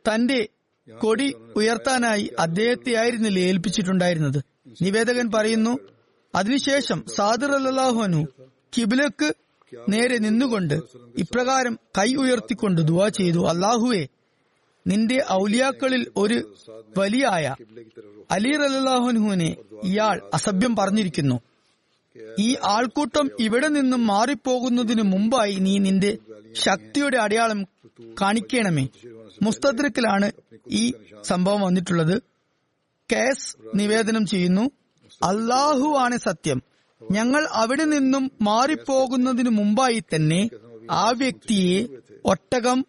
തന്റെ 0.04 0.40
കൊടി 0.88 1.28
ഉയർത്താനായി 1.56 2.24
അദ്ദേഹത്തെ 2.38 2.92
ആയിരുന്നു 2.94 3.28
ഏൽപ്പിച്ചിട്ടുണ്ടായിരുന്നത്? 3.28 4.40
നിവേദകൻ 4.82 5.30
പറയുന്നു 5.34 5.72
അതിനുശേഷം 6.34 6.98
സാദിർ 7.16 7.50
അല്ലാഹുനു 7.50 8.20
കിബിലക്ക് 8.76 9.28
നേരെ 9.88 10.18
നിന്നുകൊണ്ട് 10.18 10.74
ഇപ്രകാരം 11.18 11.74
കൈ 11.98 12.14
ഉയർത്തിക്കൊണ്ട് 12.14 12.80
ദുവാ 12.80 13.08
ചെയ്തു. 13.08 13.40
അള്ളാഹുവെ 13.48 14.02
നിന്റെ 14.86 15.18
ഔലിയാക്കളിൽ 15.32 16.02
ഒരു 16.16 16.38
വലിയായ 16.98 17.46
അലി 18.30 18.52
റലാഹുനുഹുവിനെ 18.56 19.50
ഇയാൾ 19.84 20.16
അസഭ്യം 20.34 20.76
പറഞ്ഞിരിക്കുന്നു. 20.76 21.36
ഈ 22.38 22.56
ആൾക്കൂട്ടം 22.64 23.30
ഇവിടെ 23.40 23.68
നിന്നും 23.68 24.06
മാറിപ്പോകുന്നതിനു 24.06 25.02
മുമ്പായി 25.02 25.54
നീ 25.54 25.78
നിന്റെ 25.78 26.18
ശക്തിയുടെ 26.52 27.16
അടയാളം 27.16 27.64
കാണിക്കണമേ. 28.22 28.88
മുസ്തദ്രക്കിലാണ് 29.42 30.32
ഈ 30.70 30.92
സംഭവം 31.24 31.60
വന്നിട്ടുള്ളത്. 31.60 32.22
കേസ് 33.12 33.56
നിവേദനം 33.74 34.26
ചെയ്യുന്നു. 34.26 34.70
അള്ളാഹു 35.22 35.96
ആണ് 35.98 36.16
സത്യം. 36.16 36.62
ഞങ്ങൾ 37.12 37.48
അവിടെ 37.52 37.84
നിന്നും 37.84 38.32
മാറിപ്പോകുന്നതിനു 38.42 39.50
മുമ്പായി 39.50 40.02
തന്നെ 40.14 40.50
ആ 40.90 41.10
വ്യക്തിയെ 41.10 41.86
ഒട്ടകം 42.24 42.84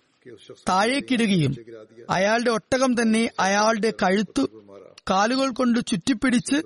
താഴേക്കിടുകയും 0.69 1.55
അയാളുടെ 2.09 2.49
ഒട്ടകം 2.49 3.01
തന്നെ 3.01 3.31
അയാളുടെ 3.39 3.93
കഴുത്തു 4.03 4.66
കാലുകൾ 5.09 5.49
കൊണ്ട് 5.49 5.79
ചുറ്റിപ്പിടിച്ച് 5.79 6.57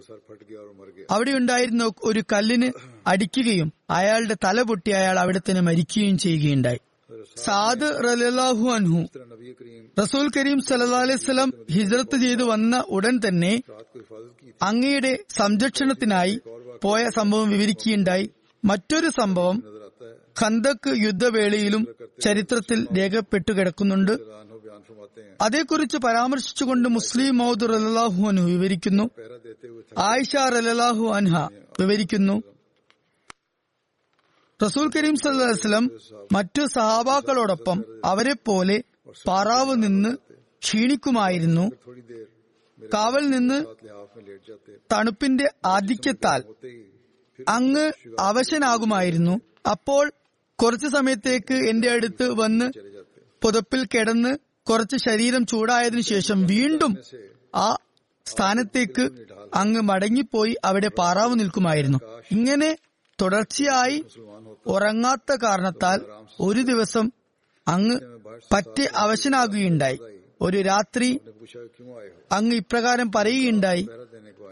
അവിടെയുണ്ടായിരുന്ന 1.12 1.92
ഒരു 2.04 2.24
കല്ലിന് 2.34 2.72
അടിക്കുകയും 3.08 3.74
അയാളുടെ 3.90 4.36
തല 4.46 4.62
പൊട്ടി 4.62 4.92
അയാൾ 4.92 5.20
അവിടെ 5.20 5.40
തന്നെ 5.40 5.62
മരിക്കുകയും 5.62 6.18
ചെയ്യുകയുണ്ടായി. 6.18 6.80
സാദ് 7.38 7.90
റലാഹു 8.06 8.70
അൻഹു 8.70 9.00
റസൂൽ 10.00 10.28
കരീം 10.38 10.60
സല്ലാ 10.62 11.00
അലൈവലം 11.00 11.54
ഹിജ്രത്ത് 11.72 12.18
ചെയ്തു 12.18 12.44
വന്ന 12.44 12.84
ഉടൻ 12.88 13.20
തന്നെ 13.28 13.62
അങ്ങയുടെ 14.62 15.20
സംരക്ഷണത്തിനായി 15.30 16.42
പോയ 16.82 17.10
സംഭവം 17.10 17.50
വിവരിക്കുകയുണ്ടായി. 17.50 18.30
മറ്റൊരു 18.66 19.10
സംഭവം 19.10 19.64
ഖന്തക്ക് 20.44 20.92
യുദ്ധവേളയിലും 20.98 21.88
ചരിത്രത്തിൽ 22.22 22.88
രേഖപ്പെട്ടു 22.98 23.52
കിടക്കുന്നുണ്ട് 23.52 24.12
അതേക്കുറിച്ച് 25.42 25.98
പരാമർശിച്ചുകൊണ്ട് 25.98 26.90
മുസ്ലിം 26.90 27.38
മൗദ് 27.38 27.70
റലാഹു 27.70 28.28
അനു 28.28 28.42
വിവരിക്കുന്നു. 28.42 29.10
ആയിഷ 29.98 30.36
റലാഹു 30.36 31.14
അൻഹ 31.14 31.50
വിവരിക്കുന്നു. 31.80 32.44
റസൂൽ 34.64 34.90
കരീം 34.96 35.16
സല്ലം 35.16 35.92
മറ്റു 36.32 36.66
സഹാബാക്കളോടൊപ്പം 36.66 37.84
അവരെ 38.06 38.34
പോലെ 38.34 38.84
പാറാവ് 39.28 39.76
നിന്ന് 39.84 40.18
ക്ഷീണിക്കുമായിരുന്നു. 40.62 41.72
കാവൽ 42.94 43.30
നിന്ന് 43.30 43.66
തണുപ്പിന്റെ 44.92 45.52
ആധിക്യത്താൽ 45.66 46.44
അങ്ങ് 47.50 47.92
അവശനാകുമായിരുന്നു. 48.20 49.42
അപ്പോൾ 49.70 50.12
കുറച്ചു 50.56 50.88
സമയത്തേക്ക് 50.88 51.54
എന്റെ 51.54 51.90
അടുത്ത് 51.92 52.30
വന്ന് 52.30 52.72
പുതപ്പിൽ 53.44 53.86
കിടന്ന് 53.86 54.38
കുറച്ച് 54.72 54.98
ശരീരം 55.10 55.46
ചൂടായതിനു 55.46 56.02
ശേഷം 56.02 56.44
വീണ്ടും 56.44 56.92
ആ 57.56 57.68
സ്ഥാനത്തേക്ക് 58.26 59.06
അങ്ങ് 59.56 59.82
മടങ്ങിപ്പോയി 59.82 60.56
അവിടെ 60.66 60.88
പാറാവ് 61.00 61.40
നിൽക്കുമായിരുന്നു. 61.40 62.00
ഇങ്ങനെ 62.32 62.70
തുടർച്ചയായി 63.22 63.98
ഉറങ്ങാത്ത 64.68 65.32
കാരണത്താൽ 65.44 66.00
ഒരു 66.42 66.62
ദിവസം 66.62 67.12
അങ്ങ് 67.68 67.96
പറ്റി 68.54 68.86
അവശനാകുകയുണ്ടായി. 68.96 69.98
ഒരു 70.42 70.58
രാത്രി 70.62 71.10
അങ്ങ് 72.32 72.56
ഇപ്രകാരം 72.56 73.12
പറയുകയുണ്ടായി 73.16 73.84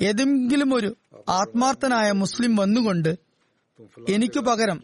ഏതെങ്കിലും 0.01 0.73
ഒരു 0.73 0.89
ആത്മാർത്ഥനായ 1.29 2.11
മുസ്ലിം 2.11 2.55
വന്നുകൊണ്ട് 2.55 3.09
എനിക്ക് 4.09 4.39
പകരം 4.39 4.79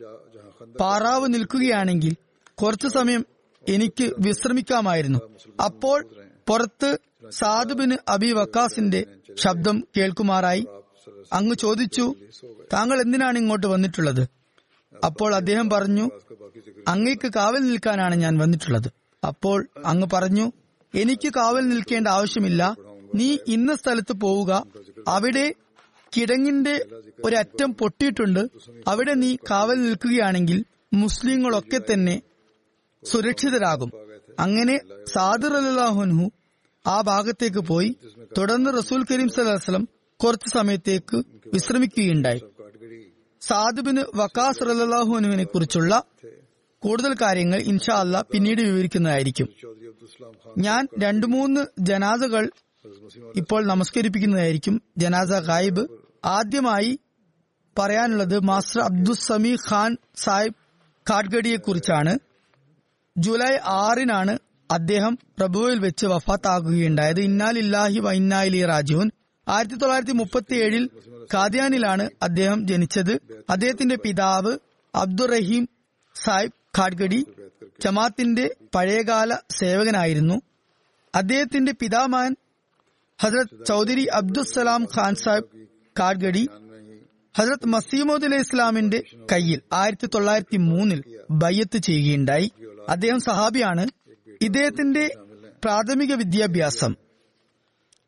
പാറാവ് 0.79 1.27
നിൽക്കുകയാണെങ്കിൽ 1.33 2.13
കുറച്ചു 2.61 2.88
സമയം 2.88 3.23
എനിക്ക് 3.68 4.13
വിശ്രമിക്കാമായിരുന്നു. 4.20 5.20
അപ്പോൾ 5.63 6.05
പുറത്ത് 6.47 6.99
സാധുബിന് 7.30 7.97
അബി 8.09 8.32
വക്കാസിന്റെ 8.32 9.05
ശബ്ദം 9.38 9.84
കേൾക്കുമാറായി. 9.97 10.66
അങ്ങ് 11.34 11.55
ചോദിച്ചു 11.55 12.16
താങ്കൾ 12.74 13.01
എന്തിനാണ് 13.01 13.38
ഇങ്ങോട്ട് 13.38 13.68
വന്നിട്ടുള്ളത്? 13.68 14.28
അപ്പോൾ 15.05 15.36
അദ്ദേഹം 15.36 15.70
പറഞ്ഞു 15.70 16.11
അങ്ങേക്ക് 16.88 17.34
കാവൽ 17.34 17.59
നിൽക്കാനാണ് 17.59 18.16
ഞാൻ 18.16 18.38
വന്നിട്ടുള്ളത്. 18.38 18.89
അപ്പോൾ 19.26 19.68
അങ്ങ് 19.86 20.07
പറഞ്ഞു 20.13 20.51
എനിക്ക് 20.93 21.34
കാവൽ 21.34 21.68
നിൽക്കേണ്ട 21.68 22.07
ആവശ്യമില്ല. 22.07 22.76
നീ 23.16 23.38
ഇന്ന 23.47 23.76
സ്ഥലത്ത് 23.76 24.13
പോവുക. 24.13 24.66
അവിടെ 25.07 25.53
കിടങ്ങിന്റെ 26.18 26.86
ഒരറ്റം 27.24 27.74
പൊട്ടിയിട്ടുണ്ട്. 27.74 28.47
അവിടെ 28.88 29.13
നീ 29.13 29.36
കാവൽ 29.51 29.82
നിൽക്കുകയാണെങ്കിൽ 29.82 30.66
മുസ്ലിങ്ങളൊക്കെ 30.93 31.93
തന്നെ 31.93 32.22
സുരക്ഷിതരാകും. 33.05 33.91
അങ്ങനെ 34.39 34.79
സാദിർ 35.13 35.53
അലാഹുൻഹു 35.53 36.31
ആ 36.87 37.01
ഭാഗത്തേക്ക് 37.01 37.57
പോയി 37.57 37.95
തുടർന്ന് 38.37 38.77
റസൂൽ 38.77 39.05
കരീം 39.11 39.29
സലഹ്സ്ലം 39.29 39.87
കുറച്ചു 40.23 40.57
സമയത്തേക്ക് 40.57 41.17
വിശ്രമിക്കുകയുണ്ടായി. 41.53 42.41
സാദിബിന് 43.41 44.03
വക്കാസ് 44.15 44.61
റലാഹുനുവിനെ 44.61 45.43
കുറിച്ചുള്ള 45.43 46.03
കൂടുതൽ 46.79 47.15
കാര്യങ്ങൾ 47.21 47.59
ഇൻഷാ 47.59 47.93
അല്ല 47.99 48.25
പിന്നീട് 48.31 48.61
വിവരിക്കുന്നതായിരിക്കും. 48.61 49.47
ഞാൻ 50.57 50.87
രണ്ടു 50.99 51.27
മൂന്ന് 51.27 51.65
ജനാസകൾ 51.79 52.49
ഇപ്പോൾ 53.35 53.65
നമസ്കരിപ്പിക്കുന്നതായിരിക്കും. 53.65 54.81
ജനാസ 54.97 55.27
ഗായിബ്. 55.27 55.87
ആദ്യമായി 56.25 56.99
പറയാനുള്ളത് 57.79 58.39
മാസ്റ്റർ 58.39 58.81
അബ്ദുൽ 58.81 59.13
സമി 59.13 59.57
ഖാൻ 59.71 59.97
സാഹിബ് 60.15 60.53
ഖാഡ്ഗഡിയെ 61.09 61.55
കുറിച്ചാണ് 61.55 62.19
ജൂലൈ 63.18 63.57
ആറിനാണ് 63.63 64.39
അദ്ദേഹം 64.72 65.18
പ്രഭുവിൽ 65.38 65.80
വെച്ച് 65.80 66.05
വഫാത്താകുകയുണ്ടായത്. 66.05 67.20
ഇന്നാലില്ലാഹി 67.20 67.99
ഇന്നാലി 68.13 68.66
റാജുൻ 68.66 69.11
ആയിരത്തി 69.47 69.76
തൊള്ളായിരത്തി 69.76 70.11
മുപ്പത്തി 70.11 70.55
ഏഴിൽ 70.55 70.89
കാദ്യാനിലാണ് 71.34 72.09
അദ്ദേഹം 72.22 72.68
ജനിച്ചത്. 72.68 73.20
അദ്ദേഹത്തിന്റെ 73.49 73.95
പിതാവ് 73.95 74.57
അബ്ദുറഹീം 74.95 75.70
സാഹിബ് 76.24 76.51
ഖാഡ്ഗഡി 76.78 77.26
ജമാത്തിന്റെ 77.84 78.55
പഴയകാല 78.76 79.38
സേവകനായിരുന്നു. 79.59 80.41
അദ്ദേഹത്തിന്റെ 81.16 81.72
പിതാമാൻ 81.72 82.36
ഹസരത് 83.22 83.66
ചൌധരി 83.66 84.05
അബ്ദുസലാം 84.05 84.84
ഖാൻ 84.84 85.16
സാഹിബ് 85.16 85.68
കാഡ്ഗഡി 85.99 86.49
ഹസരത് 87.38 87.66
മസീമോദ് 87.66 88.26
അലൈഹി 88.26 88.41
ഇസ്ലാമിന്റെ 88.41 89.03
കയ്യിൽ 89.32 89.61
ആയിരത്തി 89.74 90.09
തൊള്ളായിരത്തി 90.16 90.57
മൂന്നിൽ 90.57 91.03
ബയ്യത്ത് 91.32 91.78
ചെയ്യുകയുണ്ടായി. 91.78 92.51
അദ്ദേഹം 92.89 93.19
സഹാബിയാണ്. 93.19 93.86
ഇദ്ദേഹത്തിന്റെ 94.41 95.03
പ്രാഥമിക 95.63 96.13
വിദ്യാഭ്യാസം 96.13 96.95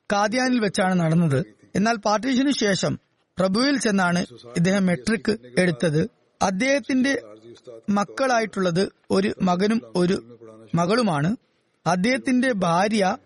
കാദ്യാനിൽ 0.10 0.60
വെച്ചാണ് 0.60 1.00
നടന്നത്. 1.00 1.40
എന്നാൽ 1.76 1.96
പാർട്ടീഷനു 1.98 2.52
ശേഷം 2.52 3.00
പ്രഭുവിൽ 3.38 3.80
ചെന്നാണ് 3.80 4.26
ഇദ്ദേഹം 4.58 4.86
മെട്രിക് 4.86 5.38
എടുത്തത്. 5.58 6.02
അദ്ദേഹത്തിന്റെ 6.42 7.14
മക്കളായിട്ടുള്ളത് 7.90 8.90
ഒരു 9.12 9.36
മകനും 9.42 9.82
ഒരു 9.96 10.16
മകളുമാണ്. 10.76 11.36
അദ്ദേഹത്തിന്റെ 11.86 12.52
ഭാര്യ 12.54 13.18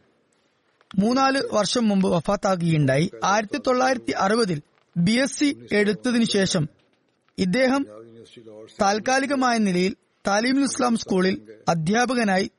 മൂന്നാൽ 0.98 1.44
വർഷം 1.54 1.88
മുമ്പ് 1.88 2.08
വഫാത്താകുകയുണ്ടായി. 2.10 3.12
ആയിരത്തി 3.24 3.60
തൊള്ളായിരത്തി 3.68 4.12
അറുപതിൽ 4.12 4.62
ബി 4.98 5.12
എസ് 5.12 5.40
സി 5.40 5.68
എടുത്തതിനു 5.74 6.24
ശേഷം 6.24 6.64
ഇദ്ദേഹം 7.38 7.86
താൽക്കാലികമായ 8.82 9.58
നിലയിൽ 9.58 9.96
താലീമുൽ 10.28 10.64
ഇസ്ലാം 10.64 10.98
സ്കൂളിൽ 10.98 11.36
അധ്യാപകനായി 11.70 12.52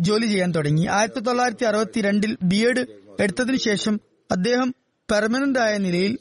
ജോലി 0.00 0.26
ചെയ്യാൻ 0.26 0.50
തുടങ്ങി. 0.50 0.86
ആയിരത്തി 0.86 1.20
തൊള്ളായിരത്തി 1.20 1.64
അറുപത്തിരണ്ടിൽ 1.64 2.38
ബി 2.42 2.56
എഡ് 2.56 2.86
എടുത്തതിനു 3.20 3.56
ശേഷം 3.56 4.00
അദ്ദേഹം 4.30 4.74
പെർമനന്റ് 5.10 5.58
ആയ 5.58 5.78
നിലയിൽ 5.78 6.18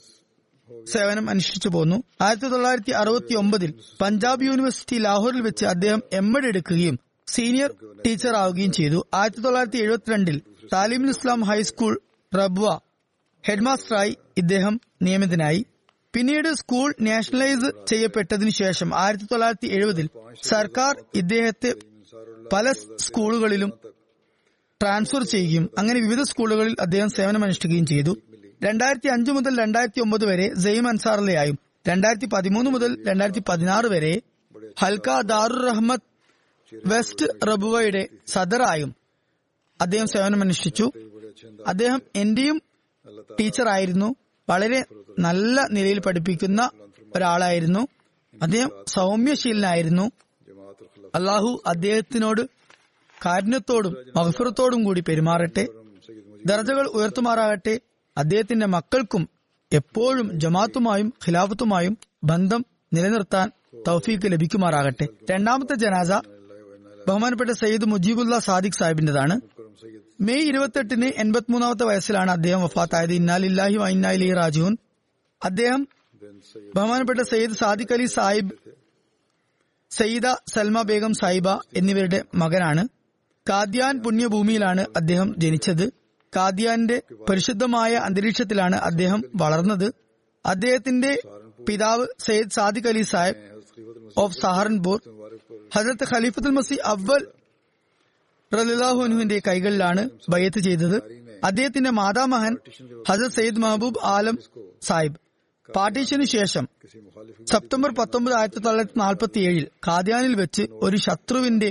സേവനം 0.93 1.29
അനുഷ്ഠിച്ചു 1.29 1.69
പോന്നു. 1.69 2.03
ആയിരത്തി 2.21 2.45
തൊള്ളായിരത്തി 2.45 2.91
അറുപത്തി 2.91 3.33
ഒമ്പതിൽ 3.33 3.73
പഞ്ചാബ് 4.01 4.43
യൂണിവേഴ്സിറ്റി 4.43 4.97
ലാഹോറിൽ 4.97 5.41
വെച്ച് 5.41 5.65
അദ്ദേഹം 5.65 6.03
എം 6.13 6.37
എഡ് 6.37 6.45
എടുക്കുകയും 6.45 6.99
സീനിയർ 7.27 7.73
ടീച്ചർ 8.07 8.35
ആവുകയും 8.35 8.71
ചെയ്തു. 8.71 9.07
ആയിരത്തി 9.13 9.41
തൊള്ളായിരത്തി 9.41 9.77
എഴുപത്തിരണ്ടിൽ 9.77 10.41
താലിമുൽ 10.73 11.09
ഇസ്ലാം 11.09 11.41
ഹൈസ്കൂൾ 11.41 12.01
റബ്വ 12.35 12.79
ഹെഡ്മാസ്റ്ററായി 13.43 14.17
ഇദ്ദേഹം 14.37 14.79
നിയമിതനായി. 15.01 15.65
പിന്നീട് 16.13 16.53
സ്കൂൾ 16.53 16.95
നാഷണലൈസ് 17.01 17.69
ചെയ്യപ്പെട്ടതിനു 17.87 18.49
ശേഷം 18.49 18.95
ആയിരത്തി 18.95 19.25
തൊള്ളായിരത്തി 19.25 19.67
എഴുപതിൽ 19.67 20.09
സർക്കാർ 20.43 21.05
ഇദ്ദേഹത്തെ 21.15 21.75
പല 22.53 22.71
സ്കൂളുകളിലും 22.99 23.71
ട്രാൻസ്ഫർ 24.81 25.23
ചെയ്യുകയും 25.23 25.69
അങ്ങനെ 25.77 25.99
വിവിധ 25.99 26.21
സ്കൂളുകളിൽ 26.21 26.75
അദ്ദേഹം 26.79 27.09
സേവനമനുഷ്ഠിക്കുകയും 27.09 27.85
ചെയ്തു. 27.85 28.17
രണ്ടായിരത്തി 28.63 29.07
അഞ്ച് 29.07 29.31
മുതൽ 29.31 29.59
രണ്ടായിരത്തി 29.61 30.01
ഒമ്പത് 30.01 30.25
വരെ 30.25 30.53
ജയിം 30.55 30.87
അൻസാറിലെയായും 30.87 31.59
രണ്ടായിരത്തി 31.87 32.25
പതിമൂന്ന് 32.25 32.71
മുതൽ 32.71 33.09
രണ്ടായിരത്തി 33.09 33.43
പതിനാറ് 33.49 33.85
വരെ 33.85 34.21
ഹൽക്ക 34.81 35.21
ദാറുർ 35.21 35.61
റഹ്മത്ത് 35.69 36.07
വെസ്റ്റ് 36.85 37.25
റബുവയുടെ 37.47 38.09
സദറായും 38.27 38.95
അദ്ദേഹം 39.81 40.07
സേവനമനുഷ്ഠിച്ചു. 40.07 40.91
അദ്ദേഹം 41.67 42.01
എന്റെയും 42.15 42.61
ടീച്ചറായിരുന്നു. 43.39 44.15
വളരെ 44.51 44.85
നല്ല 45.19 45.67
നിലയിൽ 45.71 45.99
പഠിപ്പിക്കുന്ന 45.99 46.69
ഒരാളായിരുന്നു. 47.15 47.87
അദ്ദേഹം 48.41 48.69
സൗമ്യശീലനായിരുന്നു. 48.87 50.11
അള്ളാഹു 51.15 51.61
അദ്ദേഹത്തിനോട് 51.67 52.41
കാരുണ്യത്തോടും 53.25 53.95
മഹസുറത്തോടും 54.15 54.83
കൂടി 54.83 55.01
പെരുമാറട്ടെ. 55.01 55.67
ദർജകൾ 56.45 56.87
ഉയർത്തുമാറാകട്ടെ. 56.87 57.79
അദ്ദേഹത്തിന്റെ 58.17 58.65
മക്കൾക്കും 58.65 59.29
എപ്പോഴും 59.73 60.39
ജമാത്തുമായും 60.39 61.13
ഖിലാഫത്തുമായും 61.27 61.97
ബന്ധം 62.23 62.65
നിലനിർത്താൻ 62.93 63.51
തൗഫീക്ക് 63.87 64.31
ലഭിക്കുമാറാകട്ടെ. 64.31 65.07
രണ്ടാമത്തെ 65.31 65.73
ജനാസ 65.75 66.11
ബഹുമാനപ്പെട്ട 67.07 67.49
സയ്യിദ് 67.49 67.85
മുജീബുല്ല 67.85 68.39
സാദിഖ് 68.39 68.73
സാഹിബിന്റെതാണ്. 68.73 69.41
മെയ് 70.21 70.41
ഇരുപത്തെട്ടിന് 70.41 71.05
എൺപത്തിമൂന്നാമത്തെ 71.05 71.83
വയസ്സിലാണ് 71.83 72.31
അദ്ദേഹം 72.31 72.61
വഫാത്തായത്. 72.61 73.13
ഇന്നാലില്ലാഹി 73.13 73.75
വൈനാലി 73.75 74.33
റാജുൻ 74.33 74.77
അദ്ദേഹം 75.43 75.87
ബഹുമാനപ്പെട്ട 76.75 77.19
സയ്യിദ് 77.19 77.51
സാദിഖ് 77.51 77.93
അലി 77.93 78.05
സാഹിബ് 78.05 78.51
സയ്യിദ 79.89 80.27
സൽമ 80.53 80.81
ബേഗം 80.81 81.13
സായിബ 81.13 81.49
എന്നിവരുടെ 81.49 82.23
മകനാണ്. 82.35 82.87
കാദ്യാൻ 83.49 83.99
പുണ്യഭൂമിയിലാണ് 83.99 84.85
അദ്ദേഹം 84.95 85.33
ജനിച്ചത്. 85.37 85.89
കാദ്യാന്റെ 86.35 87.01
പരിശുദ്ധമായ 87.29 87.93
അന്തരീക്ഷത്തിലാണ് 87.93 88.75
അദ്ദേഹം 88.75 89.23
വളർന്നത്. 89.35 89.93
അദ്ദേഹത്തിന്റെ 90.45 91.21
പിതാവ് 91.67 92.07
സയ്യിദ് 92.19 92.51
സാദിഖ് 92.51 92.87
അലി 92.87 93.01
സാഹിബ് 93.01 93.37
ഓഫ് 94.17 94.37
സഹാറൻപൂർ. 94.41 94.99
ഹജറത്ത് 95.75 96.15
ഖലീഫത്തുൽ 96.15 96.49
മസി 96.49 96.75
അവൽ 96.85 97.27
റലിലാഹുനുവിന്റെ 98.53 99.41
കൈകളിലാണ് 99.47 100.09
ബയ്യത്ത് 100.29 100.59
ചെയ്തത്. 100.59 100.97
അദ്ദേഹത്തിന്റെ 101.43 101.89
മാതാമഹൻ 101.89 102.57
ഹസരത് 103.09 103.31
സയ്യിദ് 103.31 103.57
മഹബൂബ് 103.57 103.99
ആലം 104.05 104.37
സാഹിബ്. 104.81 105.17
പാർട്ടീഷനു 105.75 106.23
ശേഷം 106.23 106.65
സെപ്റ്റംബർ 107.51 107.89
പത്തൊമ്പത് 107.95 108.33
ആയിരത്തി 108.33 108.59
തൊള്ളായിരത്തി 108.59 108.99
നാൽപ്പത്തി 108.99 109.39
ഏഴിൽ 109.39 109.67
കാദ്യാനിൽ 109.87 110.35
വെച്ച് 110.35 110.63
ഒരു 110.71 110.97
ശത്രുവിന്റെ 110.97 111.69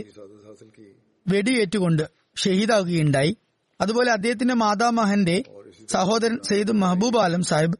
വെടിയേറ്റുകൊണ്ട് 1.26 2.05
ഷഹീദാകുകയുണ്ടായി. 2.37 3.37
അതുപോലെ 3.81 4.11
അദ്ദേഹത്തിന്റെ 4.12 4.55
മാതാമഹന്റെ 4.55 5.37
സഹോദരൻ 5.89 6.39
സയ്യിദ് 6.49 6.72
മെഹബൂബ് 6.72 7.18
ആലം 7.18 7.43
സാഹിബ് 7.43 7.78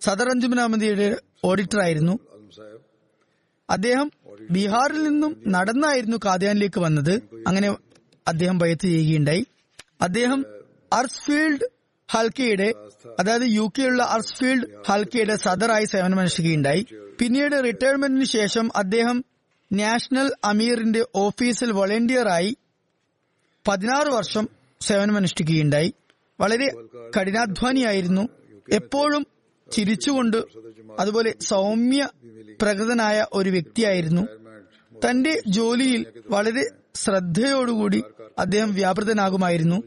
സദർ 0.00 0.28
അഞ്ജുമൻ 0.28 0.60
അഹമ്മദിയുടെ 0.60 1.16
ഓഡിറ്ററായിരുന്നു. 1.44 2.14
അദ്ദേഹം 3.70 4.08
ബീഹാറിൽ 4.50 5.02
നിന്നും 5.02 5.42
നടന്നായിരുന്നു 5.48 6.16
കാദ്യാനിലേക്ക് 6.16 6.80
വന്നത്. 6.80 7.22
അങ്ങനെ 7.46 7.76
അദ്ദേഹം 8.28 8.58
ബയത്ത് 8.58 8.82
ചെയ്യുകയുണ്ടായി. 8.82 9.46
അദ്ദേഹം 10.02 10.46
അർസ്ഫീൽഡ് 10.92 11.68
ഹൽക്കയുടെ 12.10 12.74
അതായത് 13.18 13.42
യു 13.44 13.72
കെയുള്ള 13.78 14.02
അർസ്ഫീൽഡ് 14.02 14.66
ഹൽക്കയുടെ 14.88 15.36
സദറായി 15.36 15.84
സേവനമനുഷ്ഠിക്കുകയുണ്ടായി. 15.84 16.86
പിന്നീട് 17.18 17.64
റിട്ടയർമെന്റിന് 17.64 18.24
ശേഷം 18.24 18.70
അദ്ദേഹം 18.76 19.24
നാഷണൽ 19.72 20.32
അമീറിന്റെ 20.44 21.04
ഓഫീസിൽ 21.14 21.72
വോളണ്ടിയറായി 21.72 22.56
പതിനാറ് 23.68 24.08
വർഷം 24.08 24.48
സേവനമനുഷ്ഠിക്കുകയുണ്ടായി. 24.80 25.94
വളരെ 26.40 26.70
കഠിനാധ്വാനിയായിരുന്നു. 27.18 28.28
എപ്പോഴും 28.72 29.26
ചിരിച്ചുകൊണ്ട് 29.72 30.36
അതുപോലെ 30.98 31.34
സൗമ്യ 31.40 32.08
പ്രകൃതനായ 32.62 33.26
ഒരു 33.32 33.50
വ്യക്തിയായിരുന്നു. 33.50 34.22
തന്റെ 35.08 35.42
ജോലിയിൽ 35.48 36.06
വളരെ 36.30 36.62
ശ്രദ്ധയോടുകൂടി 36.94 38.02
അദ്ദേഹം 38.38 38.74
വ്യാപൃതനാകുമായിരുന്നു. 38.74 39.82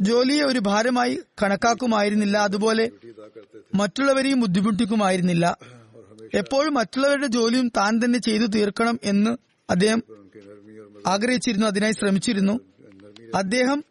ജോലിയെ 0.00 0.42
ഒരു 0.42 0.58
ഭാരമായി 0.58 1.18
കണക്കാക്കുമായിരുന്നില്ല. 1.42 2.38
അതുപോലെ 2.38 2.90
മറ്റുള്ളവരെയും 3.74 4.40
ബുദ്ധിമുട്ടിക്കുമായിരുന്നില്ല. 4.40 5.58
എപ്പോഴും 6.34 6.74
മറ്റുള്ളവരുടെ 6.74 7.26
ജോലിയും 7.26 7.68
താൻ 7.68 8.00
തന്നെ 8.04 8.18
ചെയ്തു 8.18 8.46
തീർക്കണം 8.46 9.00
എന്ന് 9.02 9.36
അദ്ദേഹം 9.70 10.02
ആഗ്രഹിച്ചിരുന്നു. 11.06 11.66
അതിനായി 11.66 11.92
ശ്രമിച്ചിരുന്നു. 11.92 12.60
അദ്ദേഹം 13.34 13.84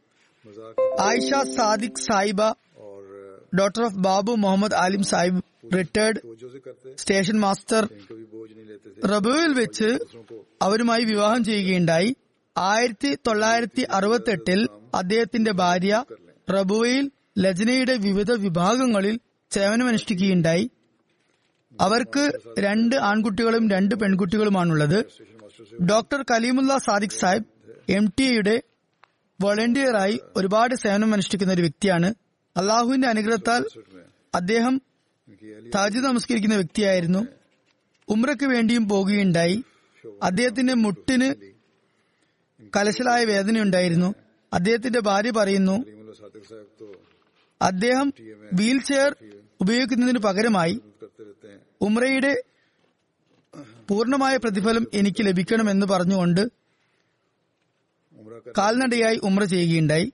Ayesha 0.99 1.33
Sadiq 1.57 2.01
Sahiba 2.11 2.41
daughter 3.55 3.83
of 3.83 3.99
Babu 3.99 4.31
Muhammad 4.31 4.75
Alim 4.75 5.03
Sahib 5.03 5.41
retired 5.77 6.19
station 6.97 7.39
master 7.39 7.83
റബുവിൽ 9.09 9.53
വെച്ച് 9.53 9.89
അവരുമായി 10.61 11.03
വിവാഹം 11.03 11.43
ചെയ്യുകയുണ്ടായി. 11.43 12.15
ആയിരത്തി 12.55 13.17
തൊള്ളായിരത്തി 13.27 13.83
അറുപത്തി 13.91 14.31
എട്ടിൽ 14.31 14.67
അദ്ദേഹത്തിന്റെ 14.95 15.51
ഭാര്യ 15.51 16.03
റബുവയിൽ 16.51 17.11
ലജ്നയുടെ 17.39 17.95
വിവിധ 17.97 18.31
വിഭാഗങ്ങളിൽ 18.31 19.19
സേവനമനുഷ്ഠിക്കുകയുണ്ടായി. 19.53 20.69
അവർക്ക് 21.81 22.23
രണ്ട് 22.59 22.95
ആൺകുട്ടികളും 22.95 23.69
രണ്ട് 23.69 23.95
പെൺകുട്ടികളുമാണുള്ളത്. 23.95 24.99
Doctor 25.91 26.25
Kalimullah 26.31 26.77
Sadiq 26.77 27.19
Sahib 27.21 27.47
M 27.91 28.13
T 28.19 28.23
എയുടെ 28.23 28.55
വളണ്ടിയറായി 29.41 30.19
ഒരുപാട് 30.35 30.75
സേവനം 30.75 31.13
അനുഷ്ഠിക്കുന്ന 31.13 31.53
ഒരു 31.53 31.61
വ്യക്തിയാണ് 31.61 32.09
അള്ളാഹുവിന്റെ 32.55 33.07
അനുഗ്രഹത്താൽ 33.07 33.61
അദ്ദേഹം 34.35 34.81
താജ് 35.75 35.97
നമസ്കരിക്കുന്ന 35.97 36.55
വ്യക്തിയായിരുന്നു. 36.55 37.21
ഉമ്രക്ക് 38.09 38.45
വേണ്ടിയും 38.45 38.89
പോകുകയുണ്ടായി 38.89 39.63
അദ്ദേഹത്തിന്റെ 40.23 40.73
മുട്ടിന് 40.73 41.27
കലശലായ 42.75 43.25
വേദനയുണ്ടായിരുന്നു. 43.25 44.09
അദ്ദേഹത്തിന്റെ 44.53 44.99
ഭാര്യ 44.99 45.31
പറയുന്നു 45.31 45.75
അദ്ദേഹം 47.61 48.07
വീൽ 48.53 48.77
ചെയർ 48.81 49.11
ഉപയോഗിക്കുന്നതിന് 49.61 50.19
പകരമായി 50.19 50.75
ഉമ്രയുടെ 51.81 52.33
പൂർണമായ 53.87 54.37
പ്രതിഫലം 54.37 54.87
എനിക്ക് 54.93 55.21
ലഭിക്കണമെന്ന് 55.25 55.85
പറഞ്ഞുകൊണ്ട് 55.85 56.41
കാൽനടയായി 58.57 59.17
ഉമ്ര 59.23 59.43
ചെയ്യുകയുണ്ടായി. 59.43 60.07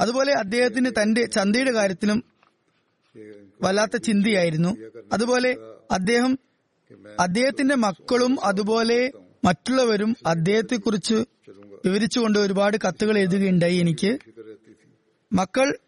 അതുപോലെ 0.00 0.32
അദ്ദേഹത്തിന് 0.32 0.90
തന്റെ 1.02 1.26
ചന്തയുടെ 1.26 1.72
കാര്യത്തിലും 1.72 2.24
വല്ലാത്ത 3.62 3.96
ചിന്തയായിരുന്നു. 3.96 4.76
അതുപോലെ 5.12 5.56
അദ്ദേഹം 5.90 6.38
അദ്ദേഹത്തിന്റെ 7.20 7.74
മക്കളും 7.74 8.44
അതുപോലെ 8.44 9.12
മറ്റുള്ളവരും 9.44 10.16
അദ്ദേഹത്തെക്കുറിച്ച് 10.26 11.14
വിവരിച്ചുകൊണ്ട് 11.84 12.38
ഒരുപാട് 12.38 12.76
കത്തുകൾ 12.76 13.18
എഴുതുകയുണ്ടായി 13.18 13.76
എനിക്ക്. 13.76 14.18
മക്കൾ 15.32 15.78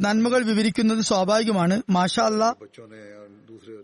നന്മകൾ 0.00 0.44
വിവരിക്കുന്നത് 0.44 1.00
സ്വാഭാവികമാണ്. 1.00 1.82
മാഷാല്ല 1.90 2.44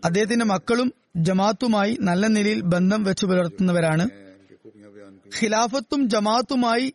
അദ്ദേഹത്തിന്റെ 0.05 0.45
മക്കളും 0.45 0.93
ജമാത്തുമായി 1.15 1.97
നല്ല 2.01 2.27
നിലയിൽ 2.27 2.61
ബന്ധം 2.61 3.03
വെച്ചു 3.03 3.25
പുലർത്തുന്നവരാണ്. 3.25 4.09
ഖിലാഫത്തും 5.39 6.09
ജമാത്തുമായി 6.09 6.93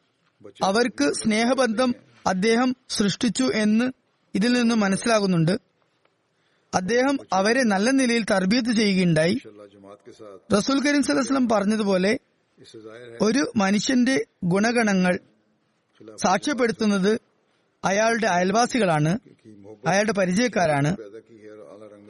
അവർക്ക് 0.63 1.13
സ്നേഹബന്ധം 1.13 1.95
അദ്ദേഹം 2.27 2.77
സൃഷ്ടിച്ചു 2.89 3.45
എന്ന് 3.55 3.93
ഇതിൽ 4.35 4.53
നിന്ന് 4.53 4.75
മനസ്സിലാകുന്നുണ്ട്. 4.75 5.59
അദ്ദേഹം 6.75 7.19
അവരെ 7.33 7.63
നല്ല 7.63 7.91
നിലയിൽ 7.91 8.25
തർബീത്ത് 8.25 8.73
ചെയ്യുകയുണ്ടായി. 8.77 9.39
റസൂൽ 10.57 10.83
കരീം 10.83 11.03
സലഹ്സ്ലം 11.03 11.49
പറഞ്ഞതുപോലെ 11.49 12.19
ഒരു 13.21 13.53
മനുഷ്യന്റെ 13.57 14.25
ഗുണഗണങ്ങൾ 14.45 15.19
സാക്ഷ്യപ്പെടുത്തുന്നത് 16.17 17.21
അയാളുടെ 17.85 18.27
അയൽവാസികളാണ് 18.27 19.19
അയാളുടെ 19.87 20.13
പരിചയക്കാരാണ്. 20.13 20.97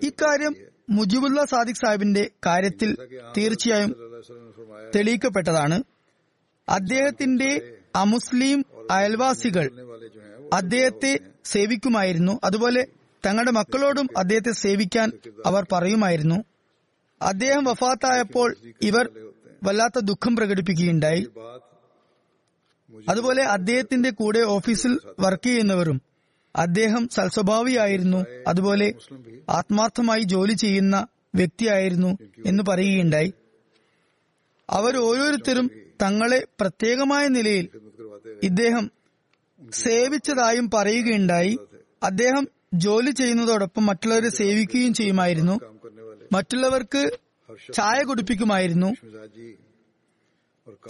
ഇക്കാര്യം 0.02 0.56
മുജീബുല്ല 0.90 1.44
സാദിഖ് 1.44 1.76
സാഹിബിന്റെ 1.76 2.30
കാര്യത്തിൽ 2.46 2.96
തീർച്ചയായും 3.36 3.90
തെളിയിക്കപ്പെട്ടതാണ്. 4.96 5.82
അദ്ദേഹത്തിന്റെ 6.68 7.78
അമുസ്ലിം 7.96 8.64
അയൽവാസികൾ 8.90 9.91
അദ്ദേഹത്തെ 10.52 11.18
സേവിക്കുമായിരുന്നു. 11.44 12.40
അതുപോലെ 12.44 12.86
തങ്ങളുടെ 13.26 13.50
മക്കളോടും 13.50 14.08
അദ്ദേഹത്തെ 14.16 14.52
സേവിക്കാൻ 14.52 15.10
അവർ 15.46 15.66
പറയുമായിരുന്നു. 15.72 16.44
അദ്ദേഹം 17.22 17.64
വഫാത്തായപ്പോൾ 17.64 18.56
ഇവർ 18.82 19.10
വല്ലാത്ത 19.64 19.98
ദുഃഖം 19.98 20.36
പ്രകടിപ്പിക്കുകയുണ്ടായി. 20.36 21.28
അതുപോലെ 23.08 23.42
അദ്ദേഹത്തിന്റെ 23.42 24.10
കൂടെ 24.10 24.40
ഓഫീസിൽ 24.40 24.98
വർക്ക് 25.20 25.46
ചെയ്യുന്നവരും 25.46 26.02
അദ്ദേഹം 26.56 27.08
സൽസ്വഭാവിയായിരുന്നു. 27.08 28.24
അതുപോലെ 28.48 28.92
ആത്മാർത്ഥമായി 29.48 30.20
ജോലി 30.20 30.52
ചെയ്യുന്ന 30.52 31.06
വ്യക്തിയായിരുന്നു 31.34 32.18
എന്ന് 32.46 32.62
പറയുകയുണ്ടായി. 32.68 33.32
അവർ 34.70 34.96
ഓരോരുത്തരും 34.96 35.70
തങ്ങളെ 36.02 36.46
പ്രത്യേകമായ 36.60 37.28
നിലയിൽ 37.28 37.68
ഇദ്ദേഹം 38.42 38.90
സേവിച്ചതായും 39.70 40.70
പറയുകയുണ്ടായി. 40.74 41.58
അദ്ദേഹം 42.02 42.48
ജോലി 42.74 43.10
ചെയ്യുന്നതോടൊപ്പം 43.10 43.86
മറ്റുള്ളവരെ 43.86 44.28
സേവിക്കുകയും 44.28 44.94
ചെയ്യുമായിരുന്നു. 44.94 45.60
മറ്റുള്ളവർക്ക് 46.32 47.18
ചായ 47.72 48.02
കുടിപ്പിക്കുമായിരുന്നു. 48.02 48.94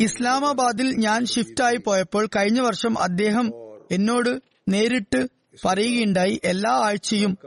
ഇസ്ലാമാബാദിൽ 0.01 0.97
ഞാൻ 0.97 1.27
ഷിഫ്റ്റായി 1.27 1.77
പോയപ്പോൾ 1.77 2.27
കഴിഞ്ഞ 2.27 2.61
വർഷം 2.61 2.99
അദ്ദേഹം 2.99 3.53
എന്നോട് 3.91 4.43
നേരിട്ട് 4.69 5.29
പറയുകയുണ്ടായി. 5.65 6.41
എല്ലാ 6.45 6.71
ആഴ്ചയും 6.71 7.39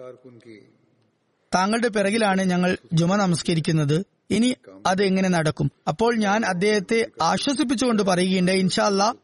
താങ്കളുടെ 1.56 1.88
പിറകിലാണ് 1.88 2.42
ഞങ്ങൾ 2.42 2.78
ജുമ 2.94 3.16
നമസ്കരിക്കുന്നത്. 3.16 4.06
ഇനി 4.30 4.56
അത് 4.86 5.04
എങ്ങനെ 5.04 5.30
നടക്കും? 5.30 5.72
അപ്പോൾ 5.88 6.16
ഞാൻ 6.16 6.46
അദ്ദേഹത്തെ 6.46 7.08
ആശ്വസിപ്പിച്ചുകൊണ്ട് 7.22 8.04
പറയുകയുണ്ടായി. 8.04 8.60
ഇൻഷാല്ല 8.60 9.16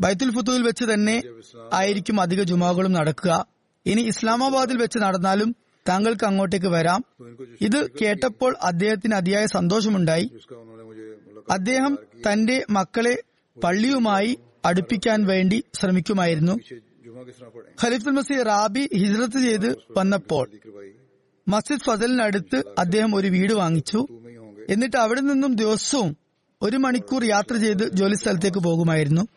ബൈത്തുൽ 0.00 0.30
ഫുത്തുവിൽ 0.34 0.62
വെച്ച് 0.62 0.84
തന്നെ 0.84 1.22
ആയിരിക്കും 1.72 2.20
അധിക 2.20 2.42
ജുമാകളും 2.42 2.92
നടക്കുക. 2.92 3.46
ഇനി 3.86 4.02
ഇസ്ലാമാബാദിൽ 4.02 4.76
വെച്ച് 4.76 4.98
നടന്നാലും 4.98 5.56
താങ്കൾക്ക് 5.88 6.24
അങ്ങോട്ടേക്ക് 6.24 6.66
വരാം. 6.66 7.04
ഇത് 7.60 7.90
കേട്ടപ്പോൾ 8.02 8.56
അദ്ദേഹത്തിന് 8.62 9.14
അതിയായ 9.14 9.46
സന്തോഷമുണ്ടായി. 9.46 10.30
അദ്ദേഹം 11.50 11.98
തന്റെ 12.26 12.64
മക്കളെ 12.70 13.22
പള്ളിയുമായി 13.64 14.38
അടുപ്പിക്കാൻ 14.64 15.26
വേണ്ടി 15.26 15.64
ശ്രമിക്കുമായിരുന്നു. 15.74 16.54
ഖലീഫുൽ 17.82 18.14
മസീഹ് 18.18 18.46
റാബി 18.46 18.88
ഹിജ്രത്ത് 18.94 19.38
ചെയ്ത് 19.38 19.76
വന്നപ്പോൾ 19.96 20.46
മസ്ജിദ് 21.48 21.84
ഫസലിനടുത്ത് 21.86 22.64
അദ്ദേഹം 22.78 23.14
ഒരു 23.14 23.28
വീട് 23.28 23.52
വാങ്ങിച്ചു. 23.52 24.00
എന്നിട്ട് 24.70 24.96
അവിടെ 24.96 25.20
നിന്നും 25.20 25.54
ദിവസവും 25.56 26.16
ഒരു 26.62 26.76
മണിക്കൂർ 26.76 27.24
യാത്ര 27.24 27.56
ചെയ്ത് 27.56 27.84
ജോലി 27.94 28.14
സ്ഥലത്തേക്ക് 28.14 28.58
പോകുമായിരുന്നു. 28.58 29.28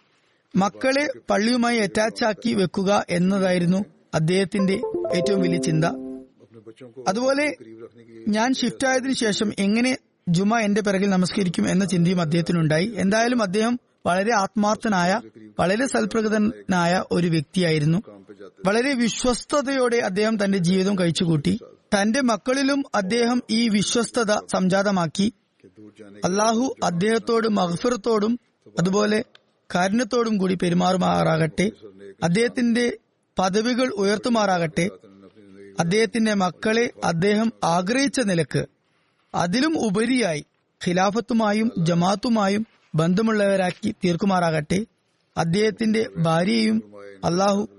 മക്കളെ 0.56 1.08
പള്ളിയുമായി 1.30 1.78
അറ്റാച്ചാക്കി 1.78 2.54
വെക്കുക 2.54 3.06
എന്നതായിരുന്നു 3.10 3.86
അദ്ദേഹത്തിന്റെ 4.14 4.74
ഏറ്റവും 5.16 5.42
വലിയ 5.42 5.58
ചിന്ത. 5.58 5.86
അതുപോലെ 7.08 7.56
ഞാൻ 8.28 8.54
ഷിഫ്റ്റ് 8.54 8.88
ആയതിനു 8.88 9.14
ശേഷം 9.14 9.54
എങ്ങനെ 9.60 9.98
ജുമ 10.30 10.60
എന്റെ 10.60 10.82
പിറകിൽ 10.82 11.10
നമസ്കരിക്കും 11.10 11.70
എന്ന 11.70 11.86
ചിന്തയും 11.86 12.22
അദ്ദേഹത്തിനുണ്ടായി. 12.22 12.94
എന്തായാലും 12.98 13.42
അദ്ദേഹം 13.42 13.80
വളരെ 14.06 14.34
ആത്മാർത്ഥനായ 14.34 15.22
വളരെ 15.60 15.86
സൽപ്രകൃതനായ 15.88 17.04
ഒരു 17.12 17.28
വ്യക്തിയായിരുന്നു. 17.28 17.98
വളരെ 18.66 18.94
വിശ്വസ്തയോടെ 18.94 19.98
അദ്ദേഹം 19.98 20.44
തന്റെ 20.44 20.58
ജീവിതം 20.58 21.00
കഴിച്ചുകൂട്ടി. 21.00 21.60
തന്റെ 21.96 22.22
മക്കളിലും 22.22 22.84
അദ്ദേഹം 22.96 23.44
ഈ 23.50 23.70
വിശ്വസ്തത 23.70 24.36
സംജാതമാക്കി. 24.52 25.34
അള്ളാഹു 26.26 26.76
അദ്ദേഹത്തോടും 26.84 27.56
മഹഫിറത്തോടും 27.56 28.40
അതുപോലെ 28.80 29.24
കാരുണ്യത്തോടും 29.76 30.38
കൂടി 30.38 30.56
പെരുമാറുമാറാകട്ടെ. 30.56 31.72
അദ്ദേഹത്തിന്റെ 32.24 32.98
പദവികൾ 33.40 33.88
ഉയർത്തുമാറാകട്ടെ. 33.88 34.90
അദ്ദേഹത്തിന്റെ 35.80 36.34
മക്കളെ 36.34 36.90
അദ്ദേഹം 37.04 37.54
ആഗ്രഹിച്ച 37.64 38.20
നിലയ്ക്ക് 38.20 38.66
അതിലും 39.36 39.80
ഉപരിയായി 39.80 40.46
ഖിലാഫത്തുമായും 40.88 41.72
ജമാത്തുമായും 41.78 42.68
ബന്ധമുള്ളവരാക്കി 42.96 43.92
തീർക്കുമാറാകട്ടെ. 43.92 44.86
അദ്ദേഹത്തിന്റെ 45.38 46.10
ഭാര്യയെയും 46.18 46.94
അള്ളാഹു 47.26 47.70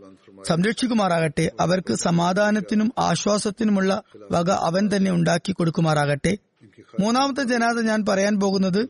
സംരക്ഷിക്കുമാറാകട്ടെ. 0.46 1.50
അവർക്ക് 1.60 1.94
സമാധാനത്തിനും 1.94 2.92
ആശ്വാസത്തിനുമുള്ള 2.98 4.02
വക 4.32 4.50
അവൻ 4.50 4.90
തന്നെ 4.96 5.10
ഉണ്ടാക്കി 5.10 5.52
കൊടുക്കുമാറാകട്ടെ. 5.52 6.38
മൂന്നാമത്തെ 7.00 7.42
ജനാഥ 7.42 7.80
ഞാൻ 7.80 8.04
പറയാൻ 8.08 8.40
പോകുന്നത് 8.40 8.88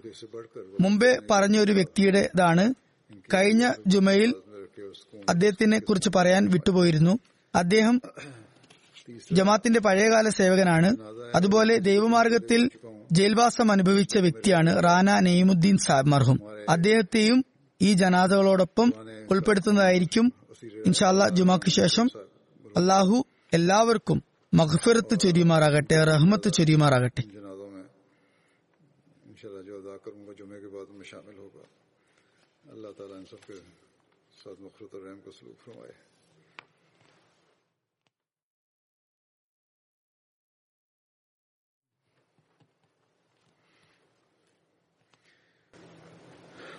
മുമ്പേ 0.80 1.18
പറഞ്ഞ 1.30 1.58
ഒരു 1.58 1.72
വ്യക്തിയുടേതാണ്. 1.72 2.74
കഴിഞ്ഞ 3.34 3.72
ജുമയിൽ 3.86 4.34
അദ്ദേഹത്തിനെ 5.28 5.78
കുറിച്ച് 5.78 6.10
പറയാൻ 6.16 6.48
വിട്ടുപോയിരുന്നു. 6.48 7.18
അദ്ദേഹം 7.54 8.02
ജമാത്തിന്റെ 9.32 9.80
പഴയകാല 9.80 10.28
സേവകനാണ്. 10.28 10.96
അതുപോലെ 11.34 11.76
ദൈവമാർഗത്തിൽ 11.76 12.70
ജയിൽവാസം 13.12 13.72
അനുഭവിച്ച 13.72 14.18
വ്യക്തിയാണ് 14.18 14.84
റാന 14.84 15.20
നെയ്മുദ്ദീൻ 15.20 15.78
സാബ് 15.78 16.08
മർഹും. 16.08 16.40
അദ്ദേഹത്തെയും 16.68 17.44
ഈ 17.82 17.92
ജനാഥകളോടൊപ്പം 17.92 18.92
ഉൾപ്പെടുത്തുന്നതായിരിക്കും 19.30 20.32
ഇൻഷാല്ല 20.86 21.28
ജുമാക്ക് 21.28 21.70
ശേഷം. 21.70 22.08
അള്ളാഹു 22.76 23.24
എല്ലാവർക്കും 23.52 24.22
മഹ്ഫിറത്ത് 24.54 25.18
ചൊരിയുമാറാകട്ടെ 25.18 26.04
റഹ്മത്ത് 26.04 26.52
ചൊരിയുമാറാകട്ടെ. 26.52 27.22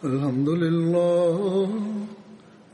الحمد 0.04 0.50
لله 0.50 1.70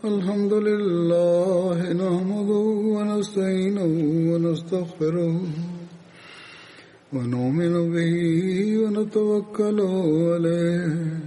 الحمد 0.05 0.53
لله 0.53 1.93
نحمده 1.93 2.65
ونستعينه 2.95 3.93
ونستغفره 4.31 5.41
ونؤمن 7.13 7.73
به 7.93 8.13
ونتوكل 8.81 9.81
عليه. 9.81 11.26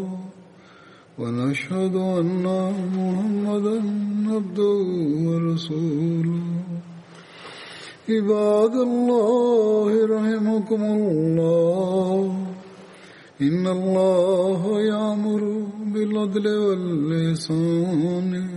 ونشهد 1.19 1.95
أن 1.95 2.45
محمدا 2.97 3.77
عبده 4.33 4.77
ورسوله. 5.27 6.41
عباد 8.09 8.75
الله 8.75 10.05
رحمكم 10.05 10.81
الله. 10.83 12.35
إن 13.41 13.67
الله 13.67 14.81
يأمر 14.81 15.41
بالعدل 15.93 16.47
واللسان 16.47 18.49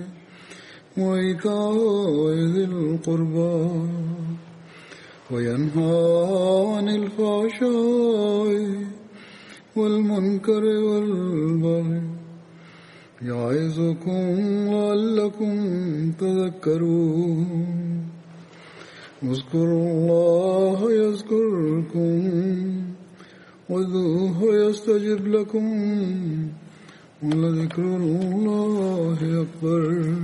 وإيتاء 0.98 2.34
ذي 2.54 2.64
القربى 2.64 3.70
وينهى 5.30 5.96
عن 6.76 6.88
الفحشاء 6.88 8.52
والمنكر 9.76 10.64
والبغي 10.64 12.13
يعظكم 13.24 14.24
لعلكم 14.70 15.54
تذكرون. 16.12 17.46
اذكروا 19.22 19.88
الله 19.90 20.92
يذكركم 20.92 22.20
وذوه 23.70 24.38
يستجب 24.42 25.28
لكم 25.28 25.66
ولذكر 27.22 27.82
الله 27.82 29.18
أكبر. 29.44 30.14